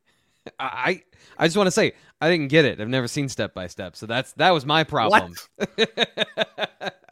I 0.59 1.03
I 1.39 1.47
just 1.47 1.57
want 1.57 1.69
to 1.69 1.73
say 1.73 1.95
I 2.21 2.31
didn't 2.31 2.49
get 2.49 2.67
it. 2.67 2.81
I've 2.81 2.89
never 2.89 3.09
seen 3.09 3.31
step 3.31 3.55
by 3.55 3.67
step, 3.67 3.97
so 3.97 4.05
that's 4.05 4.33
that 4.35 4.51
was 4.51 4.67
my 4.67 4.85
problem. 4.85 5.35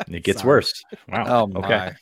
It 0.08 0.24
gets 0.24 0.44
worse. 0.44 0.84
Wow. 1.08 1.48
Oh 1.54 1.58
okay. 1.60 1.92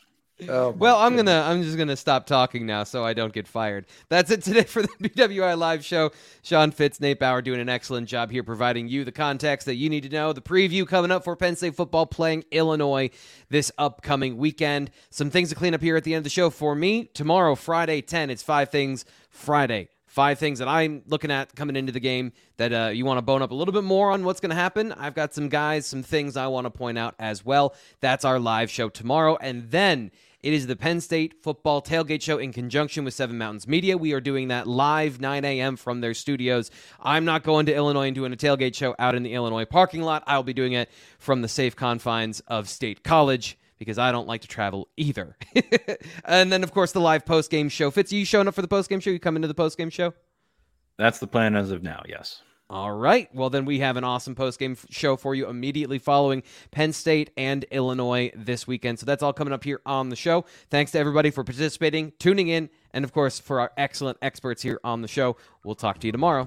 Oh, 0.48 0.70
Well, 0.70 0.96
I'm 0.98 1.16
goodness. 1.16 1.34
gonna 1.34 1.48
I'm 1.50 1.62
just 1.62 1.76
gonna 1.76 1.96
stop 1.96 2.26
talking 2.26 2.66
now 2.66 2.84
so 2.84 3.04
I 3.04 3.12
don't 3.12 3.32
get 3.32 3.46
fired. 3.46 3.86
That's 4.08 4.30
it 4.30 4.42
today 4.42 4.62
for 4.64 4.82
the 4.82 4.88
BWI 5.02 5.56
live 5.58 5.84
show. 5.84 6.10
Sean 6.42 6.70
Fitz, 6.70 7.00
Nate 7.00 7.18
Bauer 7.18 7.42
doing 7.42 7.60
an 7.60 7.68
excellent 7.68 8.08
job 8.08 8.30
here 8.30 8.42
providing 8.42 8.88
you 8.88 9.04
the 9.04 9.12
context 9.12 9.66
that 9.66 9.74
you 9.76 9.88
need 9.90 10.04
to 10.04 10.08
know. 10.08 10.32
The 10.32 10.40
preview 10.40 10.86
coming 10.86 11.10
up 11.10 11.24
for 11.24 11.36
Penn 11.36 11.56
State 11.56 11.74
football 11.76 12.06
playing 12.06 12.44
Illinois 12.50 13.10
this 13.48 13.70
upcoming 13.78 14.36
weekend. 14.36 14.90
Some 15.10 15.30
things 15.30 15.48
to 15.50 15.54
clean 15.54 15.74
up 15.74 15.80
here 15.82 15.96
at 15.96 16.04
the 16.04 16.14
end 16.14 16.18
of 16.20 16.24
the 16.24 16.30
show 16.30 16.50
for 16.50 16.74
me. 16.74 17.04
Tomorrow, 17.14 17.54
Friday 17.54 18.00
10, 18.00 18.30
it's 18.30 18.42
five 18.42 18.70
things 18.70 19.04
Friday. 19.30 19.88
Five 20.06 20.40
things 20.40 20.58
that 20.58 20.66
I'm 20.66 21.02
looking 21.06 21.30
at 21.30 21.54
coming 21.54 21.76
into 21.76 21.92
the 21.92 22.00
game 22.00 22.32
that 22.56 22.72
uh, 22.72 22.88
you 22.88 23.04
want 23.04 23.18
to 23.18 23.22
bone 23.22 23.42
up 23.42 23.52
a 23.52 23.54
little 23.54 23.70
bit 23.70 23.84
more 23.84 24.10
on 24.10 24.24
what's 24.24 24.40
going 24.40 24.50
to 24.50 24.56
happen. 24.56 24.90
I've 24.94 25.14
got 25.14 25.32
some 25.32 25.48
guys, 25.48 25.86
some 25.86 26.02
things 26.02 26.36
I 26.36 26.48
want 26.48 26.64
to 26.64 26.70
point 26.70 26.98
out 26.98 27.14
as 27.20 27.44
well. 27.44 27.76
That's 28.00 28.24
our 28.24 28.40
live 28.40 28.70
show 28.72 28.88
tomorrow. 28.88 29.36
And 29.40 29.70
then 29.70 30.10
it 30.42 30.54
is 30.54 30.66
the 30.66 30.76
Penn 30.76 31.00
State 31.00 31.42
football 31.42 31.82
tailgate 31.82 32.22
show 32.22 32.38
in 32.38 32.52
conjunction 32.52 33.04
with 33.04 33.12
Seven 33.12 33.36
Mountains 33.36 33.68
Media. 33.68 33.98
We 33.98 34.14
are 34.14 34.20
doing 34.20 34.48
that 34.48 34.66
live 34.66 35.20
9 35.20 35.44
a.m. 35.44 35.76
from 35.76 36.00
their 36.00 36.14
studios. 36.14 36.70
I'm 37.00 37.26
not 37.26 37.42
going 37.42 37.66
to 37.66 37.74
Illinois 37.74 38.06
and 38.06 38.14
doing 38.14 38.32
a 38.32 38.36
tailgate 38.36 38.74
show 38.74 38.94
out 38.98 39.14
in 39.14 39.22
the 39.22 39.34
Illinois 39.34 39.66
parking 39.66 40.00
lot. 40.00 40.22
I'll 40.26 40.42
be 40.42 40.54
doing 40.54 40.72
it 40.72 40.88
from 41.18 41.42
the 41.42 41.48
safe 41.48 41.76
confines 41.76 42.40
of 42.40 42.68
State 42.70 43.04
College 43.04 43.58
because 43.78 43.98
I 43.98 44.12
don't 44.12 44.26
like 44.26 44.40
to 44.42 44.48
travel 44.48 44.88
either. 44.96 45.36
and 46.24 46.50
then, 46.50 46.62
of 46.62 46.72
course, 46.72 46.92
the 46.92 47.00
live 47.00 47.26
post 47.26 47.50
game 47.50 47.68
show. 47.68 47.90
Fitz, 47.90 48.12
are 48.12 48.16
you 48.16 48.24
showing 48.24 48.48
up 48.48 48.54
for 48.54 48.62
the 48.62 48.68
post 48.68 48.88
game 48.88 49.00
show? 49.00 49.10
You 49.10 49.18
come 49.18 49.36
into 49.36 49.48
the 49.48 49.54
post 49.54 49.76
game 49.76 49.90
show? 49.90 50.14
That's 50.96 51.18
the 51.18 51.26
plan 51.26 51.54
as 51.54 51.70
of 51.70 51.82
now. 51.82 52.02
Yes. 52.08 52.42
All 52.70 52.92
right. 52.92 53.28
Well, 53.34 53.50
then 53.50 53.64
we 53.64 53.80
have 53.80 53.96
an 53.96 54.04
awesome 54.04 54.36
post-game 54.36 54.76
show 54.90 55.16
for 55.16 55.34
you 55.34 55.48
immediately 55.48 55.98
following 55.98 56.44
Penn 56.70 56.92
State 56.92 57.30
and 57.36 57.64
Illinois 57.72 58.30
this 58.36 58.64
weekend. 58.64 59.00
So 59.00 59.06
that's 59.06 59.24
all 59.24 59.32
coming 59.32 59.52
up 59.52 59.64
here 59.64 59.80
on 59.84 60.08
the 60.08 60.14
show. 60.14 60.44
Thanks 60.70 60.92
to 60.92 61.00
everybody 61.00 61.32
for 61.32 61.42
participating, 61.42 62.12
tuning 62.20 62.46
in, 62.46 62.70
and 62.92 63.04
of 63.04 63.12
course 63.12 63.40
for 63.40 63.58
our 63.58 63.72
excellent 63.76 64.18
experts 64.22 64.62
here 64.62 64.78
on 64.84 65.02
the 65.02 65.08
show. 65.08 65.36
We'll 65.64 65.74
talk 65.74 65.98
to 65.98 66.06
you 66.06 66.12
tomorrow. 66.12 66.46